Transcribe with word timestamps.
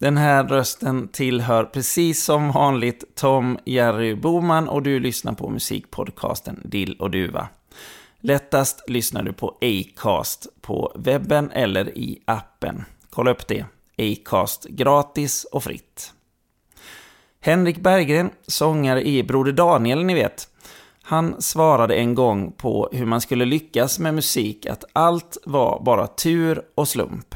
Den 0.00 0.16
här 0.16 0.44
rösten 0.44 1.08
tillhör 1.08 1.64
precis 1.64 2.24
som 2.24 2.52
vanligt 2.52 3.04
Tom 3.14 3.58
Jerry 3.64 4.14
Boman 4.14 4.68
och 4.68 4.82
du 4.82 5.00
lyssnar 5.00 5.32
på 5.32 5.50
musikpodcasten 5.50 6.60
Dill 6.64 6.96
och 7.00 7.10
Duva. 7.10 7.48
Lättast 8.20 8.90
lyssnar 8.90 9.22
du 9.22 9.32
på 9.32 9.58
Acast 9.60 10.46
på 10.60 10.92
webben 10.96 11.50
eller 11.50 11.98
i 11.98 12.22
appen. 12.24 12.84
Kolla 13.10 13.30
upp 13.30 13.46
det. 13.48 13.64
Acast 13.98 14.64
gratis 14.64 15.44
och 15.44 15.64
fritt. 15.64 16.12
Henrik 17.40 17.78
Berggren, 17.78 18.30
sångare 18.46 19.06
i 19.08 19.22
Broder 19.22 19.52
Daniel, 19.52 20.04
ni 20.04 20.14
vet. 20.14 20.48
Han 21.02 21.42
svarade 21.42 21.94
en 21.94 22.14
gång 22.14 22.52
på 22.52 22.88
hur 22.92 23.06
man 23.06 23.20
skulle 23.20 23.44
lyckas 23.44 23.98
med 23.98 24.14
musik 24.14 24.66
att 24.66 24.84
allt 24.92 25.38
var 25.44 25.82
bara 25.84 26.06
tur 26.06 26.62
och 26.74 26.88
slump. 26.88 27.34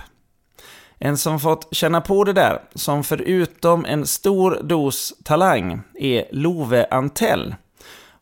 En 1.05 1.17
som 1.17 1.41
fått 1.41 1.69
känna 1.75 2.01
på 2.01 2.25
det 2.25 2.33
där, 2.33 2.61
som 2.75 3.05
förutom 3.05 3.85
en 3.85 4.07
stor 4.07 4.59
dos 4.63 5.15
talang, 5.25 5.81
är 5.95 6.25
Love 6.33 6.87
Antell. 6.91 7.55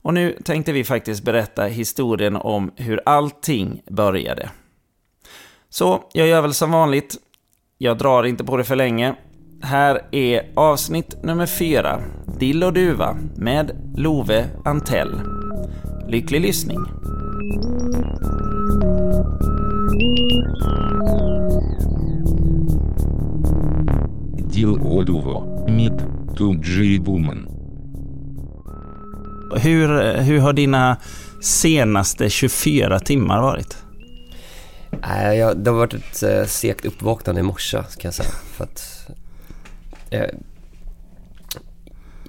Och 0.02 0.14
nu 0.14 0.36
tänkte 0.44 0.72
vi 0.72 0.84
faktiskt 0.84 1.24
berätta 1.24 1.64
historien 1.64 2.36
om 2.36 2.70
hur 2.76 3.00
allting 3.06 3.82
började. 3.90 4.50
Så, 5.68 6.04
jag 6.12 6.28
gör 6.28 6.42
väl 6.42 6.54
som 6.54 6.72
vanligt. 6.72 7.16
Jag 7.78 7.98
drar 7.98 8.26
inte 8.26 8.44
på 8.44 8.56
det 8.56 8.64
för 8.64 8.76
länge. 8.76 9.14
Här 9.62 10.02
är 10.10 10.52
avsnitt 10.56 11.22
nummer 11.22 11.46
fyra, 11.46 12.00
Dill 12.38 12.64
och 12.64 12.72
Duva, 12.72 13.16
med 13.36 13.92
Love 13.96 14.48
Antell. 14.64 15.20
Lycklig 16.08 16.40
lyssning! 16.40 16.78
till 24.60 24.68
Åduvo, 24.68 25.66
mitt, 25.68 25.92
Tuggibumen. 26.36 27.48
Hur, 29.56 30.00
eh, 30.00 30.22
hur 30.22 30.38
har 30.38 30.52
dina 30.52 30.96
senaste 31.40 32.30
24 32.30 33.00
timmar 33.00 33.42
varit? 33.42 33.76
Äh, 35.02 35.32
jag, 35.32 35.58
det 35.58 35.70
har 35.70 35.78
varit 35.78 35.94
ett 35.94 36.22
äh, 36.22 36.44
segt 36.44 36.84
uppvaknande 36.84 37.40
i 37.40 37.44
morse 37.44 37.76
kan 37.76 37.88
jag 38.02 38.14
säga. 38.14 38.28
För 38.28 38.64
att, 38.64 39.10
äh, 40.10 40.24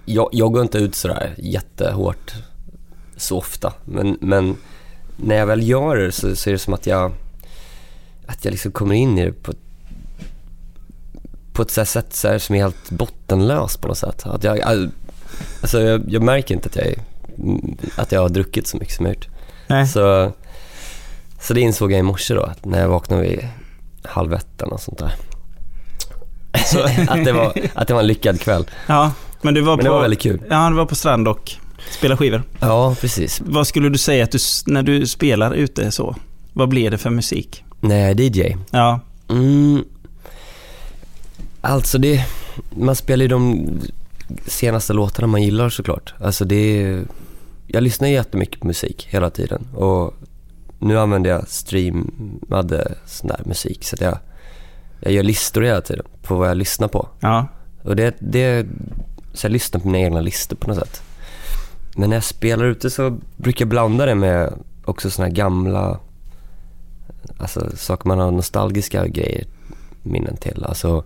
jag, 0.05 0.29
jag, 0.31 0.53
går 0.53 0.61
inte 0.61 0.77
ut 0.77 0.95
så 0.95 1.07
där 1.07 1.35
jättehårt 1.37 2.33
så 3.17 3.37
ofta. 3.37 3.73
Men, 3.85 4.17
men 4.21 4.55
när 5.17 5.35
jag 5.35 5.45
väl 5.45 5.67
gör 5.69 5.95
det 5.95 6.11
så, 6.11 6.35
så 6.35 6.49
är 6.49 6.51
det 6.51 6.59
som 6.59 6.73
att 6.73 6.87
jag, 6.87 7.11
att 8.25 8.45
jag 8.45 8.51
liksom 8.51 8.71
kommer 8.71 8.95
in 8.95 9.17
i 9.17 9.25
det 9.25 9.31
på 9.31 9.51
ett 9.51 9.70
på 11.53 11.61
ett 11.61 11.71
så 11.71 11.85
sätt 11.85 12.13
så 12.13 12.27
här, 12.27 12.39
som 12.39 12.55
är 12.55 12.59
helt 12.59 12.89
bottenlöst 12.89 13.81
på 13.81 13.87
något 13.87 13.97
sätt. 13.97 14.25
Att 14.25 14.43
jag, 14.43 14.61
all- 14.61 14.91
alltså 15.61 15.81
jag, 15.81 16.01
jag 16.07 16.21
märker 16.21 16.55
inte 16.55 16.69
att 16.69 16.75
jag, 16.75 16.95
att 17.95 18.11
jag 18.11 18.21
har 18.21 18.29
druckit 18.29 18.67
så 18.67 18.77
mycket 18.77 18.95
som 18.95 19.05
jag 19.05 19.15
gjort. 19.15 19.27
Nej. 19.67 19.87
Så, 19.87 20.31
så 21.41 21.53
det 21.53 21.61
insåg 21.61 21.91
jag 21.91 21.99
i 21.99 22.03
morse 22.03 22.33
då, 22.33 22.51
när 22.63 22.79
jag 22.81 22.89
vaknade 22.89 23.21
vid 23.21 23.47
halv 24.03 24.33
ett 24.33 24.61
eller 24.61 24.71
något 24.71 24.81
sånt 24.81 24.97
där. 24.99 25.13
att, 27.07 27.25
det 27.25 27.31
var, 27.31 27.53
att 27.73 27.87
det 27.87 27.93
var 27.93 28.01
en 28.01 28.07
lyckad 28.07 28.41
kväll. 28.41 28.65
Ja, 28.87 29.11
men 29.41 29.53
du 29.53 29.61
var 29.61 29.75
Men 29.75 29.77
på... 29.77 29.83
det 29.83 29.89
var 29.95 30.01
väldigt 30.01 30.21
kul. 30.21 30.41
Ja, 30.49 30.69
du 30.69 30.75
var 30.75 30.85
på 30.85 30.95
strand 30.95 31.27
och 31.27 31.51
spelade 31.91 32.17
skivor. 32.17 32.43
Ja, 32.59 32.95
precis. 33.01 33.41
Vad 33.45 33.67
skulle 33.67 33.89
du 33.89 33.97
säga 33.97 34.23
att 34.23 34.31
du, 34.31 34.37
när 34.65 34.83
du 34.83 35.07
spelar 35.07 35.53
ute 35.53 35.91
så, 35.91 36.15
vad 36.53 36.69
blir 36.69 36.91
det 36.91 36.97
för 36.97 37.09
musik? 37.09 37.63
När 37.79 37.95
jag 37.99 38.09
är 38.09 38.21
DJ. 38.21 38.57
Ja, 38.71 38.99
Mm, 39.29 39.83
alltså 41.61 41.97
det, 41.97 42.25
man 42.69 42.95
spelar 42.95 43.23
ju 43.23 43.27
de 43.27 43.67
senaste 44.47 44.93
låtarna 44.93 45.27
man 45.27 45.43
gillar 45.43 45.69
såklart. 45.69 46.13
Alltså 46.19 46.45
det 46.45 46.55
är, 46.55 47.03
jag 47.67 47.83
lyssnar 47.83 48.07
jättemycket 48.07 48.59
på 48.59 48.67
musik 48.67 49.07
hela 49.11 49.29
tiden 49.29 49.67
och 49.75 50.13
nu 50.79 50.99
använder 50.99 51.29
jag 51.29 51.47
streamade 51.47 52.95
sån 53.05 53.27
där 53.27 53.41
musik 53.45 53.83
så 53.83 53.95
att 53.95 54.01
jag, 54.01 54.17
jag 54.99 55.13
gör 55.13 55.23
listor 55.23 55.61
hela 55.61 55.81
tiden 55.81 56.05
på 56.21 56.35
vad 56.35 56.49
jag 56.49 56.57
lyssnar 56.57 56.87
på. 56.87 57.09
ja, 57.19 57.47
Och 57.83 57.95
det, 57.95 58.15
det 58.19 58.65
så 59.33 59.45
jag 59.45 59.51
lyssnar 59.51 59.81
på 59.81 59.87
mina 59.87 59.99
egna 60.05 60.21
listor 60.21 60.55
på 60.55 60.67
något 60.67 60.77
sätt. 60.77 61.01
Men 61.95 62.09
när 62.09 62.17
jag 62.17 62.23
spelar 62.23 62.65
ute 62.65 62.89
så 62.89 63.17
brukar 63.37 63.65
jag 63.65 63.69
blanda 63.69 64.05
det 64.05 64.15
med 64.15 64.53
också 64.85 65.09
såna 65.09 65.27
här 65.27 65.33
gamla, 65.33 65.99
alltså 67.37 67.69
saker 67.75 68.07
man 68.07 68.19
har 68.19 68.31
nostalgiska 68.31 69.07
grejer, 69.07 69.45
minnen 70.03 70.37
till. 70.37 70.65
Alltså, 70.65 71.03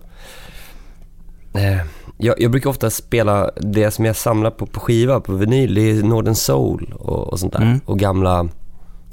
jag, 2.18 2.40
jag 2.40 2.50
brukar 2.50 2.70
ofta 2.70 2.90
spela 2.90 3.50
det 3.60 3.90
som 3.90 4.04
jag 4.04 4.16
samlar 4.16 4.50
på, 4.50 4.66
på 4.66 4.80
skiva, 4.80 5.20
på 5.20 5.32
vinyl, 5.32 5.74
det 5.74 5.80
är 5.90 6.02
Northern 6.02 6.34
Soul 6.34 6.94
och, 6.98 7.28
och 7.32 7.40
sånt 7.40 7.52
där. 7.52 7.60
Mm. 7.62 7.80
Och 7.84 7.98
gamla, 7.98 8.48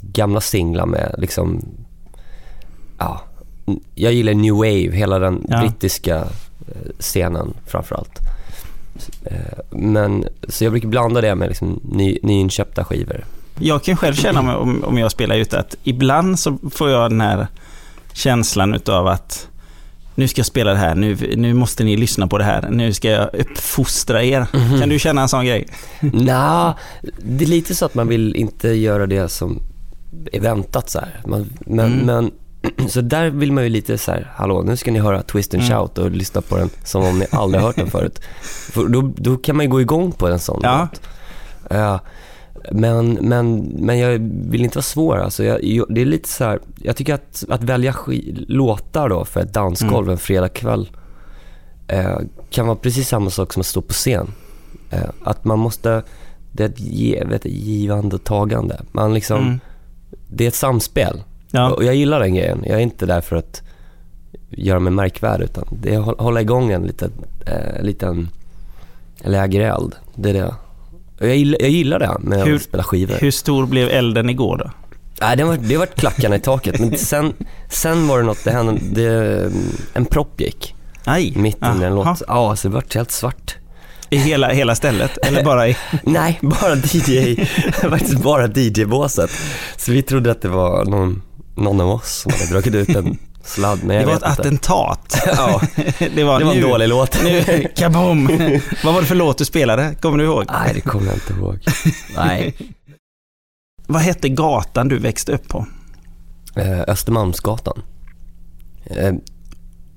gamla 0.01 0.41
singlar 0.41 0.85
med 0.85 1.15
liksom, 1.17 1.65
ja, 2.97 3.21
jag 3.95 4.13
gillar 4.13 4.33
new 4.33 4.53
wave, 4.53 4.91
hela 4.97 5.19
den 5.19 5.45
Ja. 5.49 5.59
brittiska 5.61 6.15
eh, 6.17 6.91
scenen 6.99 7.53
framförallt. 7.67 8.19
Eh, 9.25 9.59
Men, 9.69 10.25
så 10.47 10.63
jag 10.63 10.71
brukar 10.73 10.87
blanda 10.87 11.21
det 11.21 11.35
med 11.35 11.47
liksom 11.47 11.79
ny, 11.83 12.17
nyinköpta 12.23 12.83
skivor. 12.83 13.25
Jag 13.59 13.83
kan 13.83 13.97
själv 13.97 14.13
känna 14.13 14.57
om, 14.57 14.83
om 14.83 14.97
jag 14.97 15.11
spelar 15.11 15.35
ute 15.35 15.59
att 15.59 15.75
ibland 15.83 16.39
så 16.39 16.57
får 16.71 16.89
jag 16.89 17.11
den 17.11 17.21
här 17.21 17.47
känslan 18.13 18.73
utav 18.73 19.07
att 19.07 19.47
nu 20.15 20.27
ska 20.27 20.39
jag 20.39 20.45
spela 20.45 20.71
det 20.71 20.77
här, 20.77 20.95
nu, 20.95 21.17
nu 21.37 21.53
måste 21.53 21.83
ni 21.83 21.97
lyssna 21.97 22.27
på 22.27 22.37
det 22.37 22.43
här, 22.43 22.69
nu 22.69 22.93
ska 22.93 23.09
jag 23.09 23.29
uppfostra 23.35 24.23
er. 24.23 24.47
Mhm. 24.53 24.79
Kan 24.79 24.89
du 24.89 24.99
känna 24.99 25.21
en 25.21 25.29
sån 25.29 25.45
grej? 25.45 25.67
Nja, 26.01 26.73
det 27.21 27.45
är 27.45 27.49
lite 27.49 27.75
så 27.75 27.85
att 27.85 27.95
man 27.95 28.07
vill 28.07 28.35
inte 28.35 28.69
göra 28.69 29.07
det 29.07 29.29
som 29.29 29.61
är 30.31 30.39
väntat 30.39 30.89
så 30.89 30.99
här. 30.99 31.21
Man, 31.27 31.49
men, 31.65 31.93
Mm. 31.93 32.05
men, 32.05 32.31
så 32.89 33.01
där 33.01 33.29
vill 33.29 33.51
man 33.51 33.63
ju 33.63 33.69
lite 33.69 33.97
så 33.97 34.11
här, 34.11 34.31
hallå 34.35 34.61
nu 34.61 34.77
ska 34.77 34.91
ni 34.91 34.99
höra 34.99 35.21
Twist 35.23 35.53
and 35.53 35.63
Mm. 35.63 35.77
Shout 35.79 35.97
och 35.97 36.11
lyssna 36.11 36.41
på 36.41 36.57
den 36.57 36.69
som 36.83 37.03
om 37.03 37.19
ni 37.19 37.25
aldrig 37.31 37.63
hört 37.63 37.75
den 37.75 37.89
förut. 37.91 38.19
För 38.71 38.87
då, 38.87 39.11
då 39.17 39.37
kan 39.37 39.55
man 39.55 39.65
ju 39.65 39.71
gå 39.71 39.81
igång 39.81 40.11
på 40.11 40.27
en 40.27 40.39
sån 40.39 40.59
Ja. 40.63 40.87
låt. 40.91 41.01
Ja, 41.69 41.99
men, 42.71 43.13
men, 43.13 43.59
men 43.79 43.99
jag 43.99 44.19
vill 44.49 44.63
inte 44.63 44.77
vara 44.77 44.83
svår 44.83 45.17
alltså. 45.17 45.43
Jag, 45.43 45.85
det 45.89 46.01
är 46.01 46.05
lite 46.05 46.29
så 46.29 46.43
här, 46.43 46.59
jag 46.83 46.95
tycker 46.95 47.13
att, 47.13 47.43
att 47.49 47.63
välja 47.63 47.95
låtar 48.47 49.09
då 49.09 49.25
för 49.25 49.39
ett 49.39 49.53
dansgolv 49.53 50.03
Mm. 50.05 50.11
en 50.11 50.17
fredagkväll 50.17 50.89
eh, 51.87 52.17
kan 52.49 52.67
vara 52.67 52.75
precis 52.77 53.07
samma 53.07 53.29
sak 53.29 53.53
som 53.53 53.59
att 53.59 53.65
stå 53.65 53.81
på 53.81 53.93
scen. 53.93 54.27
Eh, 54.89 55.09
att 55.23 55.45
man 55.45 55.59
måste, 55.59 56.03
det 56.51 56.63
är 56.63 56.69
ett 56.69 56.79
ge, 56.79 57.23
vet, 57.23 57.45
givande 57.45 58.15
och 58.15 58.23
tagande. 58.23 58.81
Man 58.91 59.13
liksom, 59.13 59.41
Mm. 59.41 59.59
det 60.27 60.43
är 60.43 60.47
ett 60.47 60.55
samspel. 60.55 61.23
Ja. 61.51 61.71
Och 61.73 61.83
jag 61.83 61.95
gillar 61.95 62.19
den 62.19 62.35
grejen. 62.35 62.63
Jag 62.65 62.75
är 62.77 62.83
inte 62.83 63.05
där 63.05 63.21
för 63.21 63.35
att 63.35 63.61
göra 64.49 64.79
mig 64.79 64.93
märkvärd 64.93 65.41
utan 65.41 65.63
det 65.81 65.93
är 65.93 66.11
att 66.11 66.19
hålla 66.19 66.41
igång 66.41 66.71
en 66.71 66.83
liten, 66.83 67.11
eh, 67.45 67.83
liten 67.83 68.29
lägereld. 69.17 69.95
Det 70.15 70.29
är 70.29 70.33
det. 70.33 70.53
Jag 71.19 71.35
gillar, 71.37 71.57
jag 71.61 71.69
gillar 71.69 71.99
det 71.99 72.17
med 72.19 72.43
Hur- 72.43 72.55
att 72.55 72.61
spela 72.61 72.83
skivor. 72.83 73.15
Hur 73.19 73.31
stor 73.31 73.65
blev 73.65 73.89
elden 73.89 74.29
igår 74.29 74.57
då? 74.57 74.71
Nej, 75.21 75.37
det 75.37 75.43
var, 75.43 75.57
det 75.57 75.77
var 75.77 75.85
klackarna 75.85 76.35
i 76.35 76.39
taket. 76.39 76.79
Men 76.79 76.97
sen, 76.97 77.33
sen 77.69 78.07
var 78.07 78.17
det 78.19 78.23
något, 78.25 78.43
det 78.43 78.51
hände, 78.51 78.81
det, 78.91 79.51
en 79.93 80.05
propp 80.05 80.41
gick 80.41 80.75
Aj. 81.05 81.33
mitt 81.35 81.57
under 81.61 81.87
en 81.87 81.95
låt. 81.95 82.21
Ja, 82.27 82.55
så 82.55 82.67
det 82.67 82.73
var 82.73 82.83
helt 82.95 83.11
svart. 83.11 83.55
I 84.09 84.17
hela, 84.17 84.49
hela 84.49 84.75
stället? 84.75 85.17
Eller 85.27 85.43
bara 85.45 85.67
i... 85.67 85.77
Nej, 86.03 86.39
bara 86.41 86.75
DJ, 86.75 87.35
faktiskt 87.89 88.23
bara 88.23 88.47
DJ-båset. 88.47 89.29
Så 89.77 89.91
vi 89.91 90.01
trodde 90.01 90.31
att 90.31 90.41
det 90.41 90.49
var 90.49 90.85
någon, 90.85 91.21
någon 91.55 91.81
av 91.81 91.89
oss 91.89 92.21
som 92.21 92.31
hade 92.31 92.45
dragit 92.51 92.89
ut 92.89 92.95
en 92.95 93.17
sladd, 93.43 93.79
Det 93.87 94.05
var 94.05 94.13
ett 94.13 94.23
attentat. 94.23 95.17
Ja, 95.25 95.61
det 96.15 96.23
var, 96.23 96.39
det 96.39 96.45
var 96.45 96.53
en 96.53 96.59
nu, 96.59 96.61
dålig 96.61 96.87
låt. 96.89 97.23
Nu, 97.23 97.67
kaboom! 97.75 98.27
Vad 98.83 98.93
var 98.93 99.01
det 99.01 99.07
för 99.07 99.15
låt 99.15 99.37
du 99.37 99.45
spelade? 99.45 99.95
Kommer 100.01 100.17
du 100.17 100.23
ihåg? 100.23 100.45
Nej, 100.51 100.71
det 100.73 100.81
kommer 100.81 101.05
jag 101.05 101.15
inte 101.15 101.33
ihåg. 101.33 101.59
Nej. 102.15 102.53
Vad 103.87 104.01
hette 104.01 104.29
gatan 104.29 104.87
du 104.87 104.99
växte 104.99 105.31
upp 105.31 105.47
på? 105.47 105.65
Eh, 106.55 106.81
Östermalmsgatan. 106.87 107.81
Eh, 108.85 109.13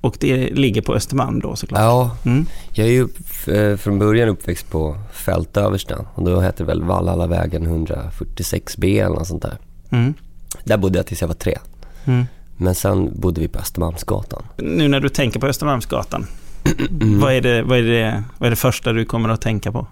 Och 0.01 0.17
det 0.21 0.37
ligger 0.51 0.83
på 0.83 0.95
Östermalm 0.95 1.41
då 1.41 1.57
såklart? 1.57 1.81
ja, 1.81 2.17
Mm. 2.25 2.47
jag 2.75 2.87
är 2.87 2.91
ju 2.91 3.09
eh, 3.57 3.77
från 3.77 3.99
början 3.99 4.29
uppväxt 4.29 4.71
på 4.71 4.99
Fältöversta 5.13 6.07
och 6.15 6.25
då 6.25 6.41
hette 6.41 6.63
det 6.63 6.67
väl 6.67 6.83
Vallhallavägen 6.83 7.87
146B 7.87 9.05
eller 9.05 9.15
något 9.17 9.27
sånt 9.29 9.43
där. 9.43 9.59
Mm. 9.91 10.15
Där 10.65 10.77
bodde 10.77 10.99
jag 10.99 11.07
tills 11.07 11.21
jag 11.21 11.29
var 11.29 11.35
tre. 11.35 11.59
Mm. 12.05 12.27
Men 12.57 12.75
sen 12.75 13.21
bodde 13.21 13.41
vi 13.41 13.49
på 13.49 13.59
Östermalmsgatan. 13.59 14.43
Nu 14.57 14.89
när 14.89 15.01
du 15.01 15.09
tänker 15.09 15.41
på 15.41 15.47
Östermalmsgatan, 15.47 16.27
Mm. 17.01 17.21
vad, 17.21 17.33
är 17.33 17.41
det, 17.41 17.63
vad, 17.63 17.79
är 17.79 17.83
det, 17.83 18.23
vad 18.39 18.47
är 18.47 18.51
det 18.51 18.57
första 18.57 18.93
du 18.93 19.05
kommer 19.05 19.29
att 19.29 19.41
tänka 19.41 19.73
på? 19.73 19.87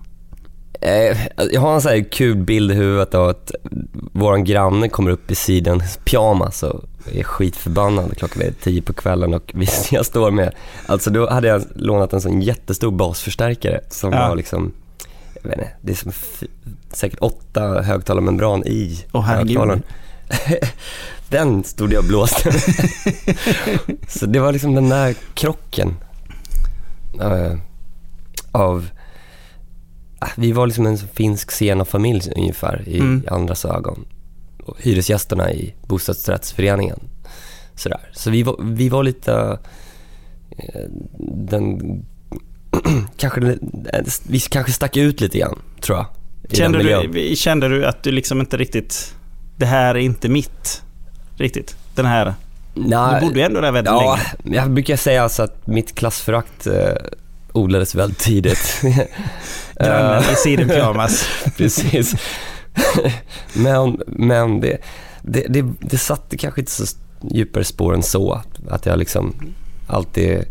Eh, 0.81 1.19
jag 1.53 1.61
har 1.61 1.75
en 1.75 1.81
sån 1.81 1.91
här 1.93 2.11
kul 2.13 2.37
bild 2.37 2.71
i 2.71 2.75
huvudet 2.75 3.15
av 3.15 3.29
att 3.29 3.51
våran 4.13 4.45
granne 4.45 4.89
kommer 4.89 5.11
upp 5.11 5.31
i 5.31 5.35
sidan 5.35 5.83
pyjamas 6.05 6.63
och 6.63 6.85
är 7.13 7.23
skitförbannad. 7.23 8.17
Klockan 8.19 8.43
är 8.43 8.51
tio 8.63 8.83
på 8.83 8.93
kvällen 8.93 9.35
och 9.35 9.51
visst 9.55 9.93
jag 9.93 10.07
står 10.07 10.31
med, 10.31 10.55
alltså 10.87 11.11
då 11.11 11.31
hade 11.31 11.49
jag 11.49 11.63
lånat 11.75 12.13
en 12.13 12.21
sån 12.21 12.43
jättestor 12.43 12.91
basförstärkare 12.91 13.81
som 13.91 14.13
Ja. 14.13 14.29
var 14.29 14.37
liksom, 14.37 14.73
jag 15.43 15.51
vet 15.51 15.59
inte, 15.59 15.71
det 15.81 15.93
är 15.93 15.97
som 15.97 16.13
säkert 16.93 17.19
åtta 17.21 17.83
högtalarmembran 17.83 18.65
i 18.67 18.99
herregud. 19.13 19.49
högtalaren. 19.49 19.83
Den 21.29 21.65
stod 21.65 21.93
jag 21.93 21.99
och 21.99 22.09
blåste 22.09 22.53
Så 24.09 24.27
det 24.27 24.41
var 24.41 24.53
liksom 24.53 24.75
den 24.75 24.89
där 24.89 25.15
krocken 25.35 25.97
eh, 27.21 27.55
av 28.53 28.89
Ah, 30.19 30.29
vi 30.37 30.53
var 30.53 30.67
liksom 30.67 30.87
en 30.87 30.99
finsk 30.99 31.51
Sena-familj 31.51 32.33
ungefär 32.37 32.89
i 32.89 32.99
Mm. 32.99 33.23
andras 33.31 33.65
ögon. 33.65 34.05
Och 34.65 34.77
hyresgästerna 34.79 35.53
i 35.53 35.75
bostadsrättsföreningen. 35.87 36.99
Sådär. 37.75 38.01
Så 38.13 38.31
vi 38.31 38.43
var, 38.43 38.57
vi 38.63 38.89
var 38.89 39.03
lite 39.03 39.59
eh, 40.51 40.81
den, 41.49 41.81
kanske, 43.17 43.41
den- 43.41 43.59
vi 44.29 44.41
kanske 44.41 44.73
stack 44.73 44.97
ut 44.97 45.21
lite 45.21 45.39
grann, 45.39 45.59
tror 45.81 45.99
jag. 45.99 46.07
Kände 46.57 46.83
du, 47.13 47.37
kände 47.37 47.69
du 47.69 47.87
att 47.87 48.03
du 48.03 48.11
liksom 48.13 48.41
inte 48.41 48.57
riktigt, 48.57 49.15
det 49.57 49.67
här 49.67 49.95
är 49.95 49.99
inte 49.99 50.29
mitt 50.29 50.83
riktigt? 51.37 51.77
Den 51.95 52.07
här, 52.07 52.35
Nej, 52.75 53.21
du 53.21 53.27
bodde 53.27 53.39
ju 53.39 53.45
ändå 53.45 53.61
där 53.61 53.73
väldigt 53.73 53.93
ja, 53.93 54.19
länge. 54.39 54.57
jag 54.57 54.71
brukar 54.71 54.97
säga 54.97 55.23
alltså 55.23 55.43
att 55.43 55.67
mitt 55.67 55.95
klassförakt 55.95 56.67
eh, 56.67 56.95
odlades 57.53 57.95
väldigt 57.95 58.19
tidigt. 58.19 58.83
Grannen 59.77 60.23
i 60.33 60.37
sidenpyjamas. 60.37 61.27
Precis. 61.57 62.15
men 63.53 64.01
men 64.07 64.61
det, 64.61 64.79
det, 65.23 65.47
det, 65.49 65.65
det 65.81 65.99
satte 65.99 66.37
kanske 66.37 66.61
inte 66.61 66.73
så 66.73 66.97
djupare 67.31 67.65
spår 67.65 67.95
än 67.95 68.03
så. 68.03 68.43
Att, 68.69 68.87
jag 68.87 68.99
liksom 68.99 69.35
alltid 69.87 70.45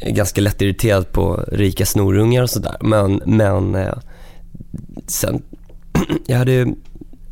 är 0.00 0.10
ganska 0.10 0.40
lätt 0.40 0.62
irriterad 0.62 1.12
på 1.12 1.44
rika 1.52 1.86
snorungar 1.86 2.42
och 2.42 2.50
sådär. 2.50 2.76
Men, 2.80 3.22
men 3.26 3.74
eh, 3.74 3.94
sen, 5.06 5.42
jag 6.26 6.38
hade 6.38 6.66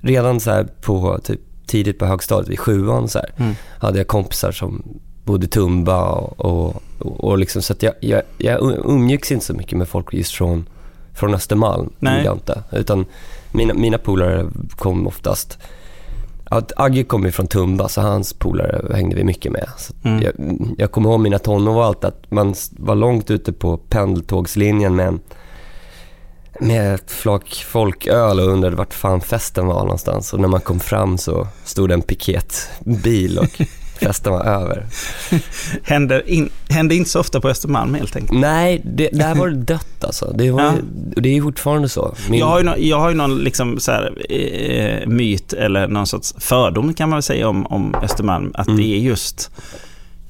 redan 0.04 0.40
så 0.40 0.50
här 0.50 0.64
på 0.80 1.18
typ 1.24 1.40
tidigt 1.66 1.98
på 1.98 2.06
högstadiet, 2.06 2.48
vid 2.50 2.58
sjuan 2.58 3.08
så 3.08 3.18
här, 3.18 3.30
Mm. 3.36 3.54
hade 3.78 3.98
jag 3.98 4.06
kompisar 4.06 4.52
som 4.52 4.82
bodde 5.24 5.44
i 5.46 5.48
Tumba 5.48 6.02
och, 6.10 6.76
och, 6.98 7.24
och, 7.24 7.38
liksom, 7.38 7.62
så 7.62 7.72
att 7.72 7.82
jag, 7.82 7.94
jag, 8.00 8.22
jag 8.38 8.62
umgicks 8.84 9.32
inte 9.32 9.44
så 9.44 9.54
mycket 9.54 9.78
med 9.78 9.88
folk 9.88 10.12
just 10.14 10.32
från, 10.32 10.66
från 11.14 11.34
Östermalm. 11.34 11.90
Nej. 11.98 12.24
Jag 12.24 12.34
inte. 12.34 12.62
Utan 12.72 13.04
mina, 13.52 13.74
mina 13.74 13.98
polare 13.98 14.46
kom 14.76 15.06
oftast, 15.06 15.58
Agge 16.76 17.04
kom 17.04 17.24
ju 17.24 17.30
från 17.32 17.46
Tumba 17.46 17.88
så 17.88 18.00
hans 18.00 18.32
polare 18.32 18.94
hängde 18.94 19.16
vi 19.16 19.24
mycket 19.24 19.52
med. 19.52 19.68
Så 19.78 19.92
Mm. 20.04 20.22
jag, 20.22 20.32
jag 20.78 20.90
kommer 20.92 21.10
ihåg 21.10 21.20
mina 21.20 21.38
tonår 21.38 21.76
och 21.76 21.84
allt 21.84 22.04
att 22.04 22.30
man 22.30 22.54
var 22.70 22.94
långt 22.94 23.30
ute 23.30 23.52
på 23.52 23.76
pendeltågslinjen 23.76 24.96
med 24.96 25.08
en 25.08 25.20
med 26.60 26.94
ett 26.94 27.10
flak 27.10 27.64
folköl 27.68 28.40
och 28.40 28.46
undrade 28.48 28.76
vart 28.76 28.94
fan 28.94 29.20
festen 29.20 29.66
var 29.66 29.80
någonstans. 29.82 30.32
Och 30.32 30.40
när 30.40 30.48
man 30.48 30.60
kom 30.60 30.80
fram 30.80 31.18
så 31.18 31.48
stod 31.64 31.88
det 31.88 31.94
en 31.94 32.02
piketbil 32.02 33.38
och 33.38 33.60
festen 34.00 34.32
var 34.32 34.44
över. 34.44 34.86
Hände, 35.82 36.22
in, 36.32 36.50
hände 36.68 36.94
inte 36.94 37.10
så 37.10 37.20
ofta 37.20 37.40
på 37.40 37.48
Östermalm 37.48 37.94
helt 37.94 38.16
enkelt. 38.16 38.40
Nej, 38.40 38.80
det, 38.84 39.08
där 39.12 39.34
var 39.34 39.48
det 39.48 39.56
dött 39.74 40.04
alltså. 40.04 40.32
Det, 40.34 40.50
var, 40.50 40.62
Ja. 40.62 40.72
det 41.16 41.36
är 41.36 41.42
fortfarande 41.42 41.88
så. 41.88 42.14
Min, 42.30 42.40
Jag 42.40 42.46
har 42.46 42.60
ju, 42.60 42.86
jag 42.88 43.00
har 43.00 43.08
ju 43.08 43.14
någon 43.16 43.38
liksom 43.38 43.78
så 43.80 43.92
här, 43.92 44.32
eh, 44.32 45.06
myt 45.08 45.52
eller 45.52 45.88
någon 45.88 46.06
sorts 46.06 46.34
fördom 46.38 46.94
kan 46.94 47.08
man 47.08 47.16
väl 47.16 47.22
säga 47.22 47.48
om, 47.48 47.66
om 47.66 47.94
Östermalm. 48.02 48.52
Att 48.54 48.66
Mm. 48.66 48.76
det 48.80 48.86
är 48.94 48.98
just, 48.98 49.50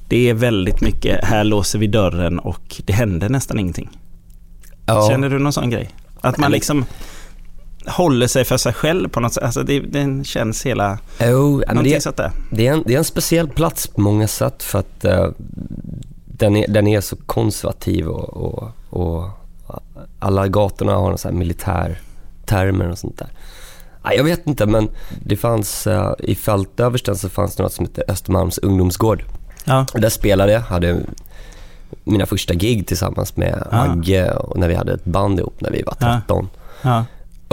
det 0.07 0.29
är 0.29 0.33
väldigt 0.33 0.81
mycket, 0.81 1.23
här 1.25 1.43
låser 1.43 1.79
vi 1.79 1.87
dörren 1.87 2.39
och 2.39 2.81
det 2.85 2.93
händer 2.93 3.29
nästan 3.29 3.59
ingenting. 3.59 3.89
ja, 4.85 5.07
Känner 5.09 5.29
du 5.29 5.39
någon 5.39 5.53
sån 5.53 5.69
grej? 5.69 5.89
Att 6.25 6.37
man 6.37 6.51
liksom 6.51 6.85
håller 7.87 8.27
sig 8.27 8.45
för 8.45 8.57
sig 8.57 8.73
själv 8.73 9.09
på 9.09 9.19
något 9.19 9.33
sätt. 9.33 9.43
Alltså 9.43 9.63
det, 9.63 9.79
den 9.79 10.23
känns 10.23 10.65
hela, 10.65 10.97
någonting 11.19 11.83
det, 11.83 12.01
sånt 12.01 12.17
där. 12.17 12.31
det, 12.51 12.67
är 12.67 12.73
en, 12.73 12.83
det 12.85 12.93
är 12.93 12.97
en 12.97 13.03
speciell 13.03 13.47
plats 13.47 13.87
på 13.87 14.01
många 14.01 14.27
sätt 14.27 14.63
för 14.63 14.79
att 14.79 15.05
eh, 15.05 15.29
den, 16.25 16.55
är, 16.55 16.67
den 16.67 16.87
är 16.87 17.01
så 17.01 17.15
konservativ 17.15 18.07
och, 18.07 18.29
och, 18.29 18.71
och 18.89 19.29
alla 20.19 20.47
gatorna 20.47 20.95
har 20.95 21.11
en 21.11 21.17
sån 21.17 21.31
här 21.31 21.39
militärtermer 21.39 22.89
och 22.89 22.97
sånt 22.97 23.17
där. 23.17 23.27
Ja, 24.03 24.13
jag 24.13 24.23
vet 24.23 24.47
inte 24.47 24.65
men 24.65 24.89
det 25.23 25.37
fanns, 25.37 25.87
eh, 25.87 26.13
i 26.19 26.35
Fältöversten 26.35 27.15
så 27.15 27.29
fanns 27.29 27.55
det 27.55 27.63
något 27.63 27.73
som 27.73 27.85
hette 27.85 28.03
Östermalms 28.07 28.57
ungdomsgård. 28.57 29.23
Ja. 29.65 29.85
Där 29.93 30.09
spelade 30.09 30.51
jag, 30.51 30.61
hade 30.61 30.99
mina 32.05 32.25
första 32.25 32.53
gig 32.53 32.87
tillsammans 32.87 33.37
med 33.37 33.67
Ah. 33.71 33.77
Agge 33.81 34.31
och 34.31 34.57
när 34.59 34.67
vi 34.67 34.75
hade 34.75 34.93
ett 34.93 35.05
band 35.05 35.39
ihop 35.39 35.61
när 35.61 35.71
vi 35.71 35.83
var 35.83 35.95
Ja. 35.99 36.19
13. 36.19 36.49
Ja. 36.81 37.05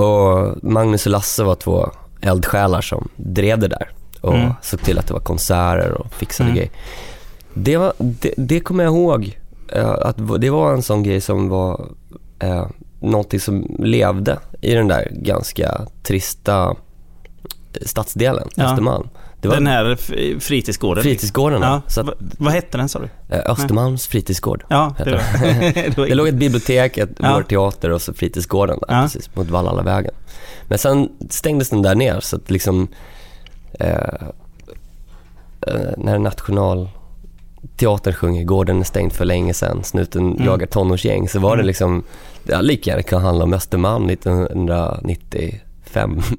Och 0.05 0.57
Magnus 0.65 1.07
och 1.07 1.13
Lasse 1.13 1.43
var 1.45 1.55
två 1.55 1.91
eldsjälar 2.21 2.81
som 2.81 3.09
drev 3.17 3.59
det 3.59 3.69
där 3.69 3.91
och 4.21 4.35
Mm. 4.35 4.53
såg 4.63 4.81
till 4.81 4.99
att 4.99 5.07
det 5.07 5.13
var 5.13 5.21
konserter 5.21 5.93
och 5.93 6.15
fixade 6.15 6.51
Mm. 6.51 6.57
grejer. 6.57 6.71
Det, 7.55 7.77
var, 7.77 7.93
det, 7.99 8.35
det 8.37 8.61
kommer 8.61 8.85
jag 8.85 8.93
ihåg, 8.93 9.39
eh, 9.73 9.91
att 9.91 10.17
det 10.41 10.51
var 10.51 10.73
en 10.73 10.83
sån 10.83 11.03
grej 11.03 11.21
som 11.21 11.49
var 11.49 11.87
eh, 12.39 12.67
någonting 13.01 13.41
som 13.41 13.77
levde 13.79 14.39
i 14.61 14.75
den 14.75 14.89
där 14.89 15.09
ganska 15.13 15.81
trista 16.03 16.75
stadsdelen, 17.83 18.49
Ja. 18.55 18.65
Östermalm. 18.65 19.09
Var 19.49 19.55
Den 19.55 19.67
här 19.67 19.97
fritidsgården. 20.41 21.03
fritidsgårdarna. 21.03 21.67
Ja. 21.67 21.83
Så 21.91 22.01
att, 22.01 22.07
Va- 22.07 22.15
vad 22.39 22.53
hette 22.53 22.79
den 22.79 22.89
sa 22.89 22.99
du? 22.99 23.09
eh, 23.37 23.43
Östermalms 23.51 24.07
fritidsgård. 24.07 24.65
Ja, 24.69 24.95
det 25.05 25.11
var, 25.97 26.07
Det 26.07 26.15
låg 26.15 26.29
ett 26.29 26.35
bibliotek, 26.35 26.99
ett, 26.99 27.11
Ja. 27.19 27.35
vår 27.35 27.43
teater 27.43 27.91
och 27.91 28.03
så 28.03 28.13
fritidsgården 28.15 28.79
där 28.89 28.95
Ja. 28.95 29.03
precis 29.03 29.35
mot 29.37 29.49
Vallhallavägen. 29.51 30.13
Men 30.69 30.79
sen 30.79 31.09
stängdes 31.31 31.71
den 31.71 31.83
där 31.83 31.95
ner 31.95 32.21
så 32.21 32.37
att 32.37 32.51
liksom 32.51 32.89
eh, 33.81 33.97
eh, 35.67 35.91
när 35.97 36.19
Nationalteatern 36.19 38.15
sjunger 38.15 38.45
Gården 38.45 38.81
är 38.81 38.85
stängd 38.85 39.13
för 39.13 39.25
länge 39.25 39.55
sedan, 39.55 39.85
snuten 39.85 40.33
Mm. 40.33 40.45
jagar 40.47 40.67
tonårsgäng 40.67 41.29
så 41.29 41.39
var 41.39 41.51
det 41.57 41.61
Mm. 41.61 41.67
liksom, 41.67 42.03
hade 42.51 42.63
lika 42.63 42.91
gärna 42.91 43.03
kunnat 43.03 43.25
handla 43.25 43.45
om 43.45 43.55
Östermalm 43.55 44.11
1995. 44.11 46.23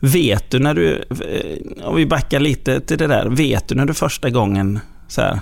Vet 0.00 0.50
du 0.50 0.58
när 0.58 0.74
du, 0.74 1.04
eh, 1.10 1.86
om 1.88 1.96
vi 1.96 2.06
backar 2.06 2.40
lite 2.40 2.80
till 2.80 2.98
det 2.98 3.06
där, 3.06 3.26
vet 3.26 3.68
du 3.68 3.74
när 3.74 3.84
du 3.86 3.94
första 3.94 4.30
gången 4.30 4.80
så 5.08 5.20
här, 5.20 5.40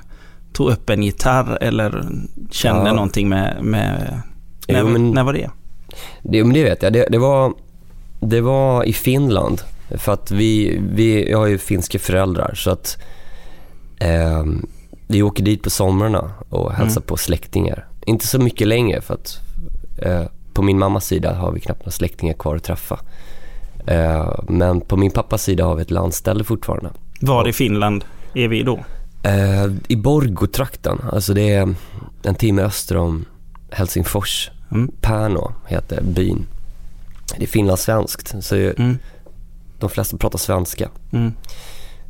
tog 0.52 0.70
upp 0.70 0.90
en 0.90 1.02
gitarr 1.02 1.58
eller 1.60 2.04
kände 2.50 2.86
Ja. 2.86 2.92
någonting 2.94 3.28
med, 3.28 3.56
med 3.64 4.20
när, 4.68 4.80
Jo, 4.80 4.88
men- 4.88 5.10
när 5.10 5.24
var 5.24 5.32
det? 5.32 5.50
Det, 6.22 6.44
men 6.44 6.54
det 6.54 6.64
vet 6.64 6.82
jag. 6.82 6.92
Det, 6.92 7.06
det, 7.10 7.18
var, 7.18 7.52
det 8.20 8.40
var 8.40 8.84
i 8.84 8.92
Finland. 8.92 9.60
För 9.98 10.12
att 10.12 10.30
vi, 10.30 10.80
vi, 10.94 11.30
jag 11.30 11.38
har 11.38 11.46
ju 11.46 11.58
finska 11.58 11.98
föräldrar 11.98 12.54
så 12.54 12.70
att 12.70 12.98
eh, 13.98 14.44
vi 15.06 15.22
åker 15.22 15.42
dit 15.44 15.62
på 15.62 15.70
somrarna 15.70 16.30
och 16.48 16.72
hälsar 16.72 17.00
Mm. 17.00 17.06
på 17.06 17.16
släktingar. 17.16 17.86
Inte 18.06 18.26
så 18.26 18.38
mycket 18.38 18.66
längre 18.68 19.00
för 19.00 19.14
att 19.14 19.38
eh, 19.98 20.22
på 20.52 20.62
min 20.62 20.78
mammas 20.78 21.06
sida 21.06 21.34
har 21.34 21.52
vi 21.52 21.60
knappt 21.60 21.80
några 21.80 21.90
släktingar 21.90 22.34
kvar 22.34 22.56
att 22.56 22.64
träffa. 22.64 23.00
Eh, 23.86 24.32
men 24.48 24.80
på 24.80 24.96
min 24.96 25.10
pappas 25.10 25.42
sida 25.42 25.64
har 25.64 25.74
vi 25.74 25.82
ett 25.82 25.90
landställe 25.90 26.44
fortfarande. 26.44 26.90
Var 27.20 27.48
i 27.48 27.52
Finland 27.52 28.04
är 28.34 28.48
vi 28.48 28.62
då? 28.62 28.84
Eh, 29.22 29.64
I 29.88 29.96
Borgotrakten, 29.96 31.00
alltså 31.12 31.34
det 31.34 31.52
är 31.54 31.74
en 32.22 32.34
timme 32.34 32.62
öster 32.62 32.96
om 32.96 33.24
Helsingfors. 33.70 34.50
Mm. 34.70 34.90
Pärnu 35.00 35.40
heter 35.66 36.02
byn. 36.02 36.46
Det 37.36 37.42
är 37.42 37.46
finlandssvenskt, 37.46 38.44
så 38.44 38.56
Mm. 38.56 38.98
de 39.78 39.90
flesta 39.90 40.16
pratar 40.16 40.38
svenska. 40.38 40.88
Mm. 41.12 41.32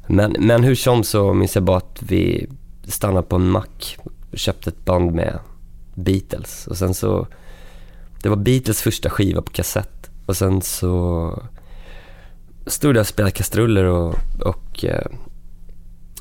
Men, 0.07 0.37
men 0.39 0.65
hur 0.65 0.75
som 0.75 1.05
så 1.05 1.33
minns 1.35 1.55
jag 1.55 1.65
bara 1.65 1.77
att 1.77 2.03
vi 2.03 2.47
stannade 2.85 3.27
på 3.27 3.37
en 3.37 3.51
mack 3.51 3.97
och 4.33 4.39
köpte 4.39 4.71
ett 4.71 4.85
band 4.85 5.13
med 5.15 5.39
Beatles. 5.95 6.67
Och 6.67 6.77
sen 6.77 6.95
så, 6.95 7.27
det 8.23 8.29
var 8.29 8.37
Beatles 8.37 8.83
första 8.83 9.11
skiva 9.11 9.43
på 9.43 9.53
kassett. 9.53 10.11
Och 10.27 10.37
sen 10.37 10.63
så 10.63 11.43
stod 12.67 12.97
jag 12.97 13.01
och 13.01 13.07
spelade 13.07 13.31
kastruller 13.33 13.85
och, 13.85 14.15
och 14.41 14.85
eh, 14.85 15.07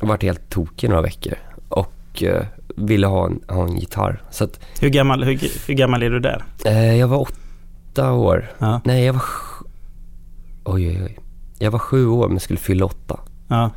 vart 0.02 0.24
helt 0.24 0.50
tokig 0.50 0.90
några 0.90 1.02
veckor. 1.02 1.34
Och 1.70 2.24
eh, 2.24 2.46
ville 2.76 3.08
ha 3.08 3.26
en, 3.26 3.42
ha 3.48 3.64
en 3.68 3.78
gitarr. 3.78 4.22
Så 4.32 4.44
att, 4.44 4.60
Hur 4.82 4.90
gammal, 4.90 5.24
hur, 5.24 5.40
hur 5.68 5.74
gammal 5.74 6.04
är 6.04 6.10
du 6.10 6.20
där? 6.20 6.44
eh, 6.66 6.96
jag 6.96 7.08
var 7.08 7.18
åtta 7.22 8.12
år. 8.12 8.52
Ja. 8.60 8.82
Nej, 8.84 9.04
jag 9.06 9.14
var... 9.14 9.24
Oj, 10.64 10.88
oj, 10.88 11.02
oj. 11.04 11.18
Jag 11.60 11.72
var 11.72 11.80
sju 11.80 12.08
år 12.08 12.30
men 12.30 12.40
skulle 12.40 12.60
fylla 12.60 12.86
åtta. 12.86 13.20
Ja. 13.48 13.70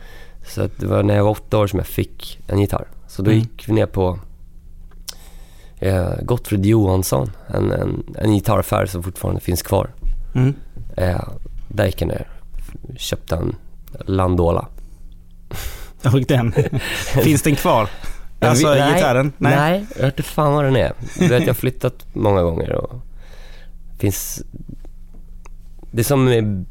Så 0.47 0.63
att 0.63 0.79
det 0.79 0.87
var 0.87 1.03
när 1.03 1.17
jag 1.17 1.25
var 1.25 1.31
åtta 1.31 1.59
år 1.59 1.67
som 1.67 1.79
jag 1.79 1.87
fick 1.87 2.41
en 2.47 2.59
gitarr. 2.61 2.87
Så 3.09 3.23
då 3.23 3.31
Mm. 3.31 3.41
gick 3.43 3.69
vi 3.69 3.73
ner 3.73 3.87
på 3.87 4.19
eh, 5.79 6.09
Gottfrid 6.23 6.67
Johansson, 6.67 7.31
en, 7.47 7.73
en, 7.73 8.15
en 8.19 8.33
gitarraffär 8.33 8.87
som 8.87 9.03
fortfarande 9.03 9.41
finns 9.41 9.63
kvar. 9.63 9.91
Mm. 10.35 10.55
Eh, 10.97 11.29
där 11.69 11.87
gick 11.87 12.01
jag 12.03 12.09
ner, 12.09 12.29
köpte 12.97 13.37
en 13.37 13.57
Landola. 14.07 14.69
Och 16.05 16.21
den, 16.21 16.55
finns 17.23 17.43
den 17.43 17.57
kvar? 17.57 17.89
Alltså 18.41 18.69
Nej, 18.69 18.95
gitarren? 18.95 19.33
Nej, 19.39 19.87
jag 19.97 20.03
vet 20.03 20.19
inte 20.19 20.23
fan 20.31 20.53
vad 20.53 20.65
den 20.65 20.77
är. 20.77 20.93
Du 21.19 21.29
vet, 21.29 21.41
jag 21.41 21.49
har 21.49 21.55
flyttat 21.55 22.07
många 22.13 22.43
gånger 22.43 22.73
och 22.73 23.01
finns... 23.99 24.43
Det 25.91 26.01
är 26.01 26.05
som 26.05 26.25
med 26.25 26.65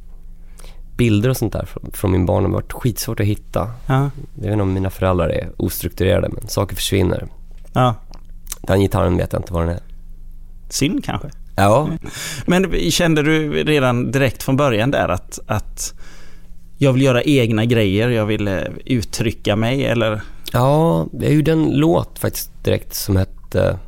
bilder 0.96 1.28
och 1.28 1.36
sånt 1.36 1.52
där 1.52 1.68
från, 1.92 2.12
min 2.12 2.26
barndom. 2.26 2.52
Har 2.52 2.60
varit 2.60 2.72
skitsvårt 2.72 3.20
att 3.20 3.26
hitta. 3.26 3.70
Ja. 3.86 4.10
Jag 4.34 4.42
vet 4.42 4.52
inte 4.52 4.62
om 4.62 4.72
mina 4.72 4.90
föräldrar 4.90 5.28
är 5.28 5.50
ostrukturerade, 5.56 6.28
men 6.28 6.48
saker 6.48 6.76
försvinner. 6.76 7.28
ja. 7.72 7.94
Den 8.60 8.80
gitarren 8.80 9.16
vet 9.16 9.32
jag 9.32 9.40
inte 9.40 9.52
vad 9.52 9.62
den 9.62 9.74
är. 9.74 9.80
Synd 10.68 11.04
kanske. 11.04 11.30
Ja, 11.60 11.88
Men 12.46 12.90
kände 12.90 13.22
du 13.22 13.64
redan 13.64 14.10
direkt 14.10 14.42
från 14.42 14.56
början 14.56 14.90
där 14.90 15.08
att, 15.08 15.38
att 15.46 15.94
jag 16.78 16.92
vill 16.92 17.02
göra 17.02 17.22
egna 17.22 17.64
grejer, 17.64 18.08
jag 18.08 18.26
vill 18.26 18.48
eh, 18.48 18.60
uttrycka 18.84 19.56
mig 19.56 19.84
eller? 19.84 20.20
ja 20.52 21.06
jag 21.12 21.32
gjorde 21.32 21.52
en 21.52 21.70
låt 21.72 22.18
faktiskt 22.18 22.64
direkt 22.64 22.94
som 22.94 23.16
hette... 23.16 23.78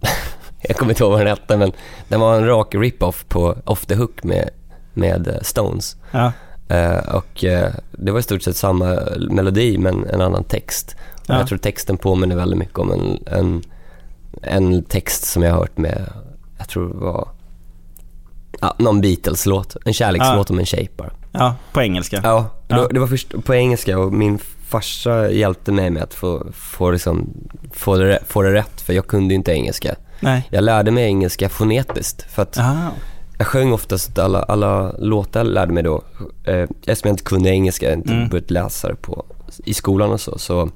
jag 0.62 0.76
kommer 0.76 0.92
inte 0.92 1.02
ihåg 1.02 1.12
vad 1.12 1.20
den 1.20 1.28
hette, 1.28 1.56
men 1.56 1.72
den 2.08 2.20
var 2.20 2.36
en 2.36 2.46
rak 2.46 2.74
rip-off 2.74 3.24
på 3.28 3.56
Off 3.64 3.86
the 3.86 3.94
Hook 3.94 4.24
med, 4.24 4.50
med 4.92 5.28
eh, 5.28 5.40
Stones. 5.42 5.96
Ja. 6.10 6.32
Eh, 6.68 7.14
och 7.14 7.44
det 7.92 8.10
var 8.10 8.18
i 8.18 8.22
stort 8.22 8.42
sett 8.42 8.56
samma 8.56 8.98
melodi 9.30 9.78
men 9.78 10.06
en 10.06 10.20
annan 10.20 10.44
text. 10.44 10.96
Ja. 11.26 11.38
Jag 11.38 11.48
tror 11.48 11.58
texten 11.58 11.96
påminner 11.96 12.36
väldigt 12.36 12.58
mycket 12.58 12.78
om 12.78 12.92
en, 12.92 13.18
en, 13.26 13.62
en 14.42 14.82
text 14.82 15.24
som 15.24 15.42
jag 15.42 15.50
har 15.52 15.58
hört 15.58 15.78
med, 15.78 16.12
jag 16.58 16.68
tror 16.68 16.88
det 16.88 16.94
var 16.94 17.28
ja, 18.60 18.74
någon 18.78 19.00
Beatles-låt. 19.00 19.76
En 19.84 19.92
kärlekslåt 19.92 20.50
om 20.50 20.58
en 20.58 20.66
tjej 20.66 20.90
bara. 20.96 21.10
Ja, 21.32 21.54
på 21.72 21.82
engelska. 21.82 22.20
Ja, 22.24 22.50
Ja. 22.68 22.76
Det, 22.76 22.88
det 22.94 23.00
var 23.00 23.06
först 23.06 23.44
på 23.44 23.54
engelska 23.54 23.98
och 23.98 24.12
min 24.12 24.38
farsa 24.66 25.30
hjälpte 25.30 25.72
mig 25.72 25.90
med 25.90 26.02
att 26.02 26.14
få, 26.14 26.46
få, 26.52 26.90
liksom, 26.90 27.30
få, 27.72 27.96
det, 27.96 28.18
få 28.26 28.42
det 28.42 28.52
rätt 28.52 28.80
för 28.80 28.92
jag 28.92 29.06
kunde 29.06 29.34
ju 29.34 29.36
inte 29.36 29.52
engelska. 29.52 29.94
Nej. 30.20 30.48
Jag 30.50 30.64
lärde 30.64 30.90
mig 30.90 31.04
engelska 31.04 31.48
fonetiskt 31.48 32.22
för 32.32 32.42
att 32.42 32.58
Aha. 32.58 32.90
jag 33.38 33.46
sjöng 33.46 33.72
oftast 33.72 34.18
alla, 34.18 34.42
alla 34.42 34.92
låtar 34.98 35.40
jag 35.40 35.46
lärde 35.46 35.72
mig 35.72 35.82
då. 35.82 36.02
Eh, 36.44 36.54
eftersom 36.86 37.08
jag 37.08 37.12
inte 37.12 37.24
kunde 37.24 37.50
engelska, 37.50 37.86
jag 37.86 37.98
inte 37.98 38.12
Mm. 38.12 38.28
börjat 38.28 38.50
läsa 38.50 38.88
det 38.88 38.94
på, 38.96 39.24
i 39.64 39.74
skolan 39.74 40.10
och 40.10 40.20
så, 40.20 40.38
så, 40.38 40.70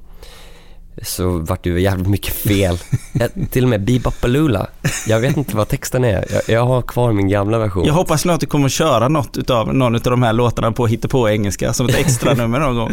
så 1.03 1.29
vart 1.29 1.63
det 1.63 1.69
ju 1.69 1.81
jävligt 1.81 2.07
mycket 2.07 2.33
fel. 2.33 2.77
jag, 3.13 3.29
till 3.51 3.63
och 3.63 3.69
med 3.69 3.83
Bebopalula, 3.83 4.67
jag 5.07 5.19
vet 5.19 5.37
inte 5.37 5.55
vad 5.55 5.67
texten 5.67 6.03
är. 6.03 6.25
Jag, 6.29 6.41
jag 6.47 6.65
har 6.65 6.81
kvar 6.81 7.11
min 7.11 7.27
gamla 7.27 7.57
version. 7.57 7.85
Jag 7.85 7.93
hoppas 7.93 8.25
nu 8.25 8.33
att 8.33 8.39
du 8.39 8.45
kommer 8.45 8.65
att 8.65 8.71
köra 8.71 9.07
något 9.07 9.37
utav, 9.37 9.73
någon 9.73 9.95
av 9.95 10.01
de 10.01 10.23
här 10.23 10.33
låtarna 10.33 10.71
på 10.71 10.89
på 11.09 11.29
engelska 11.29 11.73
som 11.73 11.89
ett 11.89 11.95
extra 11.95 12.33
nummer 12.37 12.59
någon 12.59 12.75
gång. 12.75 12.91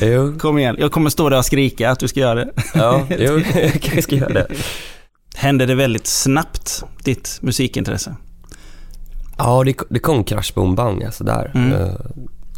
Jo, 0.00 0.38
Kom 0.38 0.58
igen, 0.58 0.76
jag 0.78 0.92
kommer 0.92 1.10
stå 1.10 1.28
där 1.28 1.38
och 1.38 1.44
skrika 1.44 1.90
att 1.90 1.98
du 1.98 2.08
ska 2.08 2.20
göra 2.20 2.34
det. 2.34 2.50
ja, 2.74 3.06
jo, 3.18 3.40
jag 3.54 3.72
kanske 3.72 4.02
ska 4.02 4.16
göra 4.16 4.32
det. 4.32 4.46
Hände 5.34 5.66
det 5.66 5.74
väldigt 5.74 6.06
snabbt, 6.06 6.84
ditt 7.04 7.38
musikintresse? 7.42 8.16
Ja, 9.38 9.64
det, 9.64 9.76
det 9.90 9.98
kom 9.98 10.24
Crash 10.24 10.54
Boom 10.54 10.74
Bang, 10.74 11.04
alltså 11.04 11.24
där. 11.24 11.50
Mm. 11.54 11.72
Eh, 11.72 11.94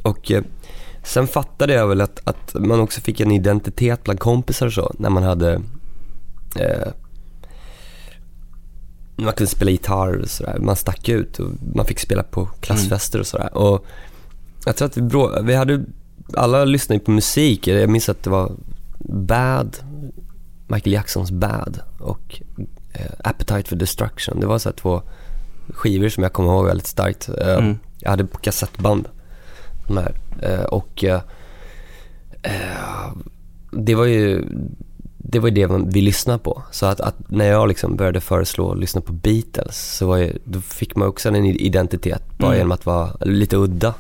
och 0.03 0.31
eh, 0.31 0.43
sen 1.05 1.27
fattade 1.27 1.73
jag 1.73 1.89
väl 1.89 2.01
att, 2.01 2.21
att 2.25 2.55
man 2.55 2.81
också 2.81 3.01
fick 3.01 3.21
en 3.21 3.31
identitet 3.33 4.05
bland 4.05 4.21
kompisar 4.21 4.67
och 4.67 4.73
så, 4.73 4.95
när 4.99 5.11
man 5.11 5.23
hade... 5.23 5.53
Eh, 6.59 6.89
man 9.17 9.33
kunde 9.33 9.51
spela 9.51 9.71
gitarr 9.71 10.21
och 10.23 10.31
sådär. 10.31 10.59
Man 10.61 10.77
stack 10.77 11.09
ut 11.09 11.39
och 11.39 11.51
man 11.75 11.87
fick 11.87 12.01
spela 12.01 12.23
på 12.23 12.47
klassfester 12.61 13.21
och 13.21 13.27
sådär. 13.27 13.57
Och 13.57 13.87
jag 14.67 14.77
tror 14.77 14.87
att 14.87 14.97
vi, 14.97 15.03
brå, 15.03 15.43
vi 15.43 15.55
hade, 15.55 15.85
alla 16.35 16.65
lyssnade 16.65 17.01
på 17.01 17.11
musik. 17.11 17.67
Jag 17.67 17.91
minns 17.91 18.09
att 18.09 18.23
det 18.23 18.31
var 18.31 18.53
Bad, 18.99 19.77
Michael 20.67 20.93
Jacksons 20.93 21.31
Bad 21.31 21.81
och 21.99 22.41
eh, 22.93 23.13
Appetite 23.25 23.69
for 23.69 23.77
Destruction. 23.77 24.41
Det 24.41 24.47
var 24.47 24.59
så 24.59 24.69
här 24.69 24.77
två 24.77 25.03
skivor 25.69 26.09
som 26.09 26.23
jag 26.23 26.33
kommer 26.33 26.51
ihåg 26.51 26.67
väldigt 26.67 26.87
starkt. 26.87 27.29
Eh, 27.29 27.55
Mm. 27.59 27.79
Jag 27.99 28.11
hade 28.11 28.25
på 28.25 28.39
kassettband 28.39 29.09
här. 29.89 30.15
Eh, 30.43 30.65
och 30.65 31.05
eh, 31.05 31.21
eh, 32.43 33.13
det 33.71 33.95
var 33.95 34.05
ju 34.05 34.45
det 35.19 35.39
var 35.39 35.49
ju 35.49 35.55
det 35.55 35.67
vi 35.87 36.01
lyssnade 36.01 36.39
på. 36.39 36.63
Så 36.71 36.87
att, 36.87 37.01
att 37.01 37.15
när 37.29 37.45
jag 37.45 37.69
liksom 37.69 37.97
började 37.97 38.21
föreslå 38.21 38.73
att 38.73 38.79
lyssna 38.79 39.01
på 39.01 39.13
Beatles 39.13 39.97
så 39.97 40.07
var 40.07 40.17
ju, 40.17 40.39
då 40.45 40.61
fick 40.61 40.97
man 40.97 41.09
också 41.09 41.29
en 41.29 41.47
identitet 41.47 42.23
bara 42.39 42.47
Mm. 42.47 42.59
genom 42.59 42.73
att 42.73 42.87
vara 42.87 43.11
lite 43.21 43.57
udda. 43.57 43.95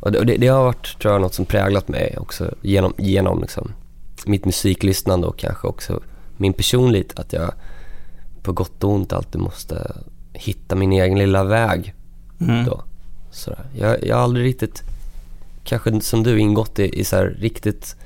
Och 0.00 0.12
det, 0.12 0.36
det 0.36 0.46
har 0.46 0.64
varit, 0.64 0.98
tror 0.98 1.12
jag, 1.12 1.20
något 1.20 1.34
som 1.34 1.44
präglat 1.44 1.88
mig 1.88 2.16
också 2.18 2.54
genom, 2.62 2.92
genom 2.98 3.40
liksom, 3.40 3.72
mitt 4.26 4.44
musiklyssnande 4.44 5.26
och 5.26 5.38
kanske 5.38 5.68
också 5.68 6.00
min 6.36 6.52
personlighet. 6.52 7.18
Att 7.18 7.32
jag 7.32 7.52
på 8.42 8.52
gott 8.52 8.84
och 8.84 8.90
ont 8.90 9.12
alltid 9.12 9.40
måste 9.40 9.92
hitta 10.32 10.74
min 10.74 10.92
egen 10.92 11.18
lilla 11.18 11.44
väg. 11.44 11.94
Mm. 12.40 12.64
Då. 12.64 12.82
Sådär. 13.30 13.64
Jag, 13.78 14.06
jag 14.06 14.16
har 14.16 14.22
aldrig 14.22 14.46
riktigt, 14.46 14.82
kanske 15.64 16.00
som 16.00 16.22
du, 16.22 16.38
ingått 16.38 16.78
i, 16.78 17.00
i 17.00 17.04
så 17.04 17.22
riktigt, 17.24 17.96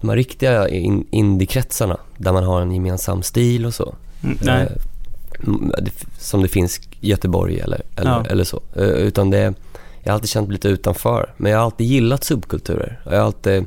de 0.00 0.08
här 0.08 0.16
riktiga 0.16 0.68
in, 0.68 1.06
indiekretsarna 1.10 1.96
där 2.18 2.32
man 2.32 2.44
har 2.44 2.60
en 2.62 2.72
gemensam 2.72 3.22
stil 3.22 3.66
och 3.66 3.74
så. 3.74 3.94
Mm. 4.22 4.48
Eh, 4.48 4.68
som 6.18 6.42
det 6.42 6.48
finns 6.48 6.80
i 7.00 7.08
Göteborg 7.10 7.60
eller, 7.60 7.82
eller, 7.96 8.10
Ja. 8.10 8.24
eller 8.30 8.44
så. 8.44 8.62
Eh, 8.76 8.82
Utan 8.84 9.30
det, 9.30 9.54
jag 10.02 10.10
har 10.10 10.14
alltid 10.14 10.30
känt 10.30 10.48
mig 10.48 10.52
lite 10.52 10.68
utanför. 10.68 11.34
Men 11.36 11.52
jag 11.52 11.58
har 11.58 11.64
alltid 11.64 11.86
gillat 11.86 12.24
subkulturer. 12.24 13.00
Jag 13.04 13.12
har 13.12 13.18
alltid, 13.18 13.64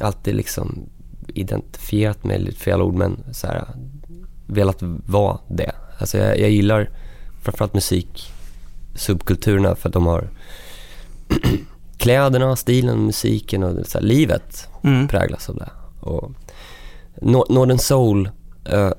alltid 0.00 0.34
liksom 0.34 0.78
identifierat 1.28 2.24
mig, 2.24 2.38
lite 2.38 2.58
fel 2.58 2.82
ord, 2.82 2.94
men 2.94 3.16
så 3.32 3.46
här, 3.46 3.64
velat 4.46 4.76
vara 5.06 5.38
det. 5.48 5.72
Alltså 5.98 6.18
jag, 6.18 6.38
jag 6.40 6.50
gillar 6.50 6.90
framförallt 7.42 7.74
musik, 7.74 8.32
subkulturerna 8.94 9.74
för 9.74 9.88
att 9.88 9.92
de 9.92 10.06
har 10.06 10.28
kläderna, 11.96 12.56
stilen, 12.56 13.06
musiken 13.06 13.62
och 13.62 13.86
så 13.86 13.98
här, 13.98 14.06
livet 14.06 14.68
Mm. 14.84 15.08
präglas 15.08 15.48
av 15.48 15.56
det. 15.56 15.70
Och 16.00 16.30
No- 17.20 17.52
Northern 17.52 17.78
Soul 17.78 18.30
eh, 18.64 18.90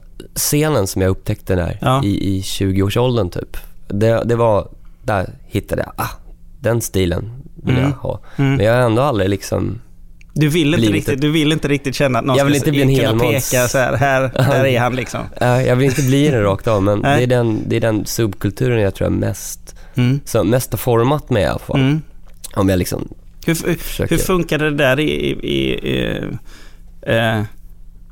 som 0.85 1.01
jag 1.01 1.09
upptäckte 1.09 1.55
där 1.55 1.77
Ja. 1.81 2.03
i, 2.03 2.37
i 2.37 2.41
20-årsåldern 2.41 3.29
typ. 3.29 3.57
Det, 3.87 4.23
det 4.25 4.35
var, 4.35 4.67
där 5.03 5.29
hittade 5.45 5.81
jag, 5.81 5.93
ah, 5.97 6.09
den 6.59 6.81
stilen 6.81 7.31
vill 7.55 7.75
Mm. 7.77 7.89
jag 7.89 7.97
ha. 7.97 8.19
Mm. 8.35 8.55
Men 8.55 8.65
jag 8.65 8.73
har 8.73 8.81
ändå 8.81 9.01
aldrig 9.01 9.29
liksom, 9.29 9.81
Du 10.33 10.47
vill, 10.47 10.73
inte 10.75 10.91
riktigt, 10.91 11.13
ett- 11.13 11.21
du 11.21 11.31
vill 11.31 11.51
inte 11.51 11.67
riktigt 11.67 11.95
känna 11.95 12.19
att 12.19 12.25
någon 12.25 12.37
Jag 12.37 12.45
vill 12.45 12.55
inte 12.55 12.71
bli 12.71 12.81
en 12.81 12.89
helmåns- 12.89 13.51
peka 13.51 13.67
så 13.67 13.77
här, 13.77 13.93
här, 13.93 14.31
här 14.39 14.65
är 14.65 14.79
han 14.79 14.95
liksom. 14.95 15.21
jag 15.39 15.75
vill 15.75 15.85
inte 15.89 16.01
bli 16.01 16.27
det 16.27 16.41
rakt 16.43 16.67
av 16.67 16.83
men 16.83 17.01
det 17.01 17.07
är, 17.09 17.27
den, 17.27 17.59
det 17.67 17.75
är 17.75 17.81
den 17.81 18.05
subkulturen 18.05 18.79
jag 18.81 18.95
tror 18.95 19.09
jag 19.11 19.19
mest, 19.19 19.74
Mm. 19.95 20.19
mest 20.49 20.71
har 20.71 20.77
format 20.77 21.29
mig 21.29 21.43
i 21.43 21.45
alla 21.45 21.59
fall. 21.59 21.79
Mm. 21.79 22.01
Om 22.55 22.69
jag 22.69 22.79
liksom 22.79 23.07
Hur, 23.45 23.55
försöker. 23.55 24.15
hur 24.15 24.23
funkade 24.23 24.69
det 24.69 24.77
där 24.77 24.99
i... 24.99 25.11
i, 25.11 25.59
i, 25.61 26.23
eh, 27.01 27.43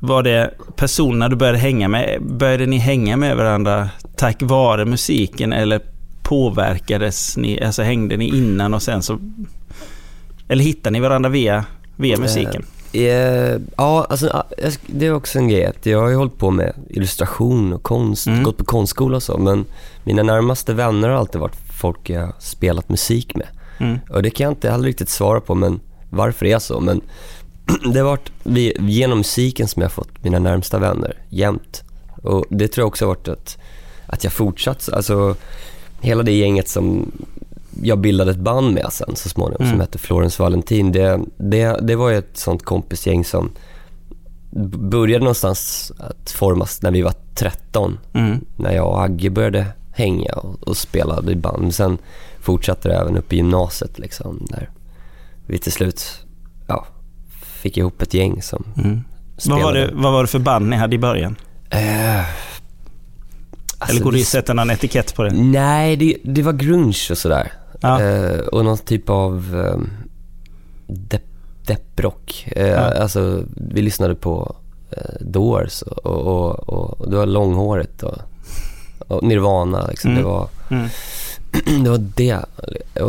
var 0.00 0.22
det 0.22 0.50
personerna 0.76 1.28
du 1.28 1.36
började 1.36 1.58
hänga 1.58 1.88
med? 1.88 2.18
Började 2.22 2.66
ni 2.66 2.78
hänga 2.78 3.16
med 3.16 3.36
varandra 3.36 3.90
tack 4.16 4.36
vare 4.42 4.84
musiken 4.84 5.52
eller 5.52 5.80
påverkades 6.22 7.36
ni, 7.36 7.62
alltså 7.62 7.82
hängde 7.82 8.16
ni 8.16 8.28
innan 8.28 8.74
och 8.74 8.82
sen 8.82 9.02
så... 9.02 9.18
Eller 10.48 10.64
hittade 10.64 10.90
ni 10.92 11.00
varandra 11.00 11.28
via, 11.30 11.64
via 11.96 12.18
musiken? 12.18 12.64
Eh, 12.92 13.02
ja, 13.76 14.06
alltså, 14.10 14.42
det 14.86 15.06
är 15.06 15.14
också 15.14 15.38
en 15.38 15.48
grej. 15.48 15.72
Jag 15.82 16.00
har 16.00 16.08
ju 16.08 16.16
hållit 16.16 16.38
på 16.38 16.50
med 16.50 16.72
illustration 16.90 17.72
och 17.72 17.82
konst, 17.82 18.26
Mm. 18.26 18.42
gått 18.42 18.56
på 18.56 18.64
konstskola 18.64 19.16
och 19.16 19.22
så. 19.22 19.38
Men 19.38 19.64
mina 20.04 20.22
närmaste 20.22 20.74
vänner 20.74 21.08
har 21.08 21.16
alltid 21.16 21.40
varit 21.40 21.63
folk 21.74 22.10
jag 22.10 22.32
spelat 22.38 22.88
musik 22.88 23.34
med. 23.34 23.46
Mm. 23.78 23.98
Och 24.10 24.22
det 24.22 24.30
kan 24.30 24.44
jag 24.44 24.52
inte 24.52 24.70
heller 24.70 24.84
riktigt 24.84 25.08
svara 25.08 25.40
på, 25.40 25.54
men 25.54 25.80
varför 26.10 26.46
det 26.46 26.52
är 26.52 26.58
så. 26.58 26.80
Men 26.80 27.00
det 27.92 27.98
har 27.98 28.06
varit 28.06 28.30
genom 28.78 29.18
musiken 29.18 29.68
som 29.68 29.82
jag 29.82 29.88
har 29.88 29.92
fått 29.92 30.24
mina 30.24 30.38
närmsta 30.38 30.78
vänner 30.78 31.18
jämt. 31.28 31.82
Och 32.22 32.44
det 32.50 32.68
tror 32.68 32.82
jag 32.82 32.88
också 32.88 33.04
har 33.04 33.08
varit 33.08 33.28
att, 33.28 33.58
att 34.06 34.24
jag 34.24 34.32
fortsatt, 34.32 34.88
alltså 34.92 35.36
hela 36.00 36.22
det 36.22 36.32
gänget 36.32 36.68
som 36.68 37.12
jag 37.82 37.98
bildade 37.98 38.30
ett 38.30 38.36
band 38.38 38.74
med 38.74 38.86
sen 38.90 39.16
så 39.16 39.28
småningom 39.28 39.62
Mm. 39.62 39.72
som 39.72 39.80
hette 39.80 39.98
Florence 39.98 40.42
Valentin. 40.42 40.92
Det, 40.92 41.20
det, 41.36 41.78
det 41.82 41.96
var 41.96 42.10
ju 42.10 42.18
ett 42.18 42.36
sånt 42.36 42.62
kompisgäng 42.62 43.24
som 43.24 43.50
började 44.78 45.24
någonstans 45.24 45.92
att 45.98 46.30
formas 46.30 46.82
när 46.82 46.90
vi 46.90 47.02
var 47.02 47.14
13. 47.34 47.98
Mm. 48.12 48.44
När 48.56 48.72
jag 48.74 48.86
och 48.88 49.02
Agge 49.02 49.30
började 49.30 49.66
hänga 49.94 50.32
och, 50.32 50.68
och 50.68 50.76
spelade 50.76 51.32
i 51.32 51.36
band. 51.36 51.62
Men 51.62 51.72
sen 51.72 51.98
fortsatte 52.40 52.88
det 52.88 52.94
även 52.96 53.16
upp 53.16 53.32
i 53.32 53.36
gymnasiet 53.36 53.98
liksom. 53.98 54.46
När 54.50 54.70
vi 55.46 55.58
till 55.58 55.72
slut 55.72 56.24
ja, 56.66 56.86
fick 57.42 57.76
ihop 57.76 58.02
ett 58.02 58.14
gäng 58.14 58.42
som 58.42 58.64
Mm. 58.78 59.00
Vad, 59.34 59.42
spelade. 59.42 59.62
var 59.64 59.72
det, 59.72 59.90
vad 59.94 60.12
var 60.12 60.22
det 60.22 60.26
för 60.28 60.38
band 60.38 60.68
ni 60.68 60.76
hade 60.76 60.96
i 60.96 60.98
början? 60.98 61.36
Eh, 61.70 62.18
alltså, 62.18 62.26
eller 63.96 64.00
går 64.00 64.12
det 64.12 64.20
att 64.20 64.26
sätta 64.26 64.54
någon 64.54 64.70
etikett 64.70 65.14
på 65.14 65.22
det? 65.22 65.30
Nej, 65.34 65.96
det, 65.96 66.16
det 66.24 66.42
var 66.42 66.52
grunge 66.52 67.06
och 67.10 67.18
sådär. 67.18 67.52
Ja. 67.80 68.02
Eh, 68.02 68.38
och 68.40 68.64
någon 68.64 68.78
typ 68.78 69.10
av 69.10 69.54
um, 69.54 69.90
depp, 70.86 71.22
depprock. 71.66 72.48
Eh, 72.56 72.66
Ja. 72.68 72.78
Alltså, 72.78 73.42
vi 73.56 73.82
lyssnade 73.82 74.14
på 74.14 74.56
eh, 74.90 75.14
Doors 75.20 75.82
och, 75.82 76.06
och, 76.06 76.68
och, 76.68 77.00
och 77.00 77.10
det 77.10 77.16
var 77.16 77.26
långhåret 77.26 78.02
och, 78.02 78.18
och 79.08 79.22
Nirvana. 79.22 79.86
Liksom. 79.86 80.10
Mm. 80.10 80.22
Det, 80.22 80.28
var, 80.28 80.48
Mm. 80.70 80.88
det 81.84 81.90
var 81.90 81.98
det. 82.14 82.38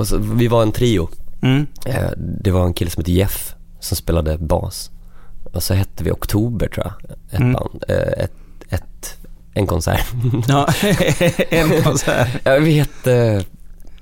Så, 0.06 0.18
vi 0.18 0.48
var 0.48 0.62
en 0.62 0.72
trio. 0.72 1.10
Mm. 1.42 1.68
Eh, 1.86 2.10
det 2.18 2.52
var 2.52 2.66
en 2.66 2.74
kille 2.74 2.92
som 2.92 3.00
hette 3.02 3.12
Jeff 3.12 3.56
som 3.80 3.98
spelade 3.98 4.38
bas. 4.38 4.92
Och 5.54 5.64
så 5.64 5.74
hette 5.74 6.04
vi 6.04 6.12
Oktober 6.12 6.68
tror 6.68 6.86
jag, 6.86 7.12
ett 7.32 7.40
Mm. 7.40 7.54
band. 7.54 7.84
Eh, 7.88 8.24
ett, 8.24 8.34
ett, 8.70 9.18
en 9.54 9.68
konsert. 9.68 10.06
Ja, 10.48 10.68
en 11.50 11.84
konsert. 11.84 12.28
Ja, 12.44 12.56
vi 12.60 12.72
hette, 12.72 13.44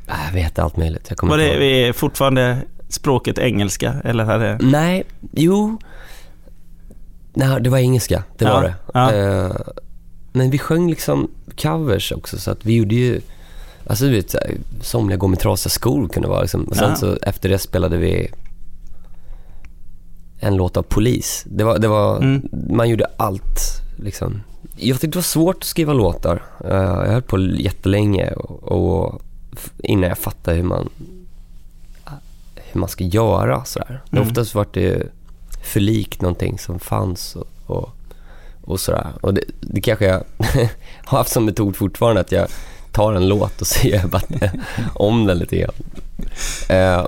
äh, 0.07 0.33
vi 0.33 0.39
hette 0.41 0.63
allt 0.63 0.77
möjligt. 0.77 1.05
Jag 1.09 1.17
Var 1.29 1.37
det 1.37 1.57
vi 1.57 1.87
är 1.87 1.93
fortfarande 1.93 2.57
språket 2.89 3.37
engelska? 3.37 3.95
Eller 4.03 4.23
hade... 4.23 4.57
Nej, 4.61 5.03
jo. 5.31 5.77
Nej, 7.33 7.61
det 7.61 7.69
var 7.69 7.77
engelska. 7.77 8.23
Det 8.37 8.45
Ja, 8.45 8.53
var 8.53 8.63
det. 8.63 8.75
ja. 8.93 9.13
Eh, 9.13 9.51
men 10.33 10.49
vi 10.49 10.57
sjöng 10.57 10.89
liksom 10.89 11.27
covers 11.61 12.11
också 12.11 12.37
så 12.37 12.51
att 12.51 12.65
vi 12.65 12.73
gjorde 12.75 12.95
ju, 12.95 13.21
alltså 13.87 14.05
du 14.05 14.11
vet, 14.11 14.35
somliga 14.81 15.17
går 15.17 15.27
med 15.27 15.39
trasiga 15.39 15.69
skor 15.69 16.07
kunde 16.07 16.27
vara 16.29 16.41
liksom. 16.41 16.63
Och 16.63 16.75
sen 16.75 16.89
Ja. 16.89 16.95
så 16.95 17.17
efter 17.21 17.49
det 17.49 17.59
spelade 17.59 17.97
vi 17.97 18.29
en 20.39 20.55
låt 20.55 20.77
av 20.77 20.83
Polis. 20.83 21.43
Det 21.47 21.63
var, 21.63 21.79
det 21.79 21.87
var 21.87 22.17
Mm. 22.17 22.49
man 22.69 22.89
gjorde 22.89 23.05
allt 23.17 23.59
liksom. 23.99 24.41
Jag 24.75 24.95
tyckte 24.95 25.07
det 25.07 25.15
var 25.17 25.21
svårt 25.23 25.55
att 25.57 25.63
skriva 25.63 25.93
låtar. 25.93 26.43
Eh, 26.65 26.75
jag 26.75 27.11
höll 27.11 27.21
på 27.21 27.39
jättelänge 27.39 28.31
och, 28.31 28.63
och 28.63 29.21
innan 29.77 30.09
jag 30.09 30.17
fattade 30.17 30.57
hur 30.57 30.63
man 30.63 30.89
hur 32.55 32.79
man 32.79 32.89
ska 32.89 33.03
göra 33.03 33.65
sådär. 33.65 34.01
Mm. 34.11 34.23
Oftast 34.27 34.55
var 34.55 34.67
det 34.73 35.03
för 35.63 35.79
likt 35.79 36.21
någonting 36.21 36.59
som 36.59 36.79
fanns 36.79 37.35
och, 37.35 37.47
och, 37.65 37.89
och 38.63 38.79
sådär. 38.79 39.07
Och 39.21 39.33
det, 39.33 39.43
det 39.61 39.81
kanske 39.81 40.05
jag 40.05 40.23
har 41.05 41.17
haft 41.17 41.31
som 41.31 41.45
metod 41.45 41.75
fortfarande 41.75 42.21
att 42.21 42.31
jag 42.31 42.47
tar 42.91 43.13
en 43.13 43.27
låt 43.27 43.61
och 43.61 43.67
så 43.67 43.87
gör 43.87 43.97
jag 43.99 44.09
bara 44.09 44.21
om 44.93 45.25
den 45.25 45.37
lite 45.37 45.57
grann. 45.57 45.73
Eh, 46.69 47.05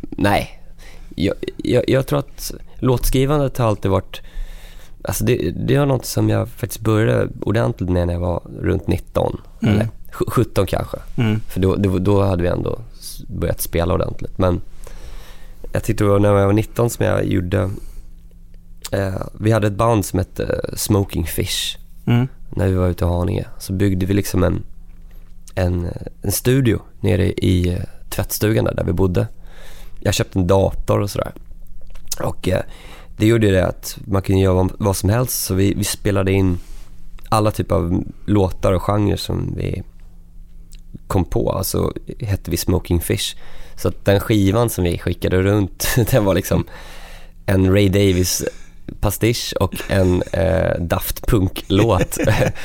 nej, 0.00 0.60
jag, 1.14 1.34
jag, 1.56 1.84
jag 1.88 2.06
tror 2.06 2.18
att 2.18 2.52
låtskrivandet 2.78 3.58
har 3.58 3.66
alltid 3.68 3.90
varit 3.90 4.20
Alltså 5.04 5.24
det, 5.24 5.50
det 5.50 5.78
var 5.78 5.86
något 5.86 6.04
som 6.06 6.28
jag 6.28 6.48
faktiskt 6.48 6.80
började 6.80 7.28
ordentligt 7.40 7.90
med 7.90 8.06
när 8.06 8.14
jag 8.14 8.20
var 8.20 8.42
runt 8.60 8.86
19. 8.86 9.40
Mm. 9.62 9.74
Eller 9.74 9.88
sj- 10.12 10.30
17 10.30 10.66
kanske. 10.66 10.96
Mm. 11.16 11.40
För 11.48 11.60
då, 11.60 11.76
då, 11.76 11.98
då 11.98 12.22
hade 12.22 12.42
vi 12.42 12.48
ändå 12.48 12.78
börjat 13.26 13.60
spela 13.60 13.94
ordentligt. 13.94 14.38
Men 14.38 14.60
jag 15.72 15.82
tyckte 15.82 16.04
det 16.04 16.10
var 16.10 16.18
när 16.18 16.28
jag 16.34 16.46
var 16.46 16.52
19 16.52 16.90
som 16.90 17.04
jag 17.06 17.24
gjorde... 17.26 17.70
Eh, 18.92 19.22
vi 19.40 19.52
hade 19.52 19.66
ett 19.66 19.72
band 19.72 20.04
som 20.04 20.18
hette 20.18 20.60
Smoking 20.76 21.24
Fish 21.26 21.78
Mm. 22.06 22.28
när 22.50 22.68
vi 22.68 22.74
var 22.74 22.88
ute 22.88 23.04
i 23.04 23.08
Haninge. 23.08 23.44
Så 23.58 23.72
byggde 23.72 24.06
vi 24.06 24.14
liksom 24.14 24.44
en, 24.44 24.62
en, 25.54 25.88
en 26.22 26.32
studio 26.32 26.80
nere 27.00 27.32
i 27.32 27.68
eh, 27.68 27.78
tvättstugan 28.10 28.64
där, 28.64 28.74
där 28.74 28.84
vi 28.84 28.92
bodde. 28.92 29.28
Jag 30.00 30.14
köpte 30.14 30.38
en 30.38 30.46
dator 30.46 31.00
och 31.00 31.10
sådär. 31.10 31.32
Och 32.22 32.48
eh, 32.48 32.62
det 33.16 33.26
gjorde 33.26 33.46
ju 33.46 33.52
det 33.52 33.66
att 33.66 33.98
man 34.04 34.22
kunde 34.22 34.40
göra 34.42 34.54
vad, 34.54 34.72
vad 34.78 34.96
som 34.96 35.10
helst. 35.10 35.44
Så 35.44 35.54
vi, 35.54 35.74
vi 35.74 35.84
spelade 35.84 36.32
in 36.32 36.58
alla 37.28 37.50
typer 37.50 37.74
av 37.74 38.04
låtar 38.26 38.72
och 38.72 38.82
genrer 38.82 39.16
som 39.16 39.54
vi 39.56 39.82
kom 41.06 41.24
på. 41.24 41.52
Alltså 41.52 41.92
hette 42.20 42.50
vi 42.50 42.56
Smoking 42.56 43.00
Fish. 43.00 43.36
Så 43.76 43.88
att 43.88 44.04
den 44.04 44.20
skivan 44.20 44.70
som 44.70 44.84
vi 44.84 44.98
skickade 44.98 45.42
runt, 45.42 45.86
den 46.10 46.24
var 46.24 46.34
liksom 46.34 46.64
en 47.46 47.72
Ray 47.72 47.88
Davis 47.88 48.44
pastisch 49.00 49.54
och 49.60 49.74
en 49.88 50.22
eh, 50.32 50.80
Daft 50.80 51.26
Punk-låt. 51.26 52.18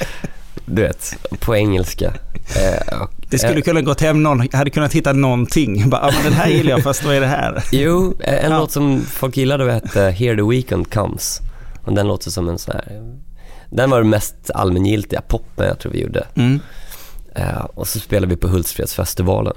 du 0.65 0.81
vet, 0.81 1.15
på 1.39 1.55
engelska. 1.55 2.13
Eh, 2.55 3.01
och, 3.01 3.09
Det 3.29 3.37
skulle 3.39 3.61
kunna 3.61 3.81
gått 3.81 4.01
hem 4.01 4.23
någon, 4.23 4.47
hade 4.53 4.69
kunnat 4.69 4.93
hitta 4.93 5.13
någonting. 5.13 5.89
Bara, 5.89 6.01
ah, 6.01 6.11
men 6.13 6.23
den 6.23 6.33
här 6.33 6.49
gillar 6.49 6.71
jag, 6.71 6.83
fast 6.83 7.03
vad 7.05 7.15
är 7.15 7.21
det 7.21 7.27
här? 7.27 7.63
Jo, 7.71 8.13
en 8.19 8.51
Ja. 8.51 8.59
låt 8.59 8.71
som 8.71 9.01
folk 9.01 9.37
gillade 9.37 9.71
hette 9.71 10.01
Here 10.01 10.35
the 10.35 10.41
Weekend 10.49 10.93
Comes. 10.93 11.39
Och 11.85 11.93
den 11.93 12.07
låter 12.07 12.31
som 12.31 12.49
en 12.49 12.57
sån 12.57 12.73
här... 12.73 13.13
Den 13.69 13.89
var 13.89 13.97
den 14.01 14.09
mest 14.09 14.51
allmängiltiga 14.53 15.21
poppen 15.21 15.67
jag 15.67 15.79
tror 15.79 15.91
vi 15.91 16.01
gjorde. 16.01 16.27
Mm. 16.35 16.59
Eh, 17.35 17.65
och 17.73 17.87
så 17.87 17.99
spelade 17.99 18.27
vi 18.27 18.35
på 18.37 18.47
Hultsfredsfestivalen. 18.47 19.53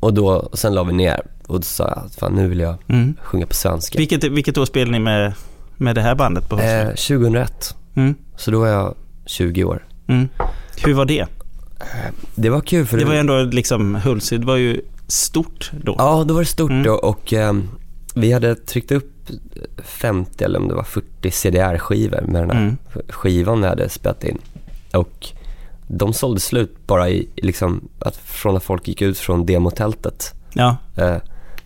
Och 0.00 0.14
då, 0.14 0.28
och 0.28 0.58
sen 0.58 0.74
la 0.74 0.82
vi 0.82 0.92
ner 0.92 1.20
och 1.46 1.56
då 1.56 1.62
sa 1.62 1.84
jag 2.18 2.26
att 2.28 2.32
nu 2.34 2.48
vill 2.48 2.60
jag 2.60 2.76
Mm. 2.88 3.16
sjunga 3.22 3.46
på 3.46 3.54
svenska. 3.54 3.98
Vilket, 3.98 4.24
vilket 4.24 4.58
år 4.58 4.64
spelade 4.64 4.90
ni 4.92 4.98
med, 4.98 5.32
med 5.80 5.94
det 5.94 6.02
här 6.02 6.14
bandet 6.14 6.48
på 6.48 6.58
Eh, 6.60 6.84
Hultsfred? 6.86 7.18
2001, 7.18 7.74
Mm. 7.94 8.14
så 8.36 8.50
då 8.50 8.60
var 8.60 8.66
jag 8.68 8.94
20 9.26 9.64
år. 9.64 9.86
Mm. 10.06 10.28
Hur 10.84 10.94
var 10.94 11.04
det? 11.04 11.26
Det 12.34 12.50
var 12.50 12.60
kul 12.60 12.86
för 12.86 12.98
Det 12.98 13.04
var 13.04 13.12
ju 13.12 13.18
ändå 13.20 13.42
liksom, 13.42 13.94
Hultsfred 13.94 14.44
var 14.44 14.56
ju 14.56 14.80
stort 15.06 15.70
då. 15.84 15.94
Ja, 15.98 16.24
då 16.26 16.34
var 16.34 16.40
det 16.40 16.46
stort 16.46 16.70
Mm. 16.70 16.82
då 16.82 16.92
och 16.94 17.32
ehm, 17.32 17.68
vi 18.14 18.32
hade 18.32 18.54
tryckt 18.54 18.92
upp 18.92 19.10
50 19.84 20.44
eller 20.44 20.58
om 20.58 20.68
det 20.68 20.74
var 20.74 20.82
40 20.84 21.30
CDR-skivor 21.30 22.20
med 22.26 22.42
den 22.42 22.50
här 22.50 22.58
Mm. 22.62 22.76
skivan 23.08 23.60
vi 23.60 23.66
hade 23.66 23.88
spelat 23.88 24.24
in. 24.24 24.38
Och 24.94 25.26
de 25.88 26.12
sålde 26.12 26.40
slut 26.40 26.86
bara 26.86 27.08
i, 27.08 27.28
i 27.36 27.46
liksom, 27.46 27.88
att 27.98 28.16
från 28.16 28.52
när 28.52 28.60
folk 28.60 28.88
gick 28.88 29.02
ut 29.02 29.18
från 29.18 29.46
demotältet. 29.46 30.34
Ja. 30.54 30.76
Eh, 30.96 31.16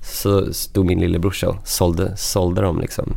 så 0.00 0.52
stod 0.54 0.86
min 0.86 1.00
lillebrorsa 1.00 1.48
och 1.48 1.56
sålde, 1.68 2.16
sålde 2.16 2.62
dem 2.62 2.80
liksom 2.80 3.16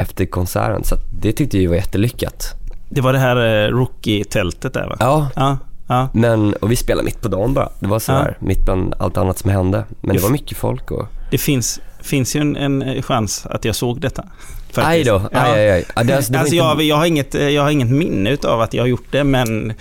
efter 0.00 0.26
konserten. 0.26 0.84
Så 0.84 0.96
det 1.20 1.32
tyckte 1.32 1.58
vi 1.58 1.66
var 1.66 1.74
jättelyckat. 1.76 2.54
Det 2.88 3.00
var 3.00 3.12
det 3.12 3.18
här 3.18 3.36
eh, 3.36 3.68
rookie-tältet 3.70 4.74
där 4.74 4.88
va? 4.88 4.96
Ja, 5.00 5.28
Ja. 5.36 5.58
ja. 5.88 6.08
men, 6.12 6.52
och 6.54 6.70
vi 6.70 6.76
spelade 6.76 7.04
mitt 7.04 7.20
på 7.22 7.28
dagen 7.28 7.54
bara. 7.54 7.68
Det 7.80 7.86
var 7.86 7.98
sådär, 7.98 8.36
mitt 8.40 8.64
bland 8.64 8.94
allt 8.98 9.16
annat 9.16 9.38
som 9.38 9.50
hände. 9.50 9.84
Men 10.00 10.16
det 10.16 10.22
var 10.22 10.30
mycket 10.30 10.58
folk 10.58 10.90
och... 10.90 11.06
Det 11.30 11.38
finns, 11.38 11.80
finns 12.02 12.36
ju 12.36 12.40
en, 12.40 12.56
en 12.56 13.02
chans 13.02 13.46
att 13.50 13.64
jag 13.64 13.74
såg 13.76 14.00
detta. 14.00 14.24
Aj 14.74 15.04
då, 15.04 15.22
aj, 15.32 15.50
aj, 15.50 15.70
aj. 15.70 16.12
Alltså, 16.12 16.34
Alltså 16.34 16.54
jag, 16.54 16.82
jag, 16.82 16.96
har 16.96 17.06
inget, 17.06 17.34
jag 17.34 17.62
har 17.62 17.70
inget 17.70 17.90
minne 17.90 18.36
av 18.44 18.60
att 18.60 18.74
jag 18.74 18.82
har 18.82 18.88
gjort 18.88 19.06
det, 19.10 19.24
men 19.24 19.72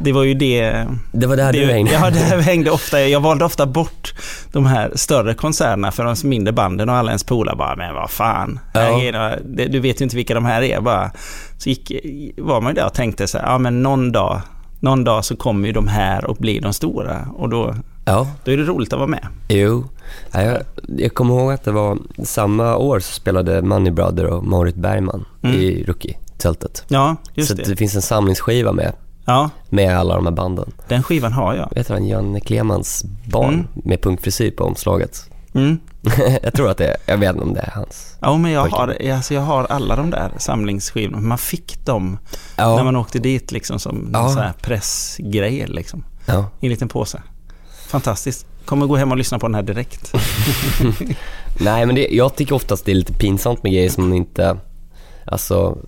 det 0.00 0.12
var 0.12 0.22
ju 0.22 0.34
det... 0.34 0.86
det 1.12 1.26
var 1.26 1.36
där 1.36 1.52
det, 1.52 1.58
du 1.60 1.72
hängde. 1.72 1.92
Ja, 1.92 2.10
det 2.10 2.42
hängde 2.42 2.70
ofta. 2.70 3.00
Jag 3.00 3.20
valde 3.20 3.44
ofta 3.44 3.66
bort 3.66 4.14
de 4.52 4.66
här 4.66 4.92
större 4.94 5.34
konserterna 5.34 5.92
för 5.92 6.04
de 6.04 6.28
mindre 6.28 6.52
banden 6.52 6.88
och 6.88 6.94
alla 6.94 7.10
ens 7.10 7.24
polare 7.24 7.56
bara, 7.56 7.76
men 7.76 7.94
vad 7.94 8.10
fan. 8.10 8.58
Ja. 8.74 8.80
Är 8.80 9.68
Du 9.68 9.80
vet 9.80 10.00
ju 10.00 10.04
inte 10.04 10.16
vilka 10.16 10.34
de 10.34 10.44
här 10.44 10.62
är. 10.62 10.80
Bara. 10.80 11.10
Så 11.58 11.68
gick, 11.68 11.92
var 12.38 12.60
man 12.60 12.70
ju 12.72 12.74
där 12.74 12.86
och 12.86 12.94
tänkte 12.94 13.26
så 13.26 13.38
här, 13.38 13.46
ja 13.46 13.58
men 13.58 13.82
någon 13.82 14.12
dag, 14.12 14.40
någon 14.80 15.04
dag 15.04 15.24
så 15.24 15.36
kommer 15.36 15.66
ju 15.66 15.72
de 15.72 15.88
här 15.88 16.24
och 16.24 16.36
blir 16.36 16.60
de 16.60 16.72
stora. 16.72 17.28
Och 17.34 17.48
då, 17.48 17.74
Ja, 18.04 18.28
då 18.44 18.52
är 18.52 18.56
det 18.56 18.62
roligt 18.64 18.92
att 18.92 18.98
vara 18.98 19.08
med. 19.08 19.26
jo. 19.48 19.88
Ja, 20.32 20.42
jag, 20.42 20.58
jag 20.98 21.14
kommer 21.14 21.34
ihåg 21.34 21.52
att 21.52 21.64
det 21.64 21.72
var 21.72 21.98
samma 22.24 22.76
år 22.76 23.00
så 23.00 23.12
spelade 23.12 23.62
Money 23.62 23.92
Brother 23.92 24.26
och 24.26 24.44
Marit 24.44 24.74
Bergman 24.76 25.24
Mm. 25.42 25.56
i 25.56 25.84
Rookie-tältet. 25.86 26.84
Ja, 26.88 27.16
just 27.34 27.48
så 27.48 27.54
det. 27.54 27.62
det 27.62 27.76
finns 27.76 27.94
en 27.96 28.02
samlingsskiva 28.02 28.72
med 28.72 28.92
Ja, 29.24 29.50
med 29.68 29.98
alla 29.98 30.14
de 30.14 30.26
här 30.26 30.32
banden. 30.32 30.72
den 30.88 31.02
skivan 31.02 31.32
har 31.32 31.54
jag. 31.54 31.68
Vet 31.74 31.86
du 31.88 31.92
han, 31.92 32.06
Janne 32.06 32.40
Klemans 32.40 33.04
barn 33.24 33.54
Mm. 33.54 33.66
med 33.74 34.02
punkfrisyr 34.02 34.50
på 34.50 34.64
omslaget. 34.64 35.30
Mm. 35.54 35.78
jag 36.42 36.52
tror 36.54 36.70
att 36.70 36.76
det 36.78 36.86
är, 36.86 36.96
jag 37.06 37.18
vet 37.18 37.30
inte 37.30 37.42
om 37.42 37.54
det 37.54 37.60
är 37.60 37.70
hans. 37.74 38.16
Ja, 38.20 38.36
men 38.36 38.50
jag 38.50 38.70
Pojken. 38.70 38.78
har, 39.08 39.14
alltså 39.16 39.34
jag 39.34 39.40
har 39.40 39.64
alla 39.64 39.96
de 39.96 40.10
där 40.10 40.30
samlingsskivorna. 40.38 41.20
Man 41.20 41.38
fick 41.38 41.84
dem 41.86 42.18
Ja, 42.56 42.76
när 42.76 42.84
man 42.84 42.96
åkte 42.96 43.18
dit 43.18 43.52
liksom 43.52 43.78
som 43.78 44.10
Ja. 44.12 44.52
pressgrejer 44.62 45.66
liksom. 45.68 46.04
ja. 46.26 46.44
I 46.60 46.66
en 46.66 46.70
liten 46.70 46.88
påse. 46.88 47.22
Fantastiskt. 47.88 48.46
Kommer 48.70 48.86
gå 48.86 48.96
hem 48.96 49.10
och 49.10 49.16
lyssna 49.18 49.38
på 49.38 49.46
den 49.46 49.54
här 49.54 49.62
direkt. 49.62 50.12
Nej 51.60 51.86
men 51.86 51.94
det, 51.94 52.08
jag 52.10 52.36
tycker 52.36 52.54
oftast 52.54 52.84
det 52.84 52.90
är 52.92 52.94
lite 52.94 53.12
pinsamt 53.12 53.62
med 53.62 53.72
grejer 53.72 53.90
som 53.90 54.04
man 54.04 54.12
inte, 54.16 54.56
alltså, 55.24 55.78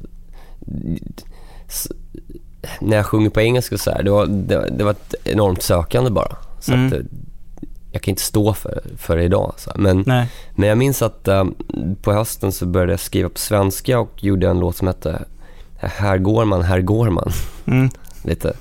när 2.81 2.97
jag 2.97 3.07
sjunger 3.07 3.31
på 3.31 3.41
engelska 3.41 3.79
så 3.79 3.91
här, 3.91 4.03
det 4.03 4.11
var, 4.11 4.27
det, 4.27 4.71
det 4.71 4.85
var 4.85 4.91
ett 4.91 5.15
enormt 5.25 5.63
sökande 5.63 6.11
bara. 6.11 6.37
Så 6.61 6.73
Mm. 6.73 6.87
att, 6.87 6.93
eh, 6.93 6.99
jag 7.93 8.03
kan 8.03 8.13
inte 8.13 8.23
stå 8.23 8.55
för, 8.55 8.83
för 8.97 9.17
det 9.17 9.23
idag. 9.25 9.55
Så. 9.57 9.73
Men, 9.77 10.05
Nej. 10.07 10.29
men 10.55 10.69
jag 10.69 10.79
minns 10.79 11.03
att 11.03 11.29
eh, 11.29 11.45
på 12.03 12.13
hösten 12.13 12.53
så 12.53 12.67
började 12.67 12.93
jag 12.93 13.01
skriva 13.01 13.29
på 13.29 13.39
svenska 13.39 13.99
och 14.01 14.25
gjorde 14.25 14.49
en 14.49 14.61
låt 14.61 14.77
som 14.77 14.87
hette 14.87 15.25
Här 15.77 16.19
går 16.19 16.45
man, 16.45 16.63
här 16.63 16.81
går 16.81 17.11
man. 17.11 17.33
Mm. 17.67 17.91
Lite 18.25 18.53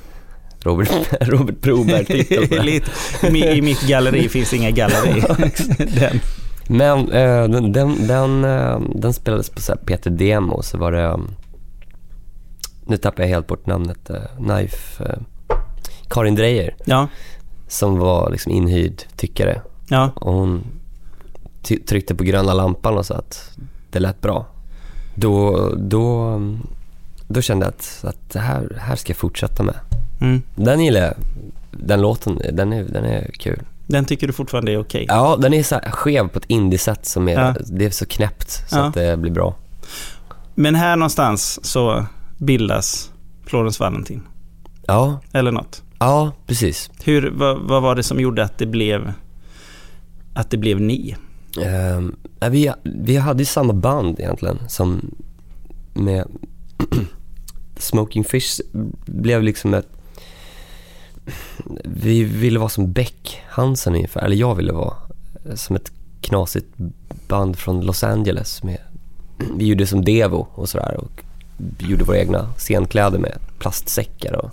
Robert, 0.63 0.89
Robert 1.21 1.61
Broberg-titel. 1.61 2.69
i, 2.69 2.81
mi- 3.21 3.51
I 3.53 3.61
mitt 3.61 3.81
galleri 3.87 4.29
finns 4.29 4.53
inga 4.53 4.71
galleri. 4.71 5.21
den. 5.99 6.19
Men 6.67 7.11
eh, 7.11 7.43
den, 7.47 7.71
den, 7.71 8.07
den, 8.07 8.43
eh, 8.45 8.79
den 8.95 9.13
spelades 9.13 9.49
på 9.49 9.61
så 9.61 9.75
Peter 9.85 10.09
Demo, 10.09 10.61
så 10.61 10.77
var 10.77 10.91
det, 10.91 11.03
eh, 11.03 11.17
nu 12.85 12.97
tappar 12.97 13.23
jag 13.23 13.29
helt 13.29 13.47
bort 13.47 13.65
namnet, 13.65 14.09
eh, 14.09 14.15
Knife, 14.37 15.03
eh, 15.03 15.19
Karin 16.09 16.35
Drejer, 16.35 16.75
Ja, 16.85 17.07
som 17.67 17.97
var 17.97 18.29
liksom 18.31 18.51
inhyrd 18.51 19.01
tyckare. 19.15 19.61
ja. 19.89 20.11
Och 20.15 20.33
hon 20.33 20.63
tryckte 21.87 22.15
på 22.15 22.23
gröna 22.23 22.53
lampan 22.53 22.97
och 22.97 23.05
sa 23.05 23.15
att 23.15 23.51
det 23.91 23.99
lät 23.99 24.21
bra. 24.21 24.45
Då, 25.15 25.69
då, 25.77 26.39
då 27.27 27.41
kände 27.41 27.65
jag 27.65 27.69
att, 27.73 27.99
att 28.03 28.29
det 28.33 28.39
här, 28.39 28.77
här 28.81 28.95
ska 28.95 29.09
jag 29.09 29.17
fortsätta 29.17 29.63
med. 29.63 29.75
Mm. 30.21 30.41
Den 30.55 30.79
gillar 30.79 31.01
jag. 31.01 31.13
Den 31.71 32.01
låten, 32.01 32.41
den 32.53 32.73
är, 32.73 32.83
den 32.83 33.05
är 33.05 33.31
kul. 33.39 33.61
Den 33.87 34.05
tycker 34.05 34.27
du 34.27 34.33
fortfarande 34.33 34.71
är 34.71 34.79
okej? 34.79 35.05
Ja, 35.07 35.35
den 35.41 35.53
är 35.53 35.63
så 35.63 35.79
skev 35.91 36.27
på 36.27 36.39
ett 36.39 36.45
indie-sätt 36.47 37.05
som 37.05 37.27
är, 37.29 37.33
Ja. 37.33 37.55
det 37.65 37.85
är 37.85 37.89
så 37.89 38.05
knäppt 38.05 38.49
så 38.51 38.77
Ja. 38.77 38.83
att 38.83 38.93
det 38.93 39.17
blir 39.17 39.31
bra. 39.31 39.55
Men 40.55 40.75
här 40.75 40.95
någonstans 40.95 41.65
så 41.65 42.05
bildas 42.37 43.11
Florence 43.45 43.83
Valentin. 43.83 44.21
Ja, 44.87 45.19
Eller 45.31 45.51
något. 45.51 45.83
ja 45.99 46.31
precis. 46.47 46.89
Hur, 47.03 47.31
vad, 47.35 47.59
vad 47.59 47.81
var 47.81 47.95
det 47.95 48.03
som 48.03 48.19
gjorde 48.19 48.43
att 48.43 48.57
det 48.57 48.65
blev, 48.65 49.13
att 50.33 50.49
det 50.49 50.57
blev 50.57 50.81
ni? 50.81 51.15
Ja, 52.39 52.49
vi, 52.49 52.71
vi 52.83 53.17
hade 53.17 53.39
ju 53.39 53.45
samma 53.45 53.73
band 53.73 54.19
egentligen 54.19 54.59
som 54.69 55.15
med 55.93 56.27
Smoking 57.77 58.23
Fish 58.23 58.61
blev 59.05 59.43
liksom 59.43 59.73
ett 59.73 59.87
vi 61.83 62.23
ville 62.23 62.59
vara 62.59 62.69
som 62.69 62.91
Beck 62.91 63.41
Hansen 63.49 63.95
ungefär, 63.95 64.21
eller 64.21 64.35
jag 64.35 64.55
ville 64.55 64.73
vara 64.73 64.93
som 65.55 65.75
ett 65.75 65.91
knasigt 66.21 66.67
band 67.27 67.57
från 67.57 67.81
Los 67.81 68.03
Angeles 68.03 68.63
med, 68.63 68.77
vi 69.57 69.65
gjorde 69.65 69.87
som 69.87 70.05
Devo 70.05 70.47
och 70.53 70.69
sådär 70.69 70.97
och 70.97 71.23
gjorde 71.79 72.03
våra 72.03 72.17
egna 72.19 72.53
scenkläder 72.57 73.19
med 73.19 73.37
plastsäckar 73.59 74.33
och 74.45 74.51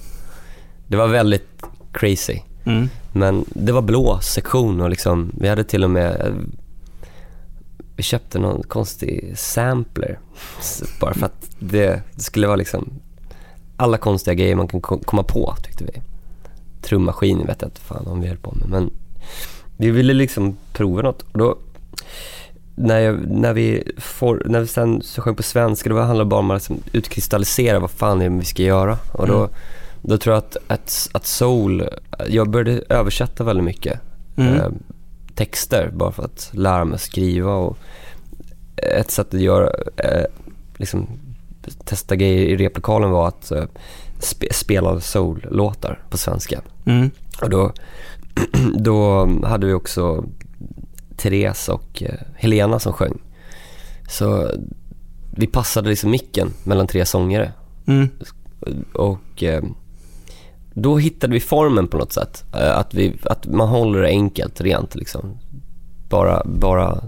det 0.87 0.97
var 0.97 1.09
väldigt 1.09 1.49
crazy. 1.93 2.39
Mm. 2.65 2.89
Men 3.13 3.45
det 3.49 3.73
var 3.73 3.83
blå 3.83 4.21
sektion 4.21 4.81
och 4.81 4.91
liksom, 4.91 5.33
vi 5.41 5.49
hade 5.49 5.65
till 5.65 5.85
och 5.85 5.91
med 5.91 6.35
vi 7.97 8.03
köpte 8.03 8.39
någon 8.39 8.63
konstig 8.63 9.39
sampler 9.39 10.19
bara 11.01 11.15
för 11.15 11.27
att 11.27 11.47
det, 11.59 12.03
det 12.15 12.23
skulle 12.23 12.47
vara 12.47 12.57
liksom 12.57 12.91
alla 13.77 13.99
konstiga 13.99 14.35
grejer 14.35 14.55
man 14.55 14.69
kan 14.69 14.81
ko- 14.81 15.01
komma 15.05 15.23
på 15.23 15.55
tyckte 15.63 15.85
vi. 15.85 16.03
Trummaskin 16.83 17.47
vet 17.47 17.63
jag 17.63 17.69
inte 17.69 17.81
fan 17.81 18.07
om 18.07 18.21
vi 18.21 18.29
höll 18.29 18.37
på 18.37 18.55
med 18.55 18.69
men 18.69 18.91
vi 19.77 19.91
ville 19.91 20.13
liksom 20.13 20.57
prova 20.73 21.03
något 21.03 21.23
och 21.33 21.39
då 21.39 21.57
när, 22.75 22.99
jag, 23.01 23.27
när, 23.31 23.53
vi 23.53 23.93
får, 23.99 24.43
när 24.47 24.61
vi 24.61 24.67
sen 24.67 25.03
sjöng 25.17 25.35
på 25.35 25.43
svenska, 25.43 25.89
då 25.89 25.97
handlade 25.99 26.21
det 26.21 26.31
bara 26.31 26.41
om 26.41 26.51
att 26.51 26.57
liksom 26.57 26.83
utkristallisera 26.93 27.79
vad 27.79 27.91
fan 27.91 28.19
det 28.19 28.25
är 28.25 28.31
vi 28.31 28.45
ska 28.45 28.63
göra. 28.63 28.99
Och 29.13 29.27
då, 29.27 29.39
Mm. 29.39 29.51
då 30.03 30.19
tror 30.19 30.35
jag 30.35 30.39
att, 30.39 30.57
att, 30.67 31.09
att 31.13 31.27
soul, 31.27 31.89
jag 32.29 32.51
började 32.51 32.83
översätta 32.89 33.45
väldigt 33.45 33.65
mycket 33.65 34.01
Mm. 34.37 34.55
eh, 34.55 34.69
texter 35.35 35.91
bara 35.95 36.13
för 36.13 36.25
att 36.25 36.51
lära 36.53 36.85
mig 36.85 36.99
skriva 36.99 37.53
och 37.55 37.79
ett 38.77 39.11
sätt 39.11 39.35
att 39.35 39.41
göra, 39.41 39.71
eh, 39.97 40.25
liksom 40.77 41.07
testa 41.85 42.17
grejer 42.17 42.47
i 42.47 42.57
replokalen 42.57 43.11
var 43.11 43.29
att 43.29 43.51
eh, 43.51 43.65
spe, 44.19 44.53
spela 44.53 45.01
soul-låtar 45.01 46.03
på 46.11 46.19
svenska. 46.19 46.61
Mm. 46.85 47.11
Och 47.43 47.51
då, 47.51 47.73
då 48.79 49.29
hade 49.45 49.67
vi 49.67 49.73
också 49.73 50.25
Therese 51.17 51.69
och 51.69 52.03
eh, 52.03 52.15
Helena 52.37 52.79
som 52.79 52.93
sjöng. 52.93 53.19
Så 54.11 54.51
vi 55.31 55.47
passade 55.47 55.89
liksom 55.89 56.11
micken 56.11 56.51
mellan 56.65 56.87
tre 56.87 57.05
sångare. 57.07 57.53
Mm. 57.87 58.09
Och 58.95 59.43
eh, 59.43 59.63
då 60.75 60.97
hittade 60.99 61.33
vi 61.33 61.41
formen 61.41 61.89
på 61.89 61.97
något 61.99 62.13
sätt. 62.13 62.45
Eh, 62.55 62.79
Att, 62.79 62.95
vi, 62.95 63.17
att 63.25 63.47
man 63.47 63.69
håller 63.69 64.01
det 64.03 64.09
enkelt, 64.09 64.61
rent 64.61 64.95
liksom. 64.95 65.39
Bara, 66.09 66.43
bara, 66.45 67.05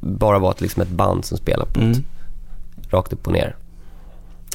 bara 0.00 0.38
vara 0.38 0.54
liksom 0.58 0.82
ett 0.82 0.88
band 0.90 1.24
som 1.24 1.38
spelar 1.38 1.66
på 1.66 1.80
Mm. 1.80 1.92
ett, 1.92 1.98
rakt 2.90 3.12
upp 3.12 3.26
och 3.26 3.32
ner. 3.32 3.56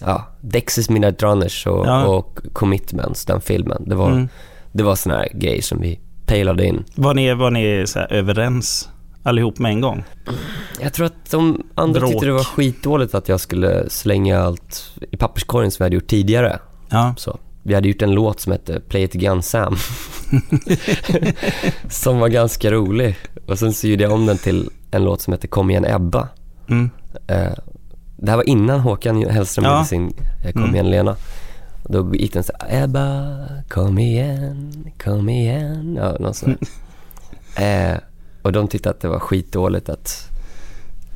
Ja, 0.01 0.27
Dexys 0.41 0.89
Midnight 0.89 1.23
Runners 1.23 1.67
och, 1.67 1.87
Ja. 1.87 2.05
och 2.05 2.39
Commitments, 2.53 3.25
den 3.25 3.41
filmen. 3.41 3.83
Det 3.87 3.95
var, 3.95 4.11
Mm. 4.11 4.29
det 4.71 4.83
var 4.83 4.95
såna 4.95 5.15
här 5.15 5.29
grejer 5.33 5.61
som 5.61 5.81
vi 5.81 5.99
pejlade 6.25 6.65
in. 6.65 6.83
Var 6.95 7.13
ni, 7.13 7.33
var 7.33 7.51
ni 7.51 7.83
så 7.87 7.99
överens 7.99 8.89
allihop 9.23 9.59
med 9.59 9.71
en 9.71 9.81
gång? 9.81 10.03
Jag 10.81 10.93
tror 10.93 11.05
att 11.05 11.31
de 11.31 11.63
andra 11.75 11.99
Bråk. 11.99 12.11
tyckte 12.11 12.25
det 12.25 12.31
var 12.31 12.43
skitdåligt 12.43 13.15
att 13.15 13.29
jag 13.29 13.39
skulle 13.39 13.89
slänga 13.89 14.39
allt 14.39 14.91
i 15.11 15.17
papperskorgen 15.17 15.71
som 15.71 15.83
jag 15.83 15.85
hade 15.85 15.95
gjort 15.95 16.07
tidigare. 16.07 16.59
Ja. 16.89 17.13
Så. 17.17 17.39
Vi 17.63 17.73
hade 17.73 17.87
gjort 17.87 18.01
en 18.01 18.11
låt 18.11 18.39
som 18.39 18.51
hette 18.51 18.79
Play 18.79 19.03
It 19.03 19.15
Again 19.15 19.41
Sam. 19.41 19.75
som 21.89 22.19
var 22.19 22.27
ganska 22.27 22.71
rolig. 22.71 23.15
Och 23.47 23.59
sen 23.59 23.73
så 23.73 23.87
gjorde 23.87 24.03
jag 24.03 24.11
om 24.11 24.25
den 24.25 24.37
till 24.37 24.69
en 24.91 25.03
låt 25.03 25.21
som 25.21 25.33
hette 25.33 25.47
Kom 25.47 25.69
igen 25.69 25.85
Ebba. 25.85 26.27
Mm. 26.69 26.89
Eh, 27.27 27.53
det 28.25 28.31
här 28.31 28.37
var 28.37 28.49
innan 28.49 28.79
Håkan 28.79 29.23
Hellström 29.29 29.65
Ja. 29.65 29.75
gjorde 29.75 29.87
sin 29.87 30.13
eh, 30.45 30.51
Kom 30.51 30.61
Mm. 30.63 30.75
igen 30.75 30.89
Lena. 30.89 31.15
Då 31.83 32.15
gick 32.15 32.33
den 32.33 32.43
så 32.43 32.53
här, 32.59 32.83
Ebba, 32.83 33.37
kom 33.69 33.99
igen, 33.99 34.85
kom 35.03 35.29
igen. 35.29 35.95
Ja, 36.01 36.15
någon 36.19 36.33
sån 36.33 36.57
eh, 37.55 37.97
och 38.41 38.51
de 38.51 38.67
tyckte 38.67 38.89
att 38.89 38.99
det 39.01 39.07
var 39.07 39.19
skitdåligt 39.19 39.89
att 39.89 40.29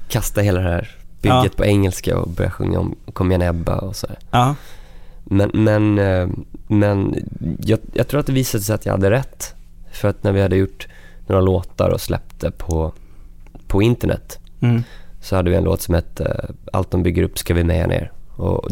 kasta 0.07 0.41
hela 0.41 0.59
det 0.61 0.69
här 0.69 0.95
bygget 1.21 1.43
Ja. 1.43 1.49
på 1.57 1.65
engelska 1.65 2.17
och 2.17 2.27
börja 2.29 2.51
sjunga 2.51 2.79
om 2.79 2.95
Kom 3.13 3.31
igen 3.31 3.41
Ebba 3.41 3.75
och 3.77 3.95
så 3.95 4.07
här. 4.07 4.17
Ja. 4.31 4.55
Men, 5.23 5.51
men, 5.53 5.99
eh, 5.99 6.27
men 6.67 7.15
jag, 7.59 7.79
jag 7.93 8.07
tror 8.07 8.19
att 8.19 8.25
det 8.25 8.33
visade 8.33 8.63
sig 8.63 8.75
att 8.75 8.85
jag 8.85 8.93
hade 8.93 9.11
rätt. 9.11 9.53
För 9.91 10.07
att 10.07 10.23
när 10.23 10.31
vi 10.31 10.41
hade 10.41 10.55
gjort 10.55 10.87
några 11.27 11.41
låtar 11.41 11.89
och 11.89 12.01
släppte 12.01 12.51
på, 12.51 12.93
på 13.67 13.81
internet 13.81 14.39
Mm. 14.59 14.83
Så 15.27 15.35
hade 15.35 15.49
vi 15.49 15.55
en 15.55 15.63
låt 15.63 15.81
som 15.81 15.95
hette 15.95 16.23
eh, 16.49 16.55
Allt 16.73 16.91
de 16.91 17.03
bygger 17.03 17.23
upp 17.23 17.37
ska 17.37 17.53
vi 17.53 17.63
med 17.63 17.89
ner. 17.89 18.11
Och 18.35 18.67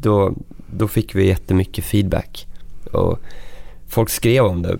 då, 0.00 0.32
då 0.66 0.88
fick 0.88 1.14
vi 1.14 1.26
jättemycket 1.26 1.84
feedback. 1.84 2.46
Och 2.92 3.18
folk 3.88 4.10
skrev 4.10 4.44
om 4.44 4.62
det. 4.62 4.78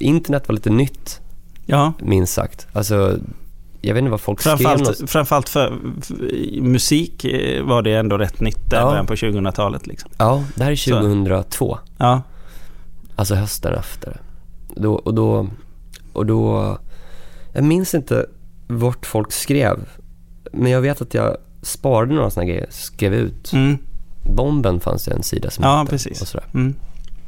Internet 0.00 0.48
var 0.48 0.54
lite 0.54 0.70
nytt, 0.70 1.20
Ja. 1.66 1.92
minst 2.02 2.32
sagt. 2.32 2.66
Alltså, 2.72 3.18
jag 3.80 3.94
vet 3.94 3.98
inte 4.00 4.10
vad 4.10 4.20
folk 4.20 4.40
skrev. 4.40 4.60
någonstans. 4.62 4.98
Framförallt, 4.98 5.10
framförallt 5.10 5.48
för, 5.48 5.78
för 6.02 6.60
musik 6.62 7.24
eh, 7.24 7.64
var 7.64 7.82
det 7.82 7.94
ändå 7.94 8.18
rätt 8.18 8.40
nytt 8.40 8.70
där 8.70 8.78
Ja. 8.80 8.84
början 8.86 9.06
på 9.06 9.14
2000-talet. 9.14 9.86
Liksom. 9.86 10.10
Ja, 10.18 10.44
det 10.54 10.64
här 10.64 10.70
är 10.70 10.76
Så. 10.76 10.90
2002. 10.90 11.78
Ja. 11.98 12.22
Alltså 13.16 13.34
hösten 13.34 13.74
efter. 13.74 14.20
Då, 14.76 14.94
och 14.94 15.14
då, 15.14 15.46
och 16.12 16.26
då, 16.26 16.78
jag 17.52 17.64
minns 17.64 17.94
inte 17.94 18.26
vart 18.66 19.06
folk 19.06 19.32
skrev. 19.32 19.78
Men 20.52 20.72
jag 20.72 20.80
vet 20.80 21.00
att 21.00 21.14
jag 21.14 21.36
sparade 21.62 22.14
några 22.14 22.30
sådana 22.30 22.48
grejer, 22.50 22.66
skrev 22.70 23.14
ut. 23.14 23.52
Mm. 23.52 23.78
Bomben 24.22 24.80
fanns 24.80 25.04
det 25.04 25.12
en 25.12 25.22
sida 25.22 25.50
som 25.50 25.64
Ja, 25.64 25.86
precis. 25.90 26.22
Och 26.22 26.28
sådär. 26.28 26.46
Mm. 26.54 26.74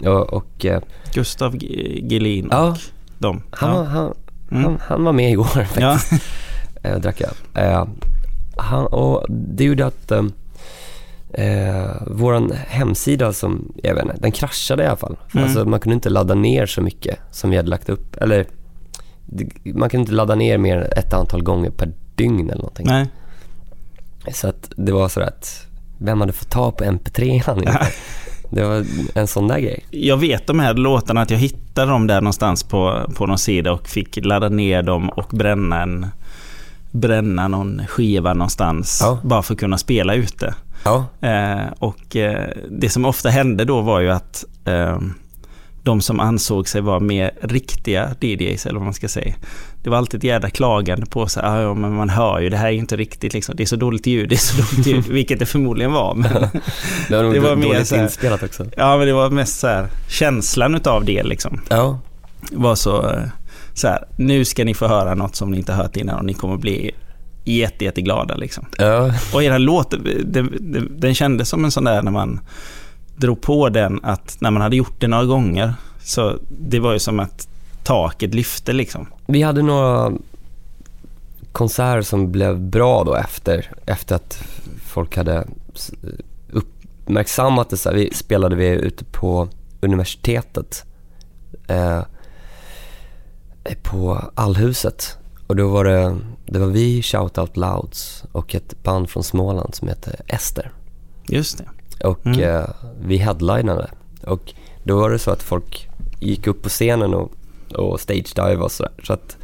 Och, 0.01 0.33
och 0.33 0.65
eh, 0.65 0.81
Gustav 1.15 1.57
G- 1.57 2.01
Gelin 2.11 2.47
och 2.47 2.53
Ja. 2.55 2.77
dem. 3.19 3.43
han, 3.51 3.77
ja. 3.77 3.83
han, 3.85 4.15
Mm. 4.51 4.65
han, 4.65 4.79
han 4.81 5.05
var 5.05 5.13
med 5.13 5.31
igår 5.31 5.45
faktiskt. 5.65 5.81
Ja. 5.81 5.99
Eh, 6.85 6.99
drack 6.99 7.21
jag. 7.21 7.31
Eh, 7.65 7.87
han, 8.57 8.87
och 8.87 9.27
det 9.29 9.65
gjorde 9.65 9.87
att, 9.87 10.11
eh, 10.11 10.23
Eh, 11.35 11.91
våran 12.07 12.53
hemsida 12.69 13.33
som, 13.33 13.73
jag 13.83 13.95
vet 13.95 14.05
inte, 14.05 14.17
den 14.21 14.33
kraschade 14.33 14.83
i 14.83 14.87
alla 14.87 14.97
fall. 14.97 15.17
Mm. 15.35 15.45
Alltså 15.45 15.65
man 15.65 15.81
kunde 15.81 15.95
inte 15.95 16.11
ladda 16.11 16.35
ner 16.35 16.67
så 16.67 16.81
mycket 16.81 17.19
som 17.31 17.51
vi 17.51 17.57
hade 17.57 17.69
lagt 17.69 17.89
upp. 17.89 18.17
Eller 18.17 18.47
man 19.75 19.91
kunde 19.91 20.01
inte 20.03 20.13
ladda 20.13 20.35
ner 20.35 20.59
mer 20.59 20.77
än 20.79 20.93
ett 20.99 21.13
antal 21.15 21.43
gånger 21.43 21.71
per 21.71 21.93
dygn 22.23 22.51
eller 22.51 22.59
någonting. 22.63 22.87
Nej. 22.87 23.07
Så 24.33 24.49
att 24.49 24.73
det 24.77 24.93
var 24.93 25.09
så 25.09 25.21
att, 25.21 25.67
vem 25.99 26.21
hade 26.21 26.33
fått 26.33 26.51
ta 26.51 26.73
på 26.73 26.85
mp3 26.85 27.51
ungefär? 27.57 27.89
Det 28.55 28.65
var 28.65 28.85
en 29.15 29.27
sån 29.27 29.49
där 29.49 29.59
grej. 29.59 29.85
Jag 29.91 30.17
vet 30.17 30.47
de 30.47 30.61
här 30.61 30.75
låtarna 30.75 31.21
att 31.23 31.31
jag 31.31 31.39
hittade 31.39 31.91
dem 31.91 32.07
där 32.07 32.21
någonstans 32.21 32.63
på, 32.63 33.11
på 33.17 33.27
någon 33.27 33.39
sida 33.39 33.73
och 33.73 33.89
fick 33.89 34.25
ladda 34.25 34.49
ner 34.49 34.83
dem 34.83 35.09
och 35.09 35.29
bränna 35.31 35.83
en 35.83 36.07
bränna 36.91 37.49
någon 37.49 37.83
skiva 37.89 38.35
någonstans 38.35 38.99
Ja. 39.03 39.19
bara 39.23 39.43
för 39.43 39.55
att 39.55 39.61
kunna 39.61 39.79
spela 39.79 40.15
ute. 40.15 40.55
Ja, 40.85 41.05
Eh, 41.21 41.67
och 41.79 42.17
eh, 42.17 42.49
det 42.71 42.91
som 42.91 43.05
ofta 43.05 43.29
hände 43.31 43.65
då 43.65 43.81
var 43.81 44.01
ju 44.01 44.11
att 44.11 44.45
eh, 44.65 44.99
de 45.85 46.01
som 46.01 46.21
ansåg 46.21 46.69
sig 46.69 46.81
vara 46.81 47.01
mer 47.01 47.31
riktiga 47.43 48.11
DJs 48.21 48.67
eller 48.67 48.79
vad 48.79 48.85
man 48.85 48.95
ska 48.95 49.09
säga. 49.09 49.35
Det 49.83 49.91
var 49.91 49.97
alltid 49.99 50.19
ett 50.21 50.25
jävla 50.25 50.51
klagande 50.51 51.07
på 51.07 51.27
sig. 51.27 51.43
Ah, 51.47 51.61
ja, 51.61 51.75
men 51.75 51.95
man 51.95 52.09
hör 52.09 52.41
ju, 52.41 52.49
det 52.49 52.57
här 52.57 52.67
är 52.69 52.73
inte 52.73 52.97
riktigt 52.97 53.35
liksom. 53.35 53.57
Det 53.57 53.63
är 53.63 53.67
så 53.67 53.77
dåligt 53.77 54.07
ljud, 54.07 54.29
det 54.29 54.35
är 54.35 54.39
så 54.39 54.57
dåligt 54.63 54.87
ljud. 54.87 55.05
Vilket 55.15 55.39
det 55.39 55.47
förmodligen 55.47 55.93
var. 55.93 56.15
Men, 56.15 56.33
det 57.09 57.17
var 57.23 57.35
Det 57.35 57.41
var 57.41 57.57
mer 57.57 57.67
dåligt 57.67 57.87
så 57.89 57.97
här- 57.97 58.03
inspelat 58.03 58.43
också. 58.43 58.67
ja, 58.77 58.97
men 58.97 59.07
det 59.07 59.13
var 59.13 59.31
mest 59.31 59.61
så 59.61 59.67
här 59.67 59.87
känslan 60.09 60.75
utav 60.75 61.05
det 61.05 61.23
liksom. 61.23 61.61
Ja, 61.69 61.99
Var 62.53 62.75
så, 62.75 63.11
eh, 63.11 63.23
så 63.75 63.89
här, 63.89 64.05
nu 64.17 64.45
ska 64.45 64.65
ni 64.65 64.75
få 64.75 64.87
höra 64.89 65.15
något 65.15 65.37
som 65.37 65.51
ni 65.51 65.57
inte 65.57 65.73
hört 65.73 65.97
innan 65.97 66.19
och 66.19 66.25
ni 66.25 66.35
kommer 66.35 66.57
bli 66.57 66.91
jätte, 67.45 67.85
jätteglada 67.85 68.37
liksom. 68.37 68.67
ja, 68.79 69.13
Och 69.35 69.43
era 69.43 69.59
låt, 69.59 69.95
den, 70.25 70.89
den 70.91 71.15
kändes 71.15 71.49
som 71.49 71.65
en 71.65 71.71
sån 71.71 71.85
där 71.85 72.03
när 72.03 72.11
man 72.11 72.41
drog 73.23 73.41
på 73.41 73.69
den 73.69 74.01
att 74.03 74.37
när 74.41 74.51
man 74.51 74.63
hade 74.63 74.77
gjort 74.77 75.01
det 75.01 75.09
några 75.09 75.25
gånger 75.25 75.75
så 76.05 76.39
det 76.49 76.81
var 76.81 76.93
ju 76.93 76.99
som 76.99 77.21
att 77.21 77.49
taket 77.83 78.35
lyfte 78.35 78.73
liksom. 78.73 79.07
Vi 79.27 79.43
hade 79.43 79.63
några 79.63 80.13
konserter 81.53 82.03
som 82.03 82.33
blev 82.33 82.61
bra 82.61 83.05
då 83.05 83.15
efter, 83.15 83.73
efter 83.87 84.17
att 84.17 84.45
folk 84.87 85.17
hade 85.17 85.47
uppmärksammat 86.51 87.71
det. 87.71 87.77
Så 87.77 87.89
här, 87.89 87.97
vi 87.97 88.15
spelade 88.15 88.57
vi 88.57 88.67
ute 88.67 89.05
på 89.05 89.49
universitetet 89.81 90.85
eh, 91.67 92.03
på 93.83 94.31
Allhuset. 94.35 95.17
Och 95.47 95.57
då 95.57 95.69
var 95.69 95.85
det, 95.85 96.17
det 96.47 96.59
var 96.59 96.67
vi, 96.67 97.03
Shout 97.03 97.39
Out 97.39 97.57
Louds 97.57 98.25
och 98.33 98.55
ett 98.55 98.83
band 98.83 99.11
från 99.11 99.25
Småland 99.25 99.75
som 99.75 99.89
heter 99.89 100.21
Ester. 100.27 100.73
Just 101.29 101.59
det. 101.59 101.65
Och 102.05 102.27
Mm. 102.27 102.41
eh, 102.41 102.65
vi 103.05 103.17
headlinade. 103.17 103.91
Och 104.27 104.53
då 104.85 104.97
var 105.01 105.11
det 105.11 105.19
så 105.19 105.31
att 105.31 105.43
folk 105.43 105.89
gick 106.21 106.47
upp 106.47 106.63
på 106.63 106.69
scenen 106.69 107.15
och, 107.15 107.33
och 107.75 108.01
stage-dive 108.01 108.57
och 108.63 108.73
sådär. 108.73 108.93
Så 109.05 109.13
att 109.13 109.37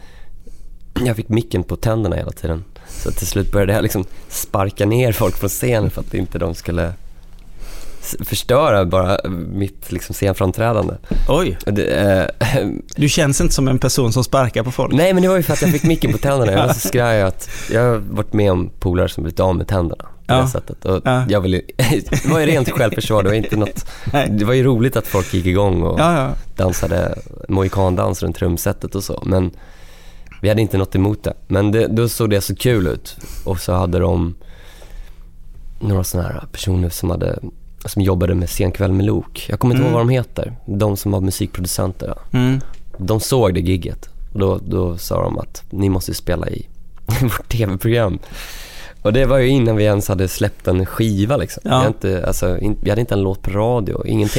jag 1.04 1.16
fick 1.16 1.28
micken 1.28 1.62
på 1.62 1.76
tänderna 1.76 2.16
hela 2.16 2.30
tiden. 2.30 2.64
Så 2.88 3.10
till 3.10 3.26
slut 3.26 3.52
började 3.52 3.72
jag 3.72 3.82
liksom 3.82 4.04
sparka 4.28 4.86
ner 4.86 5.12
folk 5.12 5.36
från 5.36 5.48
scenen 5.50 5.90
för 5.90 6.00
att 6.00 6.14
inte 6.14 6.38
de 6.38 6.54
skulle 6.54 6.92
förstöra 8.24 8.84
bara 8.84 9.18
mitt 9.52 9.92
liksom 9.92 10.14
scenframträdande. 10.14 10.94
Oj, 11.28 11.58
Det, 11.66 11.84
eh, 11.84 12.66
du 12.96 13.08
känns 13.08 13.40
inte 13.40 13.54
som 13.54 13.68
en 13.68 13.78
person 13.78 14.12
som 14.12 14.24
sparkar 14.24 14.62
på 14.62 14.70
folk. 14.70 14.94
nej 14.94 15.12
men 15.14 15.22
det 15.22 15.28
var 15.28 15.36
ju 15.36 15.42
för 15.42 15.52
att 15.52 15.62
jag 15.62 15.70
fick 15.70 15.82
micken 15.84 16.12
på 16.12 16.18
tänderna. 16.18 16.52
Jag 16.58 16.66
var 16.66 16.72
så 16.74 16.88
skraj 16.88 17.22
att 17.22 17.50
jag 17.72 17.80
har 17.82 17.96
varit 17.96 18.32
med 18.32 18.52
om 18.52 18.70
polare 18.78 19.08
som 19.08 19.22
blivit 19.24 19.40
av 19.40 19.56
med 19.56 19.68
tänderna 19.68 20.04
på 20.28 20.34
Ja. 20.34 20.40
det 20.40 20.48
sättet. 20.48 20.84
Och 20.84 21.00
Ja. 21.04 21.24
jag 21.28 21.40
ville, 21.40 21.60
det 21.76 22.26
var 22.30 22.40
ju 22.40 22.46
rent 22.46 22.70
självförsvar, 22.70 23.22
det 23.22 23.28
var 23.28 23.36
inte 23.36 23.56
något 23.56 23.86
Nej. 24.12 24.28
Det 24.30 24.44
var 24.44 24.54
ju 24.54 24.62
roligt 24.62 24.96
att 24.96 25.06
folk 25.06 25.34
gick 25.34 25.46
igång 25.46 25.82
och 25.82 26.00
Ja, 26.00 26.18
ja. 26.18 26.30
dansade 26.56 27.18
mohikandans 27.48 28.22
runt 28.22 28.36
trumsetet 28.36 28.94
och 28.94 29.04
så. 29.04 29.22
Men 29.26 29.50
vi 30.42 30.48
hade 30.48 30.60
inte 30.62 30.78
något 30.78 30.94
emot 30.94 31.22
det. 31.22 31.34
Men 31.46 31.72
det, 31.72 31.86
då 31.86 32.08
såg 32.08 32.30
det 32.30 32.40
så 32.40 32.54
kul 32.56 32.86
ut. 32.86 33.16
Och 33.44 33.60
så 33.60 33.72
hade 33.72 33.98
de 33.98 34.34
några 35.80 36.04
sådana 36.04 36.28
här 36.28 36.44
personer 36.52 36.88
som, 36.88 37.10
hade, 37.10 37.38
som 37.84 38.02
jobbade 38.02 38.34
med 38.34 38.50
Senkväll 38.50 38.92
med 38.92 39.06
Lok. 39.06 39.46
Jag 39.48 39.58
kommer 39.60 39.74
inte 39.74 39.82
Mm. 39.86 39.92
ihåg 39.94 40.06
vad 40.06 40.06
de 40.08 40.12
heter. 40.14 40.56
De 40.66 40.96
som 40.96 41.12
var 41.12 41.20
musikproducenter. 41.20 42.14
Mm. 42.32 42.60
De 42.98 43.20
såg 43.20 43.54
det 43.54 43.60
gigget. 43.60 44.08
Och 44.32 44.38
då, 44.40 44.58
då 44.66 44.98
sa 44.98 45.22
de 45.22 45.38
att 45.38 45.62
ni 45.70 45.88
måste 45.88 46.14
spela 46.14 46.48
i 46.48 46.66
vårt 47.22 47.48
tv-program. 47.48 48.18
Och 49.02 49.12
det 49.12 49.26
var 49.26 49.38
ju 49.38 49.48
innan 49.48 49.76
vi 49.76 49.84
ens 49.84 50.08
hade 50.08 50.28
släppt 50.28 50.68
en 50.68 50.86
skiva 50.86 51.36
liksom. 51.36 51.62
Ja. 51.64 51.70
Vi, 51.70 51.76
hade 51.76 51.88
inte, 51.88 52.26
alltså, 52.26 52.58
in, 52.58 52.78
vi 52.82 52.90
hade 52.90 53.00
inte 53.00 53.14
en 53.14 53.22
låt 53.22 53.42
på 53.42 53.50
radio, 53.50 54.06
ingenting. 54.06 54.38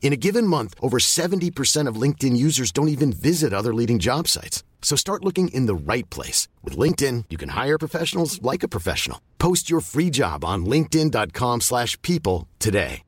In 0.00 0.12
a 0.12 0.16
given 0.16 0.46
month, 0.46 0.74
over 0.80 0.98
70% 0.98 1.88
of 1.88 2.00
LinkedIn 2.02 2.36
users 2.36 2.72
don't 2.72 2.88
even 2.88 3.12
visit 3.12 3.52
other 3.52 3.74
leading 3.74 3.98
job 3.98 4.28
sites. 4.28 4.62
So 4.82 4.96
start 4.96 5.24
looking 5.24 5.48
in 5.48 5.66
the 5.66 5.92
right 5.92 6.08
place. 6.10 6.48
With 6.62 6.78
LinkedIn, 6.78 7.24
you 7.28 7.36
can 7.36 7.50
hire 7.50 7.76
professionals 7.78 8.40
like 8.40 8.62
a 8.62 8.68
professional. 8.68 9.18
Post 9.38 9.68
your 9.68 9.80
free 9.80 10.10
job 10.10 10.44
on 10.44 10.64
linkedin.com 10.64 11.60
slash 11.60 12.00
people 12.02 12.46
today. 12.58 13.02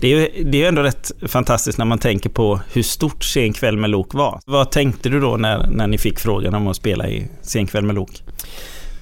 Det 0.00 0.12
är 0.12 0.18
ju 0.18 0.44
det 0.44 0.58
är 0.58 0.60
ju 0.60 0.66
ändå 0.66 0.82
rätt 0.82 1.12
fantastiskt 1.26 1.78
när 1.78 1.84
man 1.84 1.98
tänker 1.98 2.30
på 2.30 2.60
hur 2.72 2.82
stort 2.82 3.24
Sen 3.24 3.52
kväll 3.52 3.76
med 3.76 3.90
Lok 3.90 4.14
var. 4.14 4.40
Vad 4.46 4.70
tänkte 4.70 5.08
du 5.08 5.20
då 5.20 5.36
när, 5.36 5.66
när 5.66 5.86
ni 5.86 5.98
fick 5.98 6.18
frågan 6.18 6.54
om 6.54 6.66
att 6.66 6.76
spela 6.76 7.08
i 7.08 7.28
Sen 7.42 7.66
kväll 7.66 7.84
med 7.84 7.94
Lok? 7.94 8.22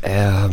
Eh, 0.02 0.50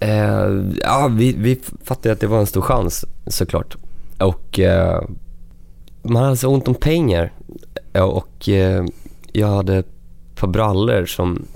eh, 0.00 0.62
ja, 0.80 1.10
vi, 1.12 1.32
vi 1.32 1.60
fattade 1.84 2.12
att 2.12 2.20
det 2.20 2.26
var 2.26 2.38
en 2.40 2.46
stor 2.46 2.62
chans 2.62 3.04
såklart. 3.26 3.76
Och 4.18 4.58
eh, 4.58 5.02
man 6.02 6.24
hade 6.24 6.36
så 6.36 6.48
ont 6.48 6.68
om 6.68 6.74
pengar. 6.74 7.32
Och 7.92 8.48
eh, 8.48 8.84
jag 9.32 9.48
hade 9.48 9.76
ett 9.76 9.92
par 10.34 10.48
brallor 10.48 11.06
som, 11.06 11.46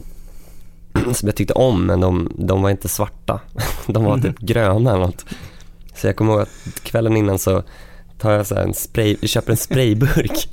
som 1.12 1.26
jag 1.28 1.37
tyckte 1.37 1.54
om 1.54 1.87
men 1.87 2.00
de, 2.00 2.33
de 2.38 2.62
var 2.62 2.70
inte 2.70 2.88
svarta. 2.88 3.40
De 3.87 4.04
var 4.04 4.18
typ 4.18 4.38
gröna 4.38 4.90
eller 4.90 5.07
något. 5.07 5.24
Så 5.94 6.07
jag 6.07 6.16
kommer 6.16 6.33
ihåg 6.33 6.42
att 6.42 6.80
kvällen 6.83 7.16
innan 7.16 7.38
så 7.38 7.62
tar 8.18 8.33
jag 8.33 8.46
så 8.46 8.54
en 8.54 8.74
spray, 8.74 9.16
köper 9.22 9.50
en 9.50 9.57
sprayburk 9.57 10.48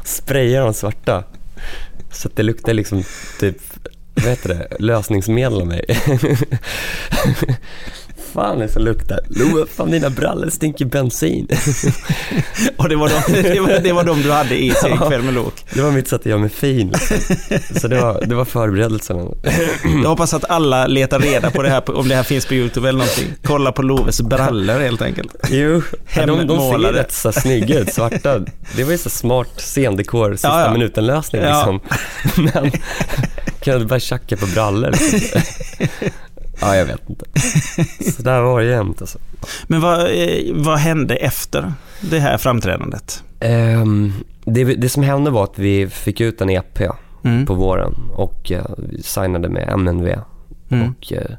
och 0.00 0.06
sprayar 0.06 0.64
de 0.64 0.74
svarta. 0.74 1.24
Så 2.10 2.28
att 2.28 2.36
det 2.36 2.42
luktar 2.42 2.74
liksom 2.74 3.02
typ, 3.40 3.56
vad 4.14 4.24
heter 4.24 4.48
det, 4.48 4.76
lösningsmedel 4.78 5.60
av 5.60 5.66
mig. 5.66 5.84
fan 8.32 8.58
är 8.58 8.66
det 8.66 8.72
som 8.72 8.82
luktar? 8.82 9.20
Love, 9.28 9.66
fan 9.76 9.90
dina 9.90 10.10
brallor 10.10 10.50
stinker 10.50 10.84
bensin. 10.84 11.48
Och 12.76 12.88
det 12.88 12.96
var, 12.96 13.08
de, 13.08 13.42
det, 13.42 13.60
var, 13.60 13.78
det 13.82 13.92
var 13.92 14.04
de 14.04 14.22
du 14.22 14.32
hade 14.32 14.62
i 14.62 14.70
Sen 14.70 14.98
kväll 14.98 15.22
med 15.22 15.34
Lok. 15.34 15.54
Det 15.74 15.80
var 15.82 15.90
mitt 15.90 16.08
sätt 16.08 16.20
att 16.20 16.26
göra 16.26 16.38
mig 16.38 16.48
fin. 16.50 16.88
Liksom. 16.88 17.36
Så 17.80 17.88
det 17.88 18.00
var, 18.00 18.20
det 18.26 18.34
var 18.34 18.44
förberedelsen. 18.44 19.34
Jag 20.02 20.08
hoppas 20.08 20.34
att 20.34 20.44
alla 20.50 20.86
letar 20.86 21.18
reda 21.18 21.50
på 21.50 21.62
det 21.62 21.68
här, 21.70 21.96
om 21.98 22.08
det 22.08 22.14
här 22.14 22.22
finns 22.22 22.46
på 22.46 22.54
YouTube 22.54 22.88
eller 22.88 22.98
någonting. 22.98 23.28
Kolla 23.42 23.72
på 23.72 23.82
Loves 23.82 24.20
brallor 24.20 24.80
helt 24.80 25.02
enkelt. 25.02 25.32
Jo, 25.50 25.82
de, 26.14 26.46
de 26.46 26.58
ser 26.58 26.92
rätt 26.92 27.12
så 27.12 27.32
snygga 27.32 27.78
ut, 27.78 27.94
svarta. 27.94 28.38
Det 28.76 28.84
var 28.84 28.92
ju 28.92 28.98
så 28.98 29.10
smart 29.10 29.48
scendekor, 29.56 30.32
sista 30.32 30.48
Ja, 30.48 30.64
ja. 30.66 30.72
minuten-lösning 30.72 31.42
Ja. 31.42 31.48
liksom. 31.56 31.80
Men 32.54 32.72
kan 33.64 33.78
du 33.78 33.86
bara 33.86 34.00
tjacka 34.00 34.36
på 34.36 34.46
brallor? 34.46 34.90
Liksom. 34.90 35.40
Ja, 36.60 36.76
jag 36.76 36.86
vet 36.86 37.08
inte. 37.08 37.24
Så 38.10 38.22
där 38.22 38.40
var 38.40 38.60
det 38.60 38.66
jämt 38.66 39.00
alltså. 39.00 39.18
Men 39.66 39.80
vad, 39.80 40.00
eh, 40.00 40.54
vad 40.54 40.78
hände 40.78 41.16
efter 41.16 41.72
det 42.00 42.18
här 42.18 42.38
framträdandet? 42.38 43.22
Ehm, 43.40 44.12
det, 44.44 44.64
det 44.64 44.88
som 44.88 45.02
hände 45.02 45.30
var 45.30 45.44
att 45.44 45.58
vi 45.58 45.88
fick 45.88 46.20
ut 46.20 46.40
en 46.40 46.50
EP 46.50 46.80
Mm. 47.24 47.46
på 47.46 47.54
våren 47.54 47.94
och 48.14 48.50
uh, 48.50 48.64
signade 49.02 49.48
med 49.48 49.68
MNV. 49.68 50.16
Mm. 50.68 50.90
Och, 50.90 51.12
eh, 51.12 51.30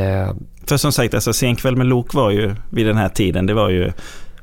eh, 0.00 0.32
För 0.66 0.76
som 0.76 0.92
sagt, 0.92 1.14
alltså, 1.14 1.32
Sen 1.32 1.56
kväll 1.56 1.76
med 1.76 1.86
Lok 1.86 2.14
var 2.14 2.30
ju 2.30 2.54
vid 2.70 2.86
den 2.86 2.96
här 2.96 3.08
tiden, 3.08 3.46
det 3.46 3.54
var 3.54 3.70
ju, 3.70 3.92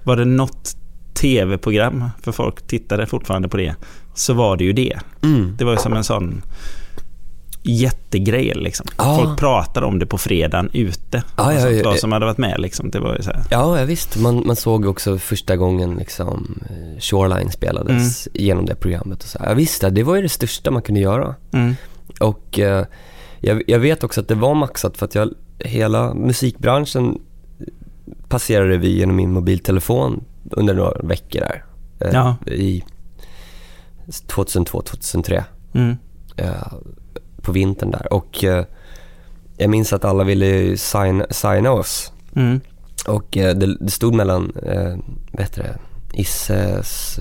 var 0.04 0.16
det 0.16 0.26
något 0.26 0.76
tv-program, 1.14 2.10
för 2.22 2.32
folk 2.32 2.68
tittade 2.68 3.06
fortfarande 3.06 3.50
på 3.50 3.58
det, 3.58 3.76
så 4.14 4.34
var 4.34 4.58
det 4.58 4.64
ju 4.64 4.74
det. 4.74 5.00
mm. 5.24 5.56
Det 5.58 5.66
var 5.66 5.72
ju 5.72 5.78
som 5.78 5.94
en 5.94 6.04
sån 6.04 6.42
jättegrej 7.64 8.54
liksom. 8.56 8.86
Ja. 8.98 9.18
Folk 9.18 9.40
pratade 9.40 9.86
om 9.86 10.00
det 10.00 10.06
på 10.06 10.18
fredagen 10.18 10.70
ute. 10.74 11.18
Och 11.18 11.54
ja, 11.54 11.60
sånt, 11.60 11.76
ja, 11.76 11.84
de 11.84 11.90
ja. 11.90 11.98
som 11.98 12.12
hade 12.12 12.26
varit 12.26 12.38
med 12.38 12.60
liksom. 12.60 12.92
Det 12.92 13.00
var 13.00 13.16
ju 13.16 13.24
så 13.24 13.32
här. 13.32 13.44
Ja, 13.52 13.80
ja 13.80 13.86
visst. 13.86 14.18
Man, 14.18 14.44
man 14.48 14.56
såg 14.56 14.86
också 14.86 15.18
första 15.18 15.56
gången 15.58 15.96
liksom, 15.96 16.62
eh, 16.70 17.00
Shoreline 17.00 17.52
spelades 17.52 18.28
genom 18.34 18.66
det 18.66 18.76
programmet. 18.76 19.24
Och 19.24 19.30
så. 19.30 19.40
här. 19.40 19.50
Ja, 19.50 19.54
visst, 19.54 19.84
det 19.92 20.04
var 20.04 20.16
ju 20.16 20.22
det 20.22 20.30
största 20.30 20.72
man 20.72 20.82
kunde 20.82 21.02
göra. 21.02 21.36
Mm. 21.54 21.76
Och 22.20 22.60
eh, 22.60 22.86
jag, 23.40 23.64
jag 23.68 23.80
vet 23.80 24.04
också 24.04 24.22
att 24.22 24.28
det 24.28 24.36
var 24.36 24.56
maxat 24.56 24.98
för 24.98 25.06
att 25.06 25.16
jag, 25.16 25.30
hela 25.60 26.14
musikbranschen 26.14 27.20
passerade 28.28 28.78
vi 28.78 28.98
genom 28.98 29.16
min 29.16 29.32
mobiltelefon 29.34 30.24
under 30.52 30.74
några 30.74 31.02
veckor 31.02 31.40
där. 31.40 31.64
Eh, 32.00 32.10
Ja. 32.14 32.36
I 32.52 32.84
2002, 34.12 34.82
2003. 34.82 35.44
Mm. 35.74 35.98
eh, 36.38 36.74
på 37.42 37.52
vintern 37.52 37.92
där. 37.92 38.14
Och 38.14 38.44
eh, 38.44 38.66
jag 39.58 39.70
minns 39.70 39.94
att 39.94 40.06
alla 40.06 40.24
ville 40.24 40.78
signa, 40.78 41.26
signa 41.30 41.72
oss. 41.72 42.12
Mm. 42.36 42.62
Och 43.08 43.38
eh, 43.38 43.56
det, 43.56 43.78
det 43.80 43.92
stod 43.92 44.14
mellan, 44.14 44.52
eh, 44.66 44.96
vad 45.32 45.42
heter 45.42 45.64
det, 45.64 45.78
Isses, 46.22 47.20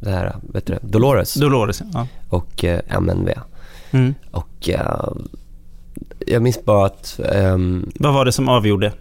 det 0.00 0.10
här, 0.10 0.36
vad 0.42 0.56
heter 0.56 0.74
det, 0.74 0.88
Dolores 0.88 1.34
Dolores, 1.34 1.82
ja. 1.92 2.06
och 2.28 2.64
MNV. 2.88 3.30
Mm. 3.90 4.14
Och 4.30 4.70
jag 6.26 6.42
minns 6.42 6.64
bara 6.64 6.86
att, 6.86 7.20
ehm, 7.32 7.90
Vad 7.94 8.14
var 8.14 8.24
det 8.24 8.32
som 8.32 8.48
avgjorde? 8.48 8.92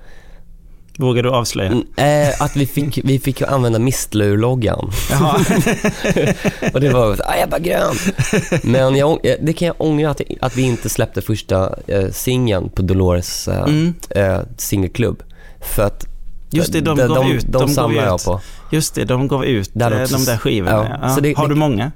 Vågar 0.97 1.23
du 1.23 1.29
avslöja? 1.29 1.71
mm, 1.71 1.84
eh, 2.29 2.41
att 2.41 2.55
vi 2.55 2.65
fick, 2.65 2.99
vi 3.03 3.19
fick 3.19 3.41
använda 3.41 3.79
Mistlur-loggan. 3.79 4.91
Och 6.73 6.81
det 6.81 6.89
var 6.89 7.19
ah, 7.25 7.43
Ebba 7.43 7.60
Grön. 7.60 7.95
Men 8.63 8.95
jag, 8.95 9.25
eh, 9.25 9.36
det 9.41 9.53
kan 9.53 9.65
jag 9.65 9.75
ångra 9.79 10.10
att, 10.10 10.21
att 10.41 10.55
vi 10.58 10.62
inte 10.62 10.89
släppte 10.89 11.21
första 11.21 11.75
eh, 11.88 12.10
singeln 12.12 12.69
på 12.69 12.81
Dolores 12.81 13.47
eh, 13.47 13.60
Mm. 13.63 13.93
eh, 14.10 14.39
singelklubb. 14.58 15.23
För 15.62 15.84
att 15.84 16.05
Just 16.51 16.73
det, 16.73 16.81
de 16.81 16.97
de, 16.97 17.08
gav 17.08 17.15
de, 17.23 17.31
ut. 17.31 17.45
de, 17.47 17.51
de 17.51 17.69
samlar 17.69 18.03
jag 18.03 18.15
ut. 18.15 18.25
på. 18.25 18.41
Just 18.71 18.95
det, 18.95 19.05
de 19.05 19.27
gav 19.27 19.45
ut 19.45 19.69
Där 19.73 19.91
eh, 19.91 20.01
också. 20.01 20.15
de 20.17 20.25
där 20.25 20.38
skivorna. 20.38 20.97
Ja, 21.01 21.08
Ja. 21.15 21.21
det- 21.21 21.38
Har 21.38 21.47
du 21.47 21.55
många? 21.55 21.91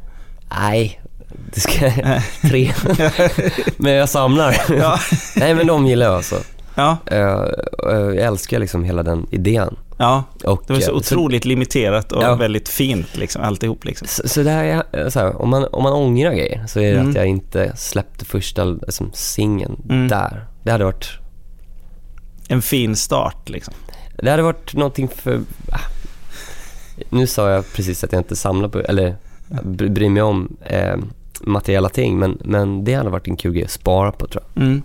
Nej, 0.60 1.02
det 1.54 1.60
ska 1.60 1.92
tre. 2.42 2.72
men 3.78 3.92
jag 3.94 4.10
samlar. 4.10 4.58
Ja. 4.78 5.00
Nej 5.36 5.54
men 5.56 5.68
de 5.68 5.86
gillar 5.88 6.06
jag 6.06 6.16
alltså. 6.16 6.36
Ja, 6.80 6.98
Eh, 7.06 7.44
eh, 7.94 8.00
jag 8.00 8.18
älskar 8.18 8.60
liksom 8.60 8.84
hela 8.84 9.04
den 9.04 9.28
idén. 9.32 9.76
ja. 9.98 10.24
Och, 10.44 10.64
Det 10.68 10.74
var 10.74 10.80
så 10.80 10.92
otroligt 10.94 11.46
limiterat 11.46 12.12
och 12.12 12.24
Ja. 12.24 12.36
väldigt 12.36 12.70
fint 12.70 13.18
liksom, 13.18 13.42
alltihop 13.42 13.86
liksom. 13.86 14.08
Så, 14.08 14.28
så 14.28 14.44
där 14.44 14.64
är, 14.64 14.84
eh, 15.04 15.10
så 15.10 15.20
här, 15.20 15.42
om, 15.42 15.50
man, 15.50 15.66
om 15.72 15.84
man 15.84 15.94
ångrar 15.94 16.32
grejer 16.34 16.64
så 16.68 16.80
är 16.80 16.92
det 16.94 16.98
Mm. 17.00 17.10
att 17.10 17.16
jag 17.16 17.28
inte 17.28 17.76
släppte 17.76 18.26
första 18.26 18.64
liksom, 18.64 19.10
singeln 19.14 19.82
Mm. 19.90 20.08
där. 20.08 20.46
Det 20.64 20.72
hade 20.72 20.84
varit 20.84 21.10
En 22.50 22.62
fin 22.62 22.96
start 22.96 23.50
liksom. 23.50 23.74
Det 24.24 24.30
hade 24.32 24.44
varit 24.44 24.74
någonting 24.76 25.08
för... 25.08 25.42
ah. 25.72 25.80
Nu 27.10 27.28
sa 27.28 27.50
jag 27.52 27.74
precis 27.74 28.04
att 28.04 28.12
jag 28.12 28.20
inte 28.20 28.36
samlar 28.36 28.70
på, 28.70 28.80
eller 28.80 29.16
bry- 29.64 29.90
bryr 29.90 30.10
mig 30.10 30.24
om 30.24 30.58
eh, 30.66 30.98
materiella 31.42 31.90
ting, 31.90 32.20
men, 32.20 32.38
men 32.46 32.84
det 32.84 32.94
hade 32.94 33.10
varit 33.10 33.28
en 33.28 33.36
kul 33.38 33.54
grej 33.54 33.64
att 33.64 33.72
spara 33.72 34.12
på 34.12 34.28
tror 34.28 34.44
jag. 34.54 34.64
Mm. 34.64 34.82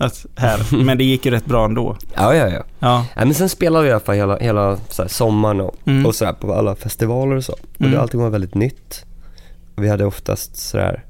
Att 0.00 0.26
här. 0.36 0.84
Men 0.84 0.98
det 0.98 1.04
gick 1.04 1.24
ju 1.24 1.30
rätt 1.30 1.46
bra 1.46 1.64
ändå. 1.64 1.96
Ja, 2.14 2.34
ja, 2.34 2.48
ja. 2.48 2.62
Ja. 2.78 3.06
Nej, 3.16 3.26
men 3.26 3.34
sen 3.34 3.48
spelade 3.48 3.82
vi 3.84 3.88
i 3.90 3.92
alla 3.92 4.00
fall 4.00 4.14
hela, 4.14 4.36
hela 4.38 4.76
så 4.88 5.08
sommaren 5.08 5.60
och, 5.60 5.74
Mm. 5.86 6.06
och 6.06 6.14
så 6.14 6.24
här, 6.24 6.32
på 6.32 6.54
alla 6.54 6.76
festivaler 6.76 7.36
och 7.36 7.44
så. 7.44 7.52
Och 7.52 7.80
Mm. 7.80 7.92
det 7.92 8.00
allting 8.00 8.20
var 8.20 8.30
väldigt 8.30 8.54
nytt. 8.54 9.04
Vi 9.76 9.88
hade 9.88 10.04
oftast 10.04 10.56
sådär, 10.56 11.04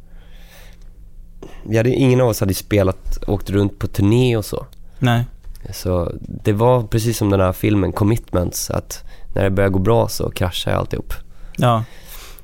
vi 1.66 1.76
hade, 1.76 1.90
ingen 1.90 2.20
av 2.20 2.28
oss 2.28 2.40
hade 2.40 2.54
spelat, 2.54 3.18
åkt 3.28 3.50
runt 3.50 3.78
på 3.78 3.86
turné 3.86 4.36
och 4.36 4.44
så. 4.44 4.66
Nej. 4.98 5.24
Så 5.72 6.12
det 6.44 6.52
var 6.52 6.82
precis 6.82 7.18
som 7.18 7.30
den 7.30 7.40
här 7.40 7.52
filmen 7.52 7.92
Commitments, 7.92 8.70
att 8.70 9.04
när 9.34 9.42
det 9.44 9.50
börjar 9.50 9.70
gå 9.70 9.78
bra 9.78 10.08
så 10.08 10.30
kraschar 10.30 10.72
alltihop. 10.72 11.12
Ja. 11.56 11.84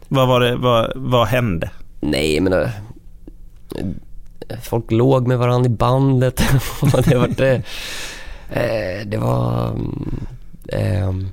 Vad 0.09 0.29
var 0.29 0.41
det, 0.41 0.57
vad, 0.57 0.93
vad 0.97 1.27
hände? 1.27 1.71
Nej, 2.01 2.41
men 2.41 2.69
folk 4.63 4.91
låg 4.91 5.27
med 5.27 5.39
varandra 5.39 5.67
i 5.67 5.73
bandet. 5.75 6.43
Och 6.83 7.03
det 7.03 7.17
var 7.17 7.29
det. 7.29 7.63
Eh, 8.51 9.07
det 9.07 9.19
var... 9.19 9.69
mm, 9.71 10.27
ehm, 10.69 11.29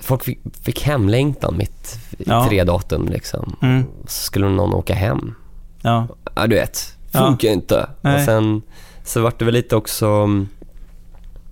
folk 0.00 0.24
fick, 0.24 0.38
fick 0.62 0.82
hemlängtan 0.82 1.56
mitt 1.56 1.98
i 2.18 2.24
Ja. 2.26 2.46
tre 2.48 2.64
datum 2.64 3.08
liksom. 3.08 3.56
Mm. 3.62 3.84
Så 4.06 4.22
skulle 4.22 4.48
någon 4.48 4.74
åka 4.74 4.94
hem. 4.94 5.34
Ja. 5.82 6.06
Ja, 6.34 6.46
du 6.46 6.54
vet. 6.54 6.96
Ja. 7.10 7.20
Funkar 7.20 7.48
ju 7.48 7.54
inte. 7.54 7.88
Nej. 8.00 8.14
Och 8.14 8.24
sen 8.24 8.62
så 9.04 9.20
vart 9.22 9.38
det 9.38 9.44
väl 9.44 9.54
lite 9.54 9.76
också... 9.76 10.06
mm, 10.06 10.48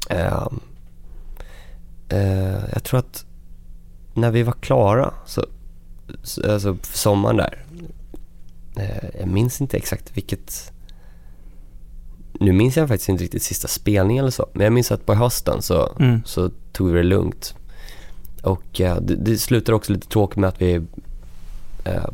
ehm, 0.09 0.61
eh, 2.09 2.63
jag 2.73 2.85
tror 2.85 2.99
att 3.01 3.25
när 4.15 4.31
vi 4.31 4.43
var 4.43 4.53
klara, 4.53 5.15
så, 5.27 5.45
så, 6.23 6.53
alltså 6.53 6.77
sommaren 6.83 7.37
där. 7.37 7.65
Eh, 8.77 9.09
jag 9.21 9.29
minns 9.29 9.61
inte 9.61 9.77
exakt 9.77 10.11
vilket... 10.17 10.73
Nu 12.41 12.53
minns 12.53 12.77
jag 12.77 12.89
faktiskt 12.89 13.09
inte 13.09 13.25
riktigt 13.25 13.43
sista 13.43 13.69
spelningen 13.69 14.23
eller 14.25 14.31
så. 14.33 14.47
Men 14.53 14.65
jag 14.65 14.73
minns 14.73 14.93
att 14.93 15.07
på 15.07 15.15
hösten 15.15 15.63
så, 15.63 15.93
Mm. 15.99 16.23
så 16.25 16.51
tog 16.73 16.89
vi 16.91 16.97
det 16.99 17.03
lugnt. 17.03 17.55
Och 18.43 18.81
eh, 18.81 18.97
det, 19.01 19.17
det 19.17 19.39
slutade 19.39 19.77
också 19.77 19.93
lite 19.93 20.09
tråkigt 20.09 20.37
med 20.39 20.49
att 20.49 20.63
vi... 20.63 20.75
Eh, 21.85 22.05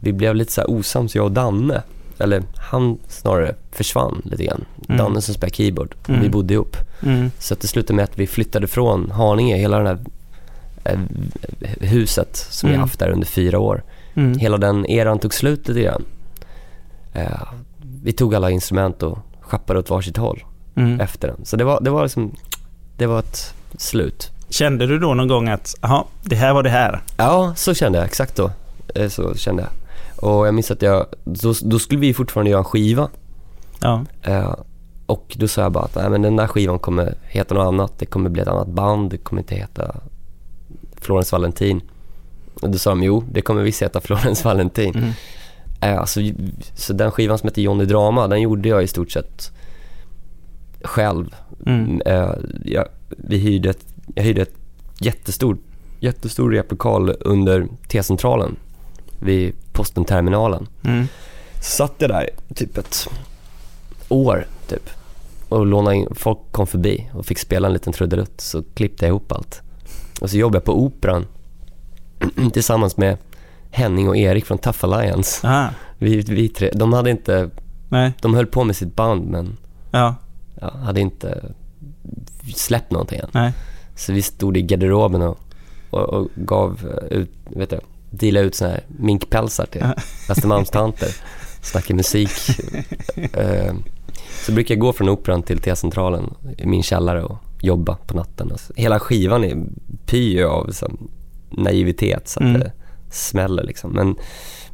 vi 0.00 0.12
blev 0.12 0.34
lite 0.34 0.52
så 0.52 0.64
osams, 0.64 1.14
jag 1.14 1.24
och 1.24 1.32
Danne. 1.32 1.82
Eller 2.18 2.42
han 2.56 2.98
snarare 3.08 3.54
försvann 3.72 4.22
lite 4.24 4.44
grann. 4.44 4.64
Mm. 4.88 4.98
Danne 4.98 5.20
som 5.22 5.34
spelar 5.34 5.50
keyboard. 5.50 5.94
Mm. 6.08 6.20
Vi 6.22 6.28
bodde 6.28 6.54
ihop. 6.54 6.76
Mm. 7.02 7.30
Så 7.38 7.54
att 7.54 7.60
det 7.60 7.68
slutade 7.68 7.94
med 7.96 8.04
att 8.04 8.18
vi 8.18 8.26
flyttade 8.26 8.66
från 8.66 9.10
Haninge, 9.10 9.56
hela 9.56 9.78
det 9.78 9.88
här 9.88 9.98
huset 11.80 12.36
som 12.50 12.68
vi 12.68 12.74
Mm. 12.74 12.80
haft 12.80 12.98
där 12.98 13.08
under 13.10 13.26
fyra 13.26 13.58
år. 13.58 13.82
Mm. 14.14 14.38
Hela 14.38 14.58
den 14.58 14.86
eran 14.86 15.18
tog 15.18 15.34
slut 15.34 15.68
lite 15.68 15.80
grann. 15.82 16.04
Eh, 17.12 17.42
vi 18.02 18.12
tog 18.12 18.34
alla 18.34 18.50
instrument 18.50 19.02
och 19.02 19.18
schappade 19.40 19.78
åt 19.78 19.90
varsitt 19.90 20.16
håll 20.16 20.44
Mm. 20.74 21.00
efter 21.00 21.28
den. 21.28 21.44
Så 21.44 21.56
det 21.56 21.64
var, 21.64 21.80
det 21.80 21.90
var 21.90 22.02
liksom, 22.02 22.34
det 22.96 23.06
var 23.06 23.18
ett 23.18 23.54
slut. 23.76 24.30
Kände 24.48 24.86
du 24.86 24.98
då 24.98 25.14
någon 25.14 25.28
gång 25.28 25.48
att, 25.48 25.74
jaha, 25.82 26.04
det 26.22 26.36
här 26.36 26.52
var 26.54 26.62
det 26.62 26.70
här? 26.70 27.02
Ja, 27.16 27.52
så 27.56 27.74
kände 27.74 27.98
jag, 27.98 28.06
exakt 28.06 28.36
då. 28.36 28.50
Eh, 28.94 29.08
så 29.08 29.34
kände 29.34 29.62
jag. 29.62 29.70
Och 30.30 30.46
jag 30.46 30.54
minns 30.54 30.70
att 30.70 30.82
jag, 30.82 31.06
då, 31.24 31.54
då 31.62 31.78
skulle 31.78 32.00
vi 32.00 32.14
fortfarande 32.14 32.50
göra 32.50 32.58
en 32.58 32.64
skiva. 32.64 33.08
Ja. 33.80 34.04
Eh, 34.22 34.54
och 35.06 35.36
då 35.38 35.48
sa 35.48 35.62
jag 35.62 35.72
bara 35.72 35.84
att 35.84 35.94
Nej, 35.94 36.10
men 36.10 36.22
den 36.22 36.36
där 36.36 36.46
skivan 36.46 36.78
kommer 36.78 37.14
heta 37.22 37.54
något 37.54 37.66
annat. 37.66 37.92
Det 37.98 38.06
kommer 38.06 38.30
bli 38.30 38.42
ett 38.42 38.48
annat 38.48 38.68
band. 38.68 39.10
Det 39.10 39.16
kommer 39.16 39.42
inte 39.42 39.54
heta 39.54 39.96
Florence 40.96 41.34
Valentin. 41.36 41.80
Och 42.62 42.70
då 42.70 42.78
sa 42.78 42.90
de 42.90 43.02
jo, 43.02 43.24
det 43.32 43.42
kommer 43.42 43.62
visst 43.62 43.82
heta 43.82 44.00
Florence 44.00 44.44
Valentin. 44.44 44.94
Mm. 44.94 45.12
Eh, 45.80 45.98
alltså, 45.98 46.20
så 46.74 46.92
den 46.92 47.10
skivan 47.10 47.38
som 47.38 47.48
heter 47.48 47.62
Johnny 47.62 47.84
Drama, 47.84 48.28
den 48.28 48.40
gjorde 48.40 48.68
jag 48.68 48.82
i 48.82 48.86
stort 48.86 49.10
sett 49.10 49.52
själv. 50.82 51.34
Mm. 51.66 52.02
Eh, 52.06 52.34
jag, 52.64 52.88
vi 53.08 53.38
hyrde 53.38 53.70
ett, 53.70 53.84
jag 54.14 54.22
hyrde 54.22 54.42
ett 54.42 54.54
jättestor, 54.98 55.58
jättestor 56.00 56.50
replokal 56.50 57.16
under 57.20 57.66
T-centralen 57.88 58.56
vid 59.20 59.54
Postenterminalen. 59.72 60.68
Mm. 60.82 61.06
Så 61.60 61.70
satt 61.70 61.94
jag 61.98 62.10
där 62.10 62.28
typ 62.54 62.78
ett 62.78 63.08
år 64.08 64.46
typ. 64.68 64.90
Och 65.48 65.66
lånade 65.66 65.96
in, 65.96 66.08
folk 66.14 66.38
kom 66.50 66.66
förbi 66.66 67.10
och 67.14 67.26
fick 67.26 67.38
spela 67.38 67.66
en 67.66 67.72
liten 67.72 67.92
trudelutt 67.92 68.40
så 68.40 68.62
klippte 68.74 69.04
jag 69.04 69.10
ihop 69.10 69.32
allt. 69.32 69.60
Och 70.20 70.30
så 70.30 70.36
jobbade 70.36 70.56
jag 70.56 70.64
på 70.64 70.82
Operan 70.82 71.26
tillsammans 72.52 72.96
med 72.96 73.16
Henning 73.70 74.08
och 74.08 74.16
Erik 74.16 74.44
från 74.46 74.58
Tough 74.58 74.78
Alliance. 74.84 75.48
Aha. 75.48 75.68
Vi, 75.98 76.20
vi 76.20 76.48
tre, 76.48 76.70
de 76.74 76.92
hade 76.92 77.10
inte, 77.10 77.50
Nej. 77.88 78.12
de 78.22 78.34
höll 78.34 78.46
på 78.46 78.64
med 78.64 78.76
sitt 78.76 78.96
band 78.96 79.26
men 79.30 79.56
Ja. 79.90 80.14
ja, 80.60 80.70
hade 80.76 81.00
inte 81.00 81.44
släppt 82.54 82.90
någonting 82.90 83.18
än. 83.18 83.28
Nej. 83.32 83.52
Så 83.96 84.12
vi 84.12 84.22
stod 84.22 84.56
i 84.56 84.62
garderoben 84.62 85.22
och, 85.22 85.38
och, 85.90 86.00
och 86.00 86.28
gav 86.34 86.80
ut, 87.10 87.30
vet 87.46 87.70
du, 87.70 87.80
dealade 88.10 88.46
ut 88.46 88.54
såna 88.54 88.70
här 88.70 88.80
minkpälsar 88.86 89.66
till 89.66 89.82
Östermalmstanter. 90.30 91.08
Snackade 91.62 91.94
musik. 91.94 92.30
Eh, 93.32 93.74
Så 94.46 94.52
brukar 94.52 94.74
jag 94.74 94.80
gå 94.80 94.92
från 94.92 95.08
Operan 95.08 95.42
till 95.42 95.58
T-centralen 95.58 96.34
i 96.58 96.66
min 96.66 96.82
källare 96.82 97.22
och 97.24 97.36
jobba 97.60 97.94
på 98.06 98.14
natten. 98.16 98.52
Hela 98.76 99.00
skivan 99.00 99.44
är 99.44 99.56
pyr 100.06 100.42
av 100.44 100.70
naivitet 101.56 102.28
så 102.28 102.40
att 102.40 102.46
Mm. 102.46 102.60
det 102.60 102.72
smäller 103.10 103.62
liksom. 103.62 103.90
Men, 103.92 104.16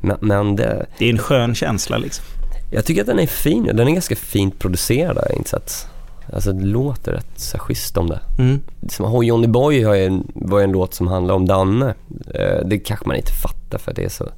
men, 0.01 0.17
men 0.21 0.57
det, 0.57 0.87
Det 0.99 1.05
är 1.05 1.11
en 1.11 1.19
skön 1.19 1.55
känsla 1.55 1.99
liksom. 1.99 2.25
jag 2.71 2.85
tycker 2.85 3.01
att 3.01 3.07
den 3.07 3.19
är 3.19 3.27
fin. 3.27 3.65
Den 3.65 3.89
är 3.89 3.93
ganska 3.93 4.17
fint 4.17 4.59
producerad 4.59 5.19
jag 5.29 5.39
insett. 5.39 5.87
Alltså 6.33 6.53
det 6.53 6.65
låter 6.67 7.13
rätt 7.13 7.31
så 7.41 7.59
schysst 7.59 7.97
om 7.97 8.09
det. 8.09 8.21
Mm. 8.39 8.61
Som 8.89 9.25
Johnny 9.25 9.47
Boy 9.47 9.83
har 9.83 9.95
ju 9.95 10.05
en, 10.07 10.27
var 10.35 10.61
en 10.61 10.73
låt 10.73 10.95
som 10.95 11.07
handlar 11.07 11.35
om 11.35 11.47
Danne. 11.47 11.95
Eh, 12.35 12.67
Det 12.67 12.79
kanske 12.79 13.07
man 13.07 13.17
inte 13.17 13.33
fattar 13.33 13.79
för 13.79 13.95
det 13.95 14.05
är 14.05 14.09
så... 14.09 14.29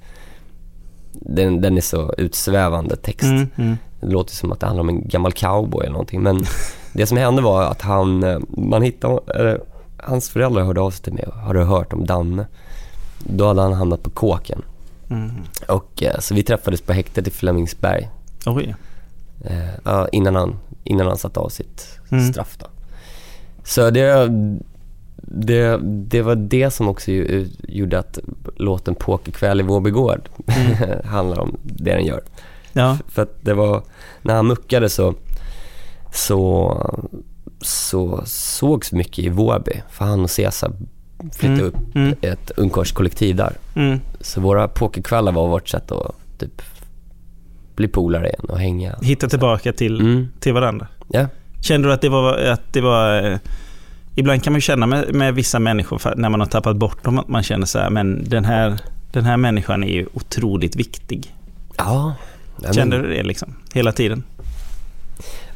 Den, 1.13 1.61
den 1.61 1.77
är 1.77 1.81
så 1.81 2.15
utsvävande 2.19 2.97
text. 2.97 3.23
Mm, 3.23 3.47
mm. 3.57 3.77
Det 4.01 4.07
låter 4.07 4.35
som 4.35 4.53
att 4.53 4.61
det 4.61 4.67
handlar 4.67 4.81
om 4.83 4.89
en 4.89 5.09
gammal 5.09 5.33
cowboy 5.33 5.83
eller 5.83 5.93
någonting. 5.93 6.23
Men 6.23 6.45
det 6.93 7.07
som 7.07 7.17
hände 7.17 7.43
var 7.43 7.63
att 7.63 7.83
han, 7.83 8.23
eh, 8.23 8.39
man 8.49 8.83
hittade, 8.83 9.61
hans 10.03 10.31
föräldrar 10.31 10.65
hörde 10.65 10.81
av 10.81 10.91
sig 10.91 11.03
till 11.05 11.13
mig 11.13 11.25
och 11.27 11.35
hade 11.35 11.65
hört 11.65 11.93
om 11.93 12.07
Danne. 12.07 12.47
Då 13.19 13.47
hade 13.47 13.63
han 13.63 13.73
hamnat 13.73 14.03
på 14.03 14.11
kåken. 14.11 14.63
Mm. 15.11 15.31
Och, 15.69 16.03
eh, 16.03 16.19
så 16.19 16.35
vi 16.35 16.43
träffades 16.43 16.81
på 16.81 16.93
häktet 16.93 17.29
i 17.29 17.31
Flemingsberg. 17.31 18.09
Oj. 18.47 18.75
Eh, 19.45 20.07
innan, 20.13 20.35
han, 20.37 20.57
innan 20.85 21.07
han 21.07 21.19
satt 21.19 21.37
av 21.37 21.49
sitt 21.49 21.97
Mm. 22.13 22.33
straff 22.33 22.57
då. 22.59 22.67
Så 23.65 23.91
det, 23.91 24.29
det, 25.17 25.81
det 25.83 26.23
var 26.23 26.35
det 26.35 26.71
som 26.71 26.89
också 26.89 27.11
ju, 27.11 27.49
gjorde 27.69 27.99
att 27.99 28.19
låten 28.57 28.95
Pokerkväll 28.95 29.61
i 29.61 29.63
Vårby 29.63 29.91
gård 29.91 30.29
handlar 31.05 31.39
om 31.39 31.57
det 31.63 31.95
den 31.95 32.05
gör. 32.05 32.23
Ja. 32.73 32.99
För 33.09 33.23
att 33.23 33.37
det 33.41 33.55
var, 33.55 33.83
när 34.23 34.35
han 34.35 34.47
muckade 34.47 34.89
så, 34.89 35.15
så, 36.13 36.77
så 37.61 38.23
sågs 38.27 38.93
mycket 38.93 39.19
i 39.19 39.29
Vårby. 39.29 39.73
För 39.91 40.05
han 40.05 40.21
och 40.21 40.31
Cesar 40.31 40.73
flyttade 41.33 41.61
Mm, 41.61 41.67
upp 41.67 41.95
mm. 41.97 42.15
ett 42.21 42.51
ungkarlskollektiv 42.57 43.37
där. 43.37 43.53
Mm. 43.75 44.01
Så 44.21 44.41
våra 44.41 44.69
pokerkvällar 44.69 45.33
var 45.33 45.49
vårt 45.49 45.69
sätt 45.69 45.93
att 45.93 46.15
typ 46.39 46.63
bli 47.77 47.89
polare 47.89 48.27
igen 48.29 48.47
och 48.49 48.59
hänga. 48.59 48.97
Hitta 49.03 49.29
tillbaka 49.29 49.73
till, 49.73 50.01
Mm. 50.01 50.29
till 50.41 50.53
varandra. 50.53 50.87
Ja. 51.09 51.27
Kände 51.63 51.89
du 51.89 51.93
att 51.95 52.01
det 52.01 52.09
var... 52.09 52.39
Att 52.39 52.73
det 52.73 52.81
var 52.81 53.23
eh, 53.33 53.39
ibland 54.15 54.43
kan 54.45 54.53
man 54.53 54.61
känna 54.61 54.87
med, 54.87 55.15
med 55.15 55.35
vissa 55.35 55.59
människor 55.59 56.01
när 56.17 56.29
man 56.29 56.41
har 56.41 56.47
tappat 56.47 56.77
bort 56.77 57.05
dem 57.05 57.19
att 57.19 57.29
man 57.29 57.43
känner 57.43 57.67
så 57.67 57.79
här, 57.79 57.91
men 57.91 58.25
den 58.29 58.45
här, 58.45 58.79
den 59.13 59.25
här 59.25 59.37
människan 59.37 59.85
är 59.85 59.89
ju 59.93 60.07
otroligt 60.13 60.77
viktig. 60.77 61.35
Ja. 61.77 62.15
Kände 62.75 63.03
du 63.03 63.09
det 63.09 63.23
liksom? 63.23 63.55
Hela 63.73 63.93
tiden? 63.93 64.25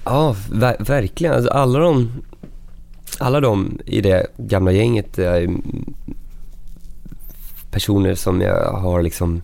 Ja, 0.05 0.37
ver- 0.53 0.85
verkligen. 0.85 1.35
Alltså 1.35 1.51
alla 1.51 1.79
de 1.79 2.11
alla 3.19 3.41
de 3.41 3.79
i 3.87 4.01
det 4.01 4.27
gamla 4.37 4.73
gänget 4.73 5.19
är 5.19 5.49
personer 7.71 8.15
som 8.15 8.41
jag 8.41 8.73
har 8.73 9.03
liksom 9.03 9.43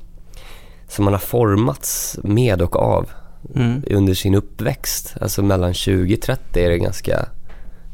som 0.88 1.04
man 1.04 1.14
har 1.14 1.18
formats 1.20 2.18
med 2.24 2.62
och 2.62 2.76
av 2.76 3.11
Mm. 3.54 3.82
under 3.90 4.14
sin 4.14 4.34
uppväxt. 4.34 5.14
Alltså 5.20 5.42
mellan 5.42 5.74
20 5.74 6.14
och 6.14 6.20
30 6.22 6.61
är 6.64 6.70
det 6.70 6.78
ganska 6.78 7.26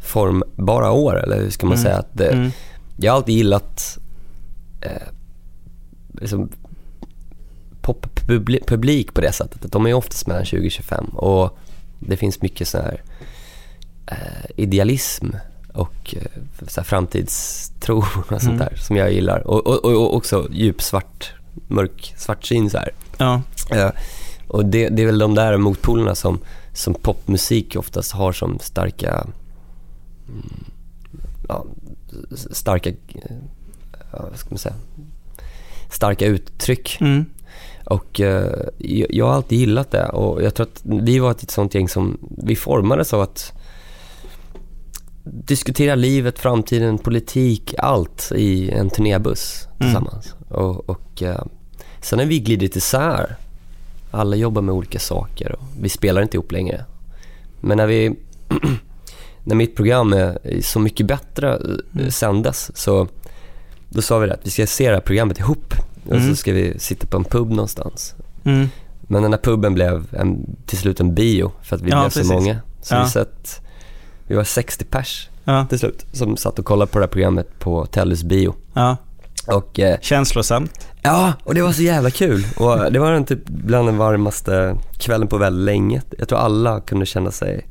formbara 0.03 0.91
år, 0.91 1.23
eller 1.23 1.41
hur 1.43 1.51
ska 1.51 1.67
man 1.67 1.73
Mm. 1.77 1.85
säga? 1.85 1.97
Att 1.99 2.09
det, 2.13 2.29
Mm. 2.29 2.51
Jag 2.97 3.13
har 3.13 3.17
alltid 3.17 3.35
gillat 3.35 3.99
eh, 4.81 5.09
liksom 6.21 6.49
poppublik 7.81 9.15
på 9.15 9.21
det 9.21 9.33
sättet. 9.33 9.65
Att 9.65 9.73
de 9.73 9.87
är 9.87 9.95
oftast 9.95 10.27
mellan 10.27 10.45
20 10.45 10.67
och 10.67 10.71
25 10.73 11.05
och 11.07 11.59
det 11.99 12.17
finns 12.17 12.43
mycket 12.43 12.69
sån 12.69 12.81
här 12.81 13.03
eh, 14.07 14.51
idealism 14.57 15.27
och 15.73 16.15
eh, 16.17 16.43
så 16.69 16.81
här 16.81 16.85
framtidstro 16.85 17.97
och 18.17 18.27
sånt 18.29 18.43
Mm. 18.43 18.59
där 18.59 18.77
som 18.77 18.97
jag 18.97 19.13
gillar. 19.13 19.47
Och, 19.47 19.67
och, 19.67 19.85
och 19.85 20.17
också 20.17 20.49
djup 20.51 20.83
svart, 20.83 21.33
mörk 21.69 22.15
svartsyn 22.17 22.71
så 22.71 22.79
här. 22.79 22.91
Ja. 23.19 23.43
Eh, 23.71 23.91
och 24.49 24.65
det, 24.67 24.89
det 24.89 25.03
är 25.03 25.07
väl 25.07 25.19
de 25.19 25.35
där 25.35 25.57
motpolerna 25.57 26.15
som, 26.15 26.39
som 26.73 26.95
popmusik 26.95 27.77
oftast 27.77 28.13
har 28.13 28.33
som 28.33 28.59
starka, 28.59 29.27
mm, 30.29 30.65
ja, 31.49 31.65
starka, 32.53 32.91
eh, 32.91 33.37
ja, 34.13 34.27
vad 34.31 34.39
ska 34.39 34.51
man 34.51 34.59
säga, 34.59 34.75
starka 35.91 36.27
uttryck. 36.27 37.01
Mm. 37.01 37.25
Och 37.87 38.21
eh, 38.21 38.53
jag, 39.11 39.27
har 39.27 39.35
alltid 39.35 39.59
gillat 39.59 39.91
det 39.91 40.09
och 40.09 40.43
jag 40.43 40.55
tror 40.55 40.67
att 40.67 40.81
vi 40.85 41.19
var 41.19 41.31
ett 41.31 41.51
sånt 41.51 41.75
gäng 41.75 41.89
som, 41.89 42.19
vi 42.43 42.57
formades 42.57 43.15
av 43.15 43.21
att 43.21 43.53
diskutera 45.25 45.95
livet, 45.95 46.39
framtiden, 46.39 46.99
politik, 46.99 47.75
allt 47.79 48.33
i 48.35 48.71
en 48.71 48.91
turnébuss 48.91 49.69
tillsammans. 49.79 50.35
Och, 50.49 50.91
och 50.91 51.23
eh, 51.23 51.45
sen 52.01 52.19
har 52.19 52.27
vi 52.27 52.39
glidit 52.39 52.77
isär. 52.77 53.37
Alla 54.11 54.37
jobbar 54.37 54.63
med 54.63 54.75
olika 54.75 54.99
saker 54.99 55.53
och 55.53 55.67
vi 55.81 55.89
spelar 55.89 56.23
inte 56.23 56.37
ihop 56.37 56.53
längre. 56.53 56.85
Men 57.61 57.77
när 57.77 57.87
vi, 57.87 58.17
när 59.45 59.57
mitt 59.57 59.77
program 59.77 60.13
är 60.13 60.61
Så 60.63 60.81
mycket 60.81 61.07
bättre 61.07 61.57
mm. 61.57 62.11
sändes 62.11 62.77
så 62.77 63.09
då 63.89 64.03
sa 64.03 64.19
vi 64.19 64.31
att 64.31 64.47
vi 64.47 64.51
ska 64.51 64.67
se 64.67 64.89
det 64.89 64.95
här 64.95 65.01
programmet 65.01 65.39
ihop 65.39 65.75
och 66.09 66.15
Mm. 66.17 66.29
så 66.31 66.37
ska 66.37 66.53
vi 66.53 66.79
sitta 66.79 67.07
på 67.07 67.17
en 67.17 67.25
pub 67.25 67.51
någonstans. 67.51 68.15
Mm. 68.45 68.69
Men 69.01 69.23
den 69.23 69.33
här 69.33 69.41
puben 69.41 69.75
blev 69.75 70.07
en, 70.15 70.57
till 70.67 70.79
slut 70.79 71.01
en 71.01 71.15
bio 71.15 71.53
för 71.63 71.77
att 71.77 71.83
vi 71.83 71.91
Ja, 71.91 71.97
blev 72.01 72.05
precis. 72.09 72.29
så 72.29 72.35
många. 72.35 72.57
Så 72.83 72.95
Ja. 72.95 73.03
vi, 73.05 73.11
satt, 73.11 73.61
vi 74.27 74.35
var 74.35 74.45
60 74.45 74.85
pers 74.85 75.29
Ja. 75.45 75.67
till 75.69 75.79
slut 75.79 76.07
som 76.13 76.37
satt 76.37 76.59
och 76.59 76.65
kollade 76.65 76.91
på 76.93 76.99
det 76.99 77.05
här 77.05 77.11
programmet 77.11 77.59
på 77.59 77.87
Tellus 77.87 78.23
bio. 78.25 78.55
Ja. 78.75 78.97
Och, 79.47 79.81
eh, 79.81 79.99
Känslosamt. 80.01 80.87
ja, 81.03 81.33
och 81.45 81.55
det 81.55 81.63
var 81.63 81.73
så 81.73 81.83
jävla 81.83 82.11
kul. 82.11 82.47
Och 82.57 82.93
det 82.93 82.99
var 82.99 83.13
den 83.13 83.25
typ 83.25 83.45
bland 83.47 83.89
den 83.89 83.97
varmaste 83.97 84.77
kvällen 84.99 85.29
på 85.29 85.37
väldigt 85.39 85.65
länge. 85.65 86.03
Jag 86.19 86.29
tror 86.29 86.39
alla 86.39 86.81
kunde 86.81 87.07
känna 87.07 87.31
sig 87.31 87.67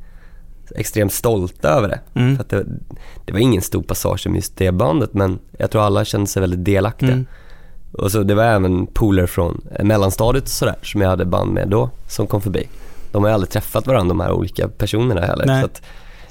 extremt 0.74 1.12
stolta 1.12 1.68
över 1.68 1.88
det. 1.88 2.00
Mm. 2.20 2.36
För 2.36 2.44
det, 2.48 2.66
det 3.24 3.32
var 3.32 3.38
ingen 3.40 3.62
stor 3.62 3.82
passage 3.82 4.26
med 4.26 4.36
just 4.36 4.56
det 4.56 4.72
bandet 4.72 5.14
men 5.14 5.38
jag 5.58 5.70
tror 5.70 5.82
alla 5.82 6.04
kände 6.04 6.26
sig 6.26 6.40
väldigt 6.40 6.64
delaktiga. 6.64 7.12
Mm. 7.12 7.26
Och 7.98 8.12
så 8.12 8.22
det 8.22 8.34
var 8.34 8.44
även 8.44 8.86
polare 8.86 9.26
från 9.26 9.60
mellanstadiet 9.82 10.44
och 10.44 10.50
sådär 10.50 10.76
som 10.82 11.00
jag 11.00 11.08
hade 11.08 11.24
band 11.24 11.52
med 11.52 11.68
då 11.68 11.90
som 12.08 12.26
kom 12.26 12.42
förbi. 12.42 12.68
De 13.12 13.22
har 13.22 13.30
ju 13.30 13.34
aldrig 13.34 13.50
träffat 13.50 13.86
varandra 13.86 14.08
de 14.08 14.20
här 14.20 14.32
olika 14.32 14.68
personerna 14.68 15.20
heller. 15.20 15.46
Nej. 15.46 15.60
Så 15.60 15.66
att 15.66 15.82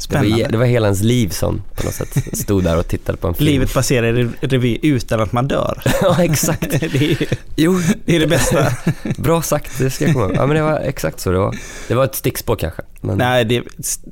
det, 0.10 0.18
var, 0.18 0.52
det 0.52 0.58
var 0.58 0.66
hela 0.66 0.88
ens 0.88 1.02
liv 1.02 1.30
som 1.30 1.62
på 1.76 1.84
något 1.86 1.94
sätt 1.94 2.38
stod 2.38 2.64
där 2.64 2.80
och 2.80 2.88
tittade 2.88 3.18
på 3.18 3.28
en 3.28 3.34
film. 3.34 3.46
Livet 3.46 3.74
passerar 3.74 4.20
i 4.20 4.30
revy 4.42 4.80
utan 4.82 5.22
att 5.22 5.32
man 5.32 5.48
dör. 5.48 5.82
ja 6.02 6.24
exakt. 6.24 6.70
det, 6.80 7.12
är, 7.12 7.28
Jo, 7.56 7.80
det 8.06 8.16
är 8.16 8.20
det 8.20 8.28
bästa. 8.28 8.72
bra 9.18 9.42
sagt, 9.42 9.78
det 9.78 9.90
ska 9.90 10.06
jag 10.06 10.14
komma 10.14 10.26
ihåg. 10.26 10.36
Ja 10.36 10.46
men 10.46 10.56
det 10.56 10.64
var 10.64 10.80
exakt 10.80 11.20
så 11.20 11.32
det 11.32 11.40
var. 11.40 11.56
Det 11.88 11.96
var 11.96 12.04
ett 12.04 12.16
stickspår 12.16 12.56
kanske. 12.56 12.82
Men, 13.02 13.18
Nej, 13.18 13.46
det, 13.46 13.64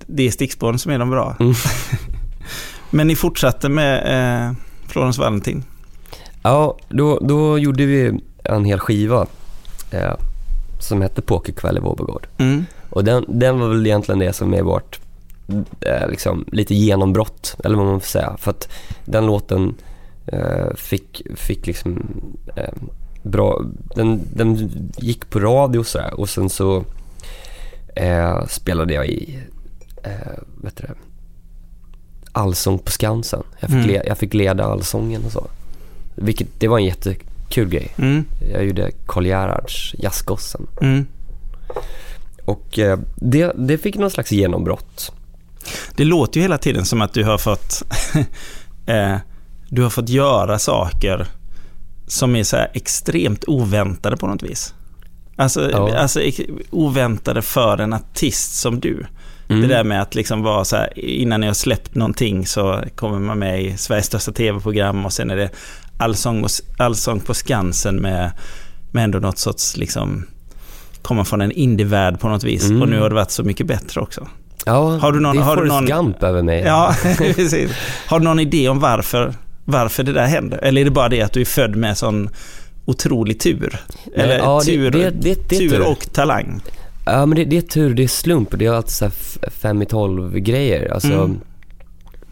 det 0.07 0.27
är 0.27 0.31
stickspåren 0.31 0.79
som 0.79 0.91
är 0.91 0.99
de 0.99 1.09
bra. 1.09 1.35
Mm. 1.39 1.53
Men 2.89 3.07
ni 3.07 3.15
fortsatte 3.15 3.69
med 3.69 3.95
eh, 4.47 4.53
Florence 4.87 5.21
Valentin. 5.21 5.63
Ja, 6.43 6.77
då, 6.89 7.19
då 7.21 7.57
gjorde 7.57 7.85
vi 7.85 8.19
en 8.43 8.65
hel 8.65 8.79
skiva 8.79 9.25
eh, 9.91 10.13
som 10.79 11.01
hette 11.01 11.21
Pokerkväll 11.21 11.77
i 11.77 11.79
Vårbergård. 11.79 12.27
Mm. 12.37 12.65
Och 12.89 13.03
den, 13.03 13.25
den 13.27 13.59
var 13.59 13.67
väl 13.69 13.85
egentligen 13.85 14.19
det 14.19 14.33
som 14.33 14.53
är 14.53 14.61
vårt 14.61 14.99
eh, 15.81 16.07
liksom, 16.09 16.45
lite 16.51 16.73
genombrott, 16.75 17.55
eller 17.63 17.77
vad 17.77 17.85
man 17.85 17.99
får 17.99 18.07
säga. 18.07 18.35
För 18.37 18.51
att 18.51 18.69
den 19.05 19.25
låten 19.25 19.75
eh, 20.25 20.73
fick, 20.75 21.21
fick 21.35 21.67
liksom 21.67 22.03
eh, 22.55 22.73
bra, 23.23 23.61
den, 23.95 24.21
den 24.35 24.71
gick 24.97 25.29
på 25.29 25.39
radio 25.39 25.79
och 25.79 25.87
sådär 25.87 26.13
och 26.19 26.29
sen 26.29 26.49
så 26.49 26.83
eh, 27.95 28.45
spelade 28.45 28.93
jag 28.93 29.07
i, 29.07 29.39
eh, 30.03 30.11
vet 30.63 30.75
du 30.77 30.83
det, 30.87 30.93
Allsång 32.31 32.79
på 32.79 32.91
Skansen. 32.91 33.43
Jag 33.59 33.69
fick, 33.69 33.77
Mm. 33.77 33.87
le, 33.87 34.01
jag 34.07 34.17
fick 34.17 34.33
leda 34.33 34.65
allsången 34.65 35.21
och 35.25 35.31
så. 35.31 35.47
Vilket, 36.16 36.47
det 36.57 36.68
var 36.68 36.78
en 36.78 36.86
jättekul 36.86 37.70
grej. 37.70 37.93
Mm. 37.97 38.26
Jag 38.53 38.66
gjorde 38.66 38.91
Karl 39.05 39.26
Gerhards 39.26 39.95
Jazzgossen. 39.97 40.68
Mm. 40.82 41.05
Och 42.45 42.80
eh, 42.80 42.99
det, 43.16 43.51
det 43.55 43.78
fick 43.78 43.95
någon 43.95 44.11
slags 44.11 44.32
genombrott. 44.32 45.11
Det 45.95 46.03
låter 46.03 46.38
ju 46.38 46.41
hela 46.41 46.57
tiden 46.57 46.86
som 46.86 47.01
att 47.01 47.14
du 47.14 47.24
har 47.24 47.38
fått 47.38 47.84
eh, 48.86 49.16
du 49.70 49.84
har 49.84 49.89
fått 49.89 50.09
göra 50.09 50.59
saker 50.59 51.28
som 52.07 52.36
är 52.36 52.43
så 52.43 52.57
här 52.57 52.72
extremt 52.74 53.43
oväntade 53.47 54.18
på 54.18 54.28
något 54.28 54.43
vis. 54.43 54.74
Alltså, 55.36 55.72
Ja. 55.72 55.97
alltså 55.97 56.22
oväntade 56.70 57.41
för 57.41 57.78
en 57.78 57.93
artist 57.93 58.55
som 58.55 58.80
du. 58.80 59.05
Mm. 59.47 59.61
Det 59.61 59.68
där 59.68 59.84
med 59.84 60.01
att 60.01 60.16
liksom 60.16 60.41
vara 60.41 60.66
så 60.66 60.76
här, 60.76 60.99
innan 60.99 61.41
jag 61.41 61.49
har 61.49 61.53
släppt 61.53 61.95
någonting 61.95 62.45
så 62.45 62.84
kommer 62.95 63.20
man 63.20 63.39
med 63.39 63.64
i 63.64 63.78
Sveriges 63.78 64.05
största 64.05 64.32
tv-program 64.32 65.05
och 65.05 65.14
sen 65.14 65.30
är 65.32 65.36
det 65.36 65.49
Allsång, 65.97 66.43
och, 66.43 66.49
allsång 66.77 67.19
på 67.19 67.33
Skansen 67.33 67.95
med, 67.95 68.31
med 68.91 69.03
ändå 69.03 69.19
något 69.19 69.37
sorts 69.39 69.77
liksom 69.77 70.25
kommer 71.01 71.23
från 71.23 71.41
en 71.41 71.51
indievärld 71.51 72.19
på 72.19 72.27
något 72.29 72.43
vis. 72.43 72.63
Mm. 72.69 72.81
Och 72.81 72.89
nu 72.89 72.99
har 72.99 73.09
det 73.09 73.15
varit 73.15 73.31
så 73.31 73.43
mycket 73.43 73.67
bättre 73.67 74.01
också. 74.01 74.27
Ja, 74.65 74.97
Har 74.97 75.11
du 75.11 75.19
någon- 75.19 75.35
det 75.35 75.41
är 75.41 75.45
har 75.45 75.55
du 75.57 75.67
någon- 75.67 75.85
Gump 75.85 76.23
över 76.23 76.41
mig. 76.41 76.61
Ja, 76.61 76.95
precis. 77.17 77.71
Har 78.07 78.19
du 78.19 78.25
någon 78.25 78.39
idé 78.39 78.69
om 78.69 78.79
varför, 78.79 79.33
varför 79.65 80.03
det 80.03 80.13
där 80.13 80.25
händer? 80.25 80.57
Eller 80.57 80.81
är 80.81 80.85
det 80.85 80.91
bara 80.91 81.09
det 81.09 81.21
att 81.21 81.33
du 81.33 81.41
är 81.41 81.45
född 81.45 81.75
med 81.75 81.97
sån 81.97 82.29
otrolig 82.85 83.39
tur? 83.39 83.79
Eller 84.15 84.37
ja, 84.37 84.61
tur, 84.61 84.91
det- 84.91 85.09
det- 85.09 85.49
det 85.49 85.57
tur 85.57 85.81
och 85.87 86.13
talang? 86.13 86.61
Ja 87.05 87.25
men 87.25 87.49
det, 87.49 87.57
är 87.57 87.61
tur, 87.61 87.93
det 87.93 88.03
är 88.03 88.07
slump 88.07 88.49
det 88.59 88.65
är 88.65 88.71
alltid 88.73 88.91
så 88.91 89.09
fem 89.51 89.81
i 89.81 89.85
tolv 89.85 90.37
grejer. 90.39 90.93
Alltså, 90.93 91.13
Mm. 91.13 91.39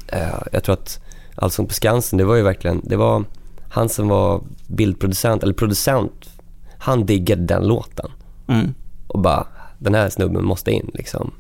eh, 0.08 0.28
jag 0.52 0.64
tror 0.64 0.74
att 0.74 1.00
Allsång 1.36 1.68
på 1.68 1.74
Skansen, 1.74 2.18
det 2.18 2.24
var 2.26 2.36
ju 2.36 2.42
verkligen, 2.44 2.82
det 2.84 2.96
var 2.96 3.24
han 3.72 3.90
som 3.90 4.08
var 4.08 4.42
bildproducent, 4.68 5.44
eller 5.44 5.54
producent, 5.54 6.30
han 6.78 7.06
diggade 7.06 7.42
den 7.42 7.68
låten. 7.68 8.12
Mm. 8.48 8.74
Och 9.08 9.20
bara, 9.20 9.48
den 9.80 9.96
här 9.96 10.10
snubben 10.10 10.46
måste 10.46 10.72
in 10.72 10.92
liksom. 10.94 11.32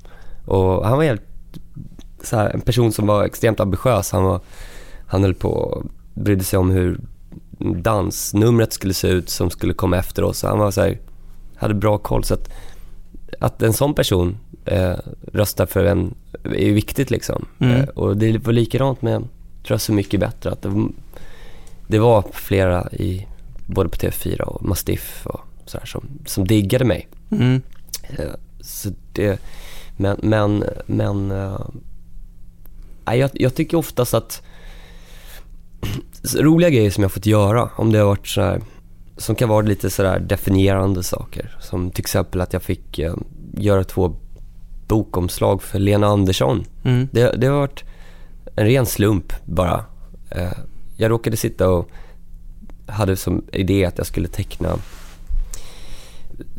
Och 0.45 0.87
han 0.87 0.97
var 0.97 1.03
helt, 1.03 1.21
så 2.23 2.35
här, 2.35 2.49
en 2.49 2.61
person 2.61 2.91
som 2.91 3.07
var 3.07 3.23
extremt 3.23 3.59
ambitiös. 3.59 4.11
Han 4.11 4.23
var, 4.23 4.41
han 5.07 5.23
höll 5.23 5.33
på, 5.33 5.83
brydde 6.13 6.43
sig 6.43 6.59
om 6.59 6.69
hur 6.69 6.99
dansnumret 7.59 8.73
skulle 8.73 8.93
se 8.93 9.07
ut 9.07 9.29
som 9.29 9.49
skulle 9.49 9.73
komma 9.73 9.97
efter 9.97 10.23
oss. 10.23 10.43
Han 10.43 10.59
var 10.59 10.71
så 10.71 10.81
här, 10.81 10.99
hade 11.55 11.73
bra 11.73 11.97
koll. 11.97 12.23
Så 12.23 12.33
att, 12.33 12.49
att 13.39 13.61
en 13.61 13.73
sån 13.73 13.93
person 13.93 14.37
eh, 14.65 14.95
röstar 15.33 15.65
för 15.65 15.85
en 15.85 16.13
är 16.43 16.71
viktigt 16.71 17.11
liksom. 17.11 17.45
Mm. 17.59 17.75
Eh, 17.75 17.87
och 17.87 18.17
det 18.17 18.37
var 18.37 18.53
likadant 18.53 19.01
med, 19.01 19.17
tror 19.17 19.29
jag, 19.73 19.81
Så 19.81 19.93
mycket 19.93 20.19
bättre. 20.19 20.51
Att 20.51 20.61
det, 20.61 20.87
det 21.91 21.99
var 21.99 22.25
flera 22.33 22.89
i, 22.91 23.27
både 23.65 23.89
på 23.89 23.95
TV4 23.95 24.41
och 24.41 24.65
Mastiff 24.65 25.25
och 25.25 25.39
så 25.65 25.77
här, 25.77 25.85
som, 25.85 26.03
som 26.25 26.47
diggade 26.47 26.85
mig. 26.85 27.07
Mm. 27.31 27.61
Eh, 28.09 28.25
Så 28.61 28.89
det, 29.13 29.39
men, 29.97 30.17
men, 30.23 30.63
men 30.85 31.27
nej, 33.05 33.19
jag, 33.19 33.29
jag 33.33 33.55
tycker 33.55 33.77
oftast 33.77 34.13
att 34.13 34.41
roliga 36.39 36.69
grejer 36.69 36.91
som 36.91 37.01
jag 37.01 37.11
fått 37.11 37.25
göra, 37.25 37.69
om 37.75 37.91
det 37.91 37.99
har 37.99 38.05
varit 38.05 38.27
så 38.27 38.41
här, 38.41 38.61
som 39.17 39.35
kan 39.35 39.49
vara 39.49 39.61
lite 39.61 39.89
sådär 39.89 40.19
definierande 40.19 41.03
saker. 41.03 41.57
Som 41.59 41.91
till 41.91 42.01
exempel 42.01 42.41
att 42.41 42.53
jag 42.53 42.63
fick 42.63 42.99
eh, 42.99 43.15
göra 43.57 43.83
två 43.83 44.15
bokomslag 44.87 45.63
för 45.63 45.79
Lena 45.79 46.07
Andersson. 46.07 46.65
Mm. 46.83 47.07
Det, 47.11 47.35
det 47.37 47.47
har 47.47 47.59
varit 47.59 47.83
en 48.55 48.65
ren 48.65 48.85
slump 48.85 49.33
bara. 49.45 49.85
Eh, 50.29 50.51
jag 51.01 51.11
råkade 51.11 51.37
sitta 51.37 51.69
och 51.69 51.89
hade 52.85 53.15
som 53.15 53.45
idé 53.53 53.85
att 53.85 53.97
jag 53.97 54.07
skulle 54.07 54.27
teckna 54.27 54.75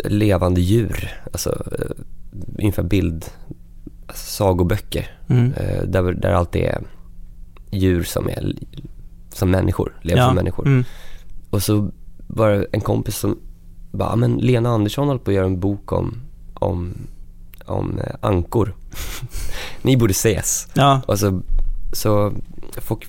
levande 0.04 0.60
djur, 0.60 1.20
alltså 1.32 1.50
eh, 1.78 2.04
ungefär 2.58 2.82
bild, 2.82 3.24
alltså, 4.06 4.24
sagoböcker. 4.24 5.16
Mm. 5.28 5.52
Eh, 5.52 5.82
där, 5.82 6.12
där 6.12 6.32
allt 6.32 6.56
är 6.56 6.82
djur 7.70 8.02
som 8.02 8.28
är 8.28 8.54
som 9.32 9.50
människor, 9.50 9.92
lever 10.02 10.26
som 10.26 10.34
människor. 10.34 10.66
Mm. 10.66 10.84
Och 11.50 11.62
så 11.62 11.90
var 12.26 12.50
det 12.50 12.66
en 12.72 12.80
kompis 12.80 13.16
som 13.16 13.38
bara, 13.90 14.08
"Ja, 14.08 14.16
men 14.16 14.36
Lena 14.36 14.70
Andersson 14.70 15.06
håller 15.08 15.20
på 15.20 15.30
att 15.30 15.34
göra 15.34 15.46
en 15.46 15.60
bok 15.60 15.92
om, 15.92 16.20
om, 16.54 16.94
om 17.64 17.98
eh, 17.98 18.14
ankor. 18.20 18.74
Ni 19.82 19.96
borde 19.96 20.10
ses. 20.10 20.68
Ja. 20.74 21.00
Och 21.06 21.18
så, 21.18 21.42
så 21.92 22.32